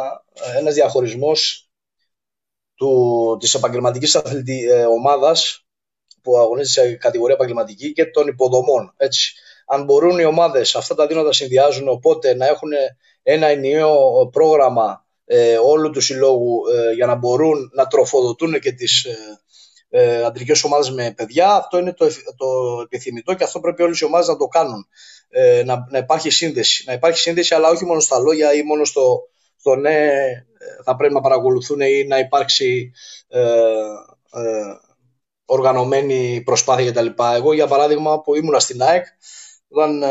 [0.57, 1.69] ένας διαχωρισμός
[2.75, 5.65] του, της επαγγελματικής αθλητή, ε, ομάδας
[6.21, 8.93] που αγωνίζεται σε κατηγορία επαγγελματική και των υποδομών.
[8.97, 9.33] Έτσι.
[9.65, 12.69] Αν μπορούν οι ομάδες αυτά τα δύο να τα συνδυάζουν οπότε να έχουν
[13.23, 19.03] ένα ενιαίο πρόγραμμα ε, όλου του συλλόγου ε, για να μπορούν να τροφοδοτούν και τις
[19.03, 19.15] ε,
[19.93, 22.05] ε, αντρικές ομάδες με παιδιά, αυτό είναι το,
[22.37, 24.87] το επιθυμητό και αυτό πρέπει όλες οι ομάδες να το κάνουν.
[25.29, 26.83] Ε, να, να υπάρχει σύνδεση.
[26.87, 30.09] Να υπάρχει σύνδεση αλλά όχι μόνο στα λόγια ή μόνο στο, στο ναι
[30.83, 32.91] θα πρέπει να παρακολουθούν ή να υπάρξει
[33.27, 33.39] ε,
[34.31, 34.75] ε,
[35.45, 37.23] οργανωμένη προσπάθεια κτλ.
[37.35, 39.05] Εγώ για παράδειγμα που ήμουνα στην ΑΕΚ,
[39.69, 40.07] όταν ε,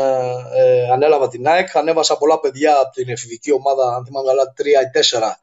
[0.55, 4.81] ε, ανέλαβα την ΑΕΚ, ανέβασα πολλά παιδιά από την εφηβική ομάδα, αν θυμάμαι καλά, τρία
[4.81, 5.39] ή τέσσερα,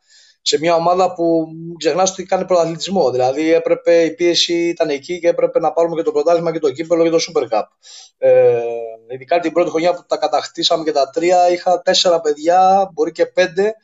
[0.48, 1.46] σε μια ομάδα που
[1.78, 3.10] ξεχνάς ότι κάνει πρωταθλητισμό.
[3.10, 6.70] Δηλαδή έπρεπε, η πίεση ήταν εκεί και έπρεπε να πάρουμε και το πρωτάθλημα και το
[6.70, 7.62] κύπελο και το Super Cup.
[8.18, 8.60] Ε,
[9.08, 13.26] ειδικά την πρώτη χρονιά που τα κατακτήσαμε και τα τρία, είχα τέσσερα παιδιά, μπορεί και
[13.26, 13.74] πέντε,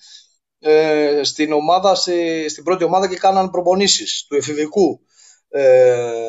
[0.61, 5.01] ε, στην, ομάδα, στην πρώτη ομάδα και κάναν προπονήσεις του εφηβικού.
[5.49, 6.21] Ε,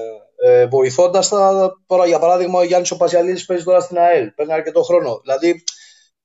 [0.46, 4.54] ε, Βοηθώντας τα, τώρα για παράδειγμα ο Γιάννης ο Πασιαλίδης παίζει τώρα στην ΑΕΛ, παίρνει
[4.54, 5.20] αρκετό χρόνο.
[5.22, 5.64] Δηλαδή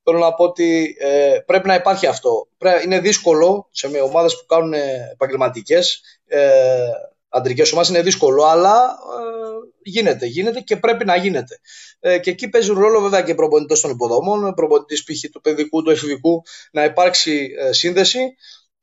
[0.03, 2.47] θέλω να πω ότι ε, πρέπει να υπάρχει αυτό.
[2.83, 4.73] είναι δύσκολο σε με ομάδες που κάνουν
[5.11, 6.01] επαγγελματικές.
[6.27, 6.41] Ε,
[7.29, 11.59] αντρικές ομάδες είναι δύσκολο, αλλά ε, γίνεται, γίνεται και πρέπει να γίνεται.
[11.99, 15.31] Ε, και εκεί παίζουν ρόλο βέβαια και προπονητές των υποδομών, προπονητής π.χ.
[15.31, 18.35] του παιδικού, του εφηβικού, να υπάρξει ε, σύνδεση,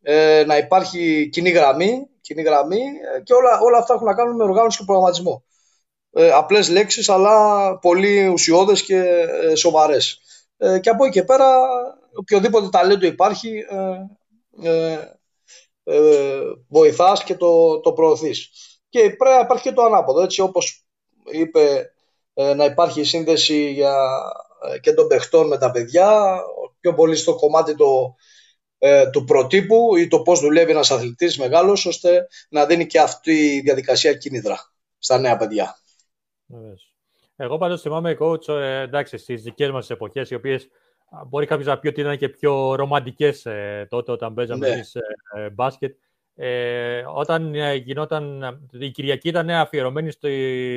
[0.02, 2.80] ε, να υπάρχει κοινή γραμμή, κοινή γραμμή
[3.16, 5.44] ε, και όλα, όλα αυτά έχουν να κάνουν με οργάνωση και προγραμματισμό.
[6.12, 8.96] Ε, απλές λέξεις αλλά πολύ ουσιώδες και
[9.50, 10.20] ε, σοβαρές.
[10.58, 11.66] Ε, και από εκεί και πέρα
[12.14, 13.64] οποιοδήποτε ταλέντο υπάρχει
[14.62, 14.98] ε,
[15.84, 18.50] ε, βοηθάς και το, το προωθείς.
[18.88, 20.86] Και πρέπει να υπάρχει και το ανάποδο, έτσι όπως
[21.32, 21.92] είπε
[22.34, 23.94] ε, να υπάρχει σύνδεση για,
[24.72, 26.40] ε, και των παιχτών με τα παιδιά,
[26.80, 28.14] πιο πολύ στο κομμάτι το,
[28.78, 33.54] ε, του προτύπου ή το πώς δουλεύει ένας αθλητής μεγάλος, ώστε να δίνει και αυτή
[33.54, 35.76] η διαδικασία κίνητρα στα νέα παιδιά.
[37.40, 40.68] Εγώ πάντως θυμάμαι coach, ε, εντάξει, στις δικές μας εποχές, οι οποίες
[41.28, 44.80] μπορεί κάποιος να πει ότι ήταν και πιο ρομαντικές ε, τότε όταν παίζαμε ναι.
[45.42, 45.96] ε, μπάσκετ.
[46.34, 50.28] Ε, όταν ε, γινόταν, η Κυριακή ήταν αφιερωμένη στο,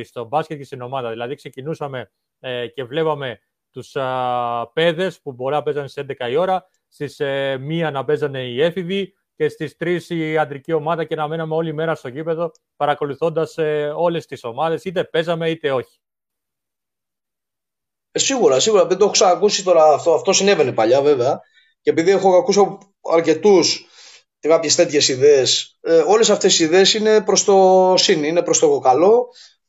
[0.03, 1.09] στο μπάσκετ και στην ομάδα.
[1.09, 3.39] Δηλαδή ξεκινούσαμε ε, και βλέπαμε
[3.71, 8.05] τους α, παιδες που μπορεί να παίζανε στις 11 η ώρα, στις ε, 1 να
[8.05, 12.07] παίζανε οι έφηβοι και στις 3 η αντρική ομάδα και να μέναμε όλη μέρα στο
[12.07, 15.99] γήπεδο παρακολουθώντας ε, όλες τις ομάδες, είτε παίζαμε είτε όχι.
[18.11, 18.85] Ε, σίγουρα, σίγουρα.
[18.85, 20.13] Δεν το έχω ξανακούσει τώρα αυτό.
[20.13, 21.41] Αυτό συνέβαινε παλιά βέβαια.
[21.81, 22.77] Και επειδή έχω ακούσει
[23.11, 23.85] αρκετούς
[24.39, 28.79] κάποιες τέτοιες ιδέες, ε, όλες αυτές οι ιδέες είναι προς το σύν, είναι προς το
[28.79, 29.27] καλό.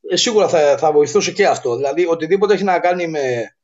[0.08, 1.76] Ε, σίγουρα θα, θα βοηθούσε και αυτό.
[1.76, 3.54] Δηλαδή, οτιδήποτε έχει να κάνει με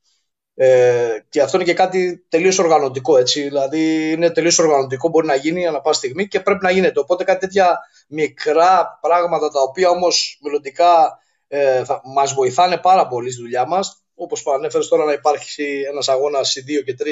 [0.60, 3.16] Ε, και αυτό είναι και κάτι τελείως οργανωτικό.
[3.16, 3.42] Έτσι.
[3.42, 7.00] Δηλαδή, είναι τελείως οργανωτικό, μπορεί να γίνει ανά πάση στιγμή και πρέπει να γίνεται.
[7.00, 11.18] Οπότε, κάτι τέτοια μικρά πράγματα τα οποία όμως μελλοντικά
[11.48, 11.82] ε,
[12.14, 14.02] μας βοηθάνε πάρα πολύ στη δουλειά μας.
[14.20, 17.04] Όπως ανέφερε τώρα, να υπάρχει ένας αγώνας σε 2 και 3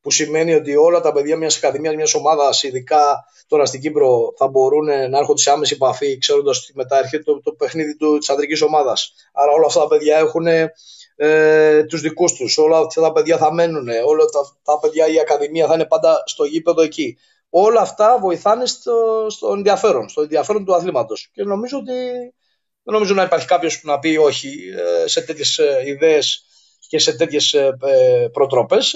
[0.00, 4.48] που σημαίνει ότι όλα τα παιδιά μιας ακαδημίας, μιας ομάδας, ειδικά τώρα στην Κύπρο, θα
[4.48, 8.62] μπορούν να έρχονται σε άμεση επαφή, ξέροντας ότι μετά έρχεται το, το παιχνίδι της αντρικής
[8.62, 9.14] ομάδας.
[9.32, 10.46] Άρα όλα αυτά τα παιδιά έχουν
[11.16, 15.20] ε, τους δικούς τους, όλα αυτά τα παιδιά θα μένουν, όλα τα, τα παιδιά η
[15.20, 17.18] Ακαδημία θα είναι πάντα στο γήπεδο εκεί.
[17.50, 21.30] Όλα αυτά βοηθάνε στο, στο ενδιαφέρον, στο ενδιαφέρον του αθλήματος.
[21.32, 21.92] Και νομίζω ότι
[22.86, 24.58] δεν νομίζω να υπάρχει κάποιος που να πει όχι
[25.04, 26.46] ε, σε τέτοιες ε, ιδέες
[26.88, 27.76] και σε τέτοιες ε,
[28.32, 28.94] προτροπές.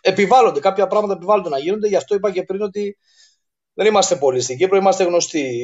[0.00, 2.98] Επιβάλλονται, κάποια πράγματα επιβάλλονται να γίνονται, γι' αυτό είπα και πριν ότι
[3.74, 5.60] δεν είμαστε πολλοί στην Κύπρο, είμαστε γνωστοί.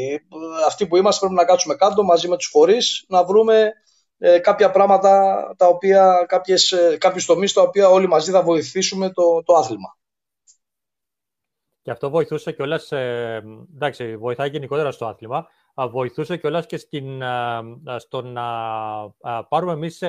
[0.66, 3.72] Αυτοί που είμαστε πρέπει να κάτσουμε κάτω μαζί με τους φορείς, να βρούμε
[4.18, 9.10] ε, κάποια πράγματα, τα οποία, κάποιες, ε, κάποιους τομείς τα οποία όλοι μαζί θα βοηθήσουμε
[9.10, 9.96] το, το άθλημα.
[11.82, 12.92] Και αυτό βοηθούσε κιόλας.
[12.92, 13.42] Ε,
[13.74, 15.48] εντάξει, βοηθάει γενικότερα στο άθλημα.
[15.74, 17.22] Βοηθούσε κιόλας και στην,
[17.96, 18.44] στο να
[19.48, 20.02] πάρουμε εμείς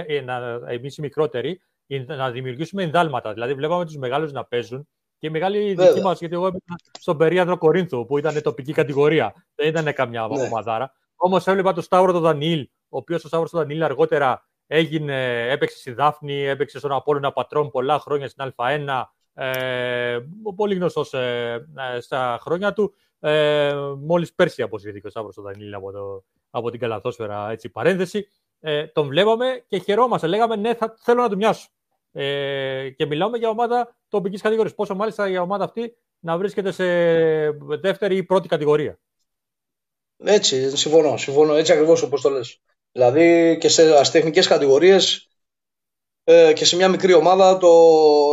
[0.68, 1.61] εμείς οι μικρότεροι
[2.05, 3.34] να δημιουργήσουμε ενδάλματα.
[3.34, 4.88] Δηλαδή, βλέπαμε τους μεγάλους να παίζουν
[5.18, 6.61] και η μεγάλη δική μας, γιατί εγώ ήμουν
[6.99, 9.34] στον περίοδο Κορίνθου, που ήταν τοπική κατηγορία.
[9.55, 10.41] Δεν ήταν καμιά ναι.
[10.41, 10.93] ομαδάρα.
[11.16, 15.78] Όμως έβλεπα τον Σταύρο τον Δανίλ, ο οποίος ο Σταύρος τον Δανίλ αργότερα έγινε, έπαιξε
[15.78, 19.03] στη Δάφνη, έπαιξε στον Απόλλωνα Πατρών πολλά χρόνια στην Α1.
[19.34, 20.18] Ε,
[20.55, 22.93] πολύ γνωστός ε, ε, στα χρόνια του.
[23.28, 28.28] Ε, Μόλις πέρσι αποσυρθήκε ο Σταύρος τον Δανίλ από, το, από την καλαθόσφαιρα έτσι, παρένθεση.
[28.60, 30.28] Ε, τον βλέπαμε και χαιρόμαστε.
[30.28, 31.70] Λέγαμε ναι, θα, θέλω να του μοιάσω.
[32.12, 34.76] Ε, και μιλάμε για ομάδα τοπικής κατηγορίας.
[34.76, 36.86] Πόσο μάλιστα η ομάδα αυτή να βρίσκεται σε
[37.80, 39.00] δεύτερη ή πρώτη κατηγορία.
[40.18, 41.18] Έτσι, συμφωνώ.
[41.18, 41.54] συμφωνώ.
[41.54, 42.62] Έτσι ακριβώς όπως το λες.
[42.92, 45.30] Δηλαδή και σε αστεχνικές κατηγορίες
[46.28, 47.70] ε, και σε μια μικρή ομάδα το,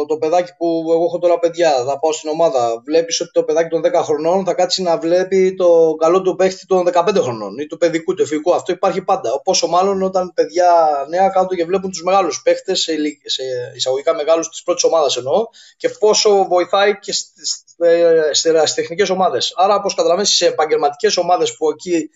[0.07, 2.82] το παιδάκι που εγώ έχω τώρα παιδιά, θα πάω στην ομάδα.
[2.84, 6.66] Βλέπεις ότι το παιδάκι των 10 χρονών θα κάτσει να βλέπει το καλό του παίχτη
[6.66, 8.55] των 15 χρονών ή του παιδικού, του εφηβικού.
[8.55, 9.40] Αυτό υπάρχει πάντα.
[9.45, 10.70] Πόσο μάλλον όταν παιδιά
[11.09, 12.93] νέα κάτω και βλέπουν τους μεγάλους παίχτες, σε,
[13.24, 13.43] σε
[13.74, 19.53] εισαγωγικά μεγάλους της πρώτης ομάδας εννοώ, και πόσο βοηθάει και στις τεχνικές ομάδες.
[19.57, 22.11] Άρα, όπως καταλαβαίνεις, σε επαγγελματικές ομάδες που εκεί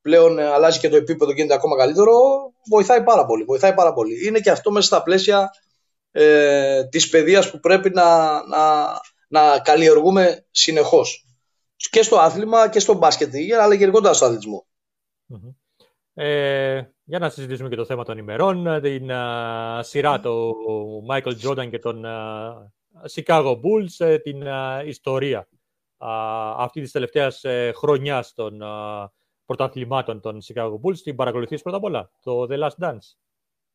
[0.00, 2.12] πλέον ε, αλλάζει και το επίπεδο γίνεται ακόμα καλύτερο,
[2.70, 3.44] βοηθάει πάρα πολύ.
[3.44, 4.26] Βοηθάει πάρα πολύ.
[4.26, 5.50] Είναι και αυτό μέσα στα πλαίσια
[6.10, 8.86] ε, της παιδείας που πρέπει να, να,
[9.28, 11.22] να καλλιεργούμε συνεχώς.
[11.90, 14.66] Και στο άθλημα και στο μπάσκετ, αλλά γενικότερα στο αθλητισμό.
[16.14, 20.56] Ε, για να συζητήσουμε και το θέμα των ημερών, την uh, σειρά του
[21.10, 25.48] Michael Jordan και τον uh, Chicago Bulls, την uh, ιστορία
[25.98, 28.62] uh, αυτή της τελευταίας uh, χρονιάς των
[29.48, 30.98] πρωταθλημάτων των Chicago Bulls.
[31.02, 33.06] Την παρακολουθείς πρώτα απ' όλα, το The Last Dance;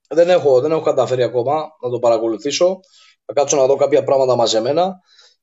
[0.08, 2.80] Δεν έχω, δεν έχω καταφέρει ακόμα να το παρακολουθήσω.
[3.26, 5.00] Θα κάτσω να δω κάποια πράγματα μαζεμένα.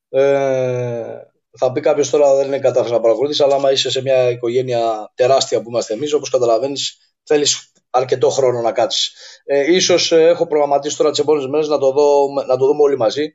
[0.09, 1.17] Ε,
[1.59, 5.13] θα πει κάποιος τώρα δεν είναι κατάφερε να παρακολουθήσει, αλλά άμα είσαι σε μια οικογένεια
[5.15, 9.13] τεράστια που είμαστε εμείς, όπως καταλαβαίνεις, θέλεις αρκετό χρόνο να κάτσεις.
[9.45, 12.83] Ε, ίσως ε, έχω προγραμματίσει τώρα τις επόμενες μέρες να, το δω, να το δούμε
[12.83, 13.35] όλοι μαζί.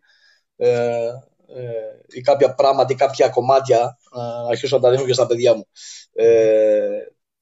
[0.56, 1.12] Ε, ε,
[2.08, 5.56] ή κάποια πράγματα ή κάποια κομμάτια ε, να αρχίσω να τα δίνω και στα παιδιά
[5.56, 5.68] μου.
[6.14, 6.90] Ε,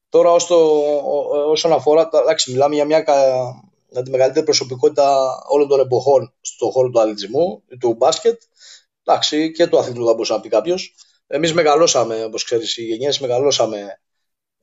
[0.08, 0.30] τώρα
[1.50, 3.04] όσον αφορά, εντάξει, μιλάμε για μια
[3.94, 8.40] για τη μεγαλύτερη προσωπικότητα όλων των εποχών στον χώρο του αθλητισμού, του μπάσκετ,
[9.04, 10.94] εντάξει, και του αθλητισμού θα μπορούσε να πει κάποιος.
[11.26, 14.00] Εμείς μεγαλώσαμε, όπως ξέρεις, οι γενιές μεγαλώσαμε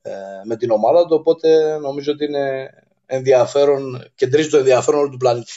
[0.02, 0.12] ε,
[0.44, 2.70] με την ομάδα του, οπότε νομίζω ότι είναι
[3.06, 5.52] ενδιαφέρον, κεντρίζει το ενδιαφέρον όλου του πλανήτη.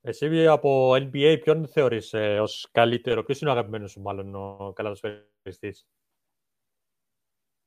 [0.00, 4.72] Εσύ από NBA ποιον θεωρείς ε, ως καλύτερο, ποιος είναι ο αγαπημένος σου μάλλον ο
[4.74, 5.86] καλαδοσφαιριστής.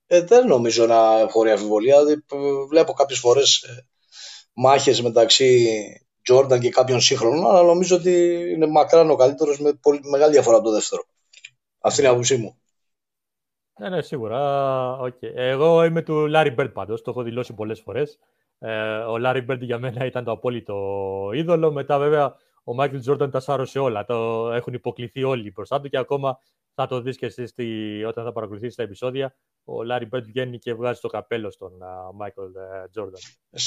[0.06, 1.98] Ε, δεν νομίζω να χωρεί αμφιβολία.
[2.68, 3.86] Βλέπω κάποιες φορές ε,
[4.52, 5.68] μάχες μεταξύ
[6.30, 8.12] Jordan και κάποιων σύγχρονων, αλλά νομίζω ότι
[8.50, 11.02] είναι μακράν ο καλύτερος με πολύ μεγάλη διαφορά από το δεύτερο.
[11.78, 12.62] Αυτή είναι η άποψή μου.
[13.78, 14.98] Ναι, ναι, σίγουρα.
[15.00, 15.32] Okay.
[15.34, 18.18] Εγώ είμαι του Larry Bird πάντως, το έχω δηλώσει πολλές φορές.
[18.64, 21.72] Ε, ο Larry Bird για μένα ήταν το απόλυτο είδωλο.
[21.72, 24.04] Μετά βέβαια ο Michael Jordan τα σάρωσε όλα.
[24.04, 26.38] Το έχουν υποκληθεί όλοι μπροστά του και ακόμα
[26.74, 27.64] θα το δεις και εσύ στη,
[28.04, 29.36] όταν θα παρακολουθήσεις τα επεισόδια.
[29.64, 33.58] Ο Larry Bird βγαίνει και βγάζει το καπέλο στον uh, Michael Jordan.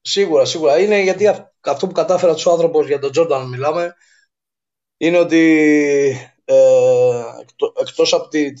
[0.00, 0.78] Σίγουρα, σίγουρα.
[0.78, 1.26] Είναι γιατί
[1.60, 3.94] αυτό που κατάφερα τους άνθρωπος για τον Τζόρνταν μιλάμε
[4.96, 5.40] είναι ότι
[6.44, 7.22] ε,
[7.80, 8.52] εκτός από τη,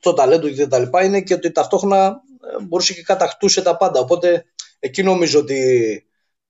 [0.00, 2.20] το ταλέντο και τα λοιπά είναι και ότι ταυτόχρονα
[2.58, 4.00] ε, μπορούσε και κατακτούσε τα πάντα.
[4.00, 4.44] Οπότε
[4.80, 5.60] εκεί νομίζω ότι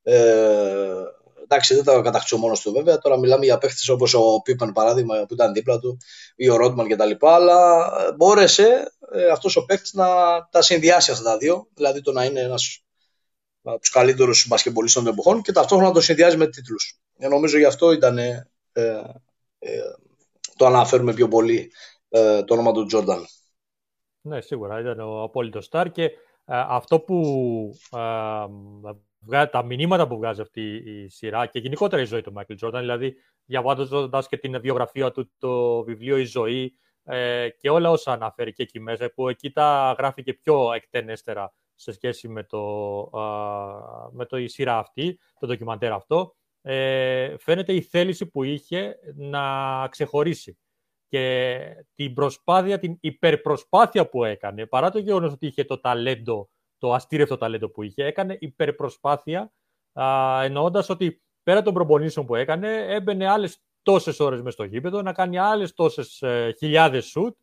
[0.02, 1.02] ε,
[1.42, 2.98] εντάξει δεν τα κατακτούσε μόνος του βέβαια.
[2.98, 5.96] Τώρα μιλάμε για παίχτες όπως ο Πίπαν παράδειγμα που ήταν δίπλα του
[6.36, 10.06] ή ο Ρότμαν και τα λοιπά αλλά ε, μπόρεσε ε, αυτός ο παίχτης να
[10.50, 11.68] τα συνδυάσει αυτά τα δύο.
[11.74, 12.84] Δηλαδή το να είναι ένας
[13.62, 16.98] από τους καλύτερους μπασκεμπολίστων των εποχών και ταυτόχρονα να το συνδυάζει με τίτλους.
[17.18, 19.80] Ε, νομίζω γι' αυτό ήταν ε, ε,
[20.56, 21.72] το αναφέρουμε πιο πολύ
[22.08, 23.26] ε, το όνομα του Τζόρνταν.
[24.20, 26.10] Ναι, σίγουρα ήταν ο απόλυτος στάρ και
[26.50, 27.70] αυτό που
[29.50, 33.14] τα μηνύματα που βγάζει αυτή η σειρά και γενικότερα η ζωή του Μάικλ Τζόρνταν, δηλαδή
[33.44, 36.74] διαβάζοντας και την βιογραφία του, το βιβλίο Η Ζωή
[37.04, 41.54] ε, και όλα όσα αναφέρει και εκεί μέσα, που εκεί τα γράφει και πιο εκτενέστερα
[41.74, 42.62] σε σχέση με, το,
[44.12, 49.88] με το η σειρά αυτή, το ντοκιμαντέρ αυτό, ε, φαίνεται η θέληση που είχε να
[49.88, 50.58] ξεχωρίσει
[51.10, 51.58] και
[51.94, 57.36] την προσπάθεια, την υπερπροσπάθεια που έκανε, παρά το γεγονός ότι είχε το ταλέντο, το αστήρευτο
[57.36, 59.52] ταλέντο που είχε, έκανε υπερπροσπάθεια,
[60.42, 65.12] εννοώντας ότι πέρα των προπονήσεων που έκανε, έμπαινε άλλες τόσες ώρες μες στο γήπεδο, να
[65.12, 67.36] κάνει άλλες τόσες ε, χιλιάδες σουτ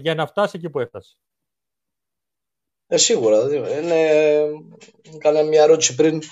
[0.00, 1.16] για να φτάσει εκεί που έφτασε.
[2.86, 3.40] Ε, σίγουρα.
[3.80, 4.00] Είναι...
[5.18, 6.22] Κάνα μια ερώτηση πριν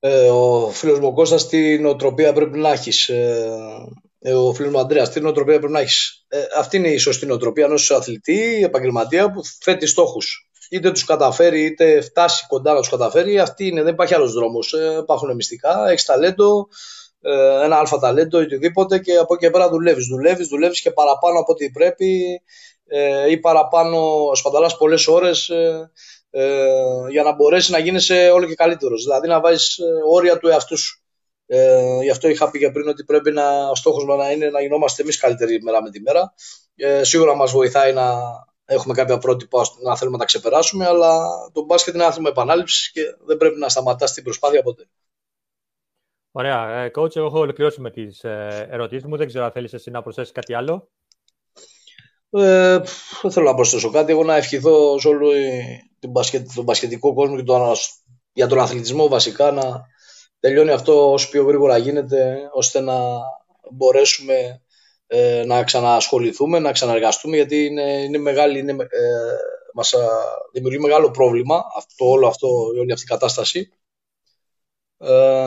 [0.00, 3.08] ε, ο φίλος μου ο Κώστας τι νοοτροπία πρέπει να έχεις.
[3.08, 6.96] Ε, ε, ο φίλος μου Αντρέας τι νοοτροπία πρέπει να έχεις; Ε, αυτή είναι η
[6.96, 12.78] σωστή νοοτροπία ενός αθλητή, επαγγελματία που θέτει στόχους είτε τους καταφέρει είτε φτάσει κοντά να
[12.78, 14.72] τους καταφέρει, αυτή είναι, δεν υπάρχει άλλος δρόμος.
[14.72, 16.68] Ε, υπάρχουν μυστικά, έχεις ταλέντο,
[17.20, 20.06] ε, ένα αλφα ταλέντο ή οτιδήποτε και από εκεί και πέρα δουλεύεις.
[20.06, 22.40] Δουλεύεις, δουλεύεις και παραπάνω από ό,τι πρέπει
[22.86, 25.90] ε, ή παραπάνω, σπαταλάς πολλές ώρες ε,
[26.30, 26.64] ε,
[27.10, 29.02] για να μπορέσεις να γίνεσαι όλο και καλύτερος.
[29.02, 31.02] Δηλαδή να βάζεις ε, όρια του εαυτού σου.
[31.50, 34.50] Ε, γι' αυτό είχα πει και πριν ότι πρέπει να, ο στόχος μας να είναι
[34.50, 36.34] να γινόμαστε εμείς καλύτεροι μέρα με τη μέρα.
[36.76, 38.04] Ε, σίγουρα μας βοηθάει να,
[38.70, 43.02] έχουμε κάποια πρότυπα να θέλουμε να τα ξεπεράσουμε, αλλά το μπάσκετ είναι άθλημα επανάληψης και
[43.26, 44.88] δεν πρέπει να σταματάς την προσπάθεια ποτέ.
[46.30, 46.82] Ωραία.
[46.82, 49.16] Ε, coach, εγώ έχω ολοκληρώσει με τις ε, ερωτήσεις μου.
[49.16, 50.88] Δεν ξέρω αν θέλεις εσύ να προσθέσεις κάτι άλλο.
[52.30, 52.78] Ε,
[53.22, 54.12] δεν θέλω να προσθέσω κάτι.
[54.12, 55.28] Εγώ να ευχηθώ σε όλο
[56.54, 57.72] τον μπασκετικό κόσμο και τον,
[58.32, 59.62] για τον αθλητισμό βασικά να
[60.40, 62.96] τελειώνει αυτό όσο πιο γρήγορα γίνεται ώστε να
[63.70, 64.62] μπορέσουμε
[65.06, 68.86] ε, να ξανασχοληθούμε, να ξαναργαστούμε γιατί είναι, είναι μεγάλη, είναι, ε,
[69.74, 69.94] μας
[70.52, 72.48] δημιουργεί μεγάλο πρόβλημα αυτό, όλο αυτό,
[72.80, 73.72] όλη αυτή η κατάσταση.
[74.98, 75.46] Ε,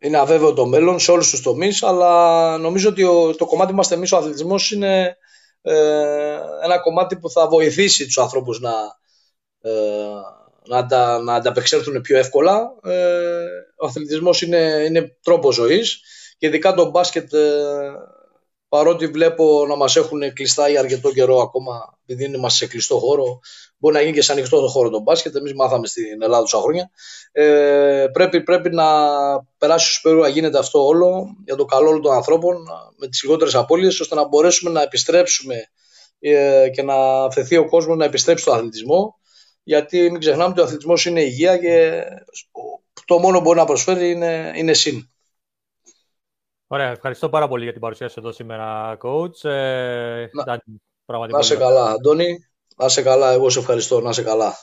[0.00, 3.02] είναι αβέβαιο το μέλλον σε όλους τους τομείς, αλλά νομίζω ότι
[3.36, 5.16] το κομμάτι μας εμείς ο αθλητισμός είναι
[5.62, 8.72] ε, ένα κομμάτι που θα βοηθήσει τους ανθρώπους να,
[9.60, 9.70] ε,
[10.66, 12.74] να, να ανταπεξέλθουν πιο εύκολα.
[12.82, 13.44] Ε,
[13.76, 16.00] ο αθλητισμός είναι, είναι τρόπος ζωής
[16.38, 17.30] και ειδικά το μπάσκετ
[18.72, 23.40] παρότι βλέπω να μας έχουν κλειστά για αρκετό καιρό ακόμα, επειδή είμαστε σε κλειστό χώρο,
[23.78, 26.58] μπορεί να γίνει και σε ανοιχτό το χώρο το μπάσκετ, εμείς μάθαμε στην Ελλάδα τόσα
[26.58, 26.90] χρόνια.
[27.32, 28.84] Ε, πρέπει, πρέπει να
[29.58, 32.56] περάσει στους Περού να γίνεται αυτό όλο, για το καλό όλων των ανθρώπων,
[32.96, 35.54] με τις λιγότερες απώλειες, ώστε να μπορέσουμε να επιστρέψουμε
[36.18, 36.94] ε, και να
[37.30, 39.14] φεθεί ο κόσμος να επιστρέψει στο αθλητισμό,
[39.62, 42.04] γιατί μην ξεχνάμε ότι ο αθλητισμός είναι υγεία και
[43.04, 45.06] το μόνο που μπορεί να προσφέρει είναι, είναι συν.
[46.66, 49.44] Ωραία, ευχαριστώ πάρα πολύ για την παρουσία σου εδώ σήμερα, coach.
[49.44, 52.46] Ε, να, να σε καλά, Αντώνη.
[52.76, 54.00] Να σε καλά, εγώ σε ευχαριστώ.
[54.00, 54.54] Να σε καλά.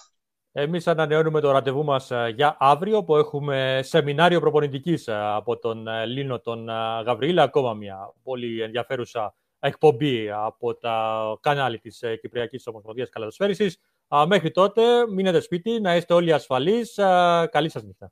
[0.52, 5.88] Εμείς ανανεώνουμε το ραντεβού μας ε, για αύριο που έχουμε σεμινάριο προπονητικής ε, από τον
[6.06, 6.66] Λίνο τον
[7.06, 7.44] Γαβριήλα.
[7.44, 13.10] Ακόμα μια πολύ ενδιαφέρουσα εκπομπή από τα κανάλι της Κυπριακής Ομοσπονδίας
[14.28, 16.98] Μέχρι τότε, μείνετε σπίτι, να είστε όλοι ασφαλείς.
[17.00, 18.12] Α, καλή σας νύχτα.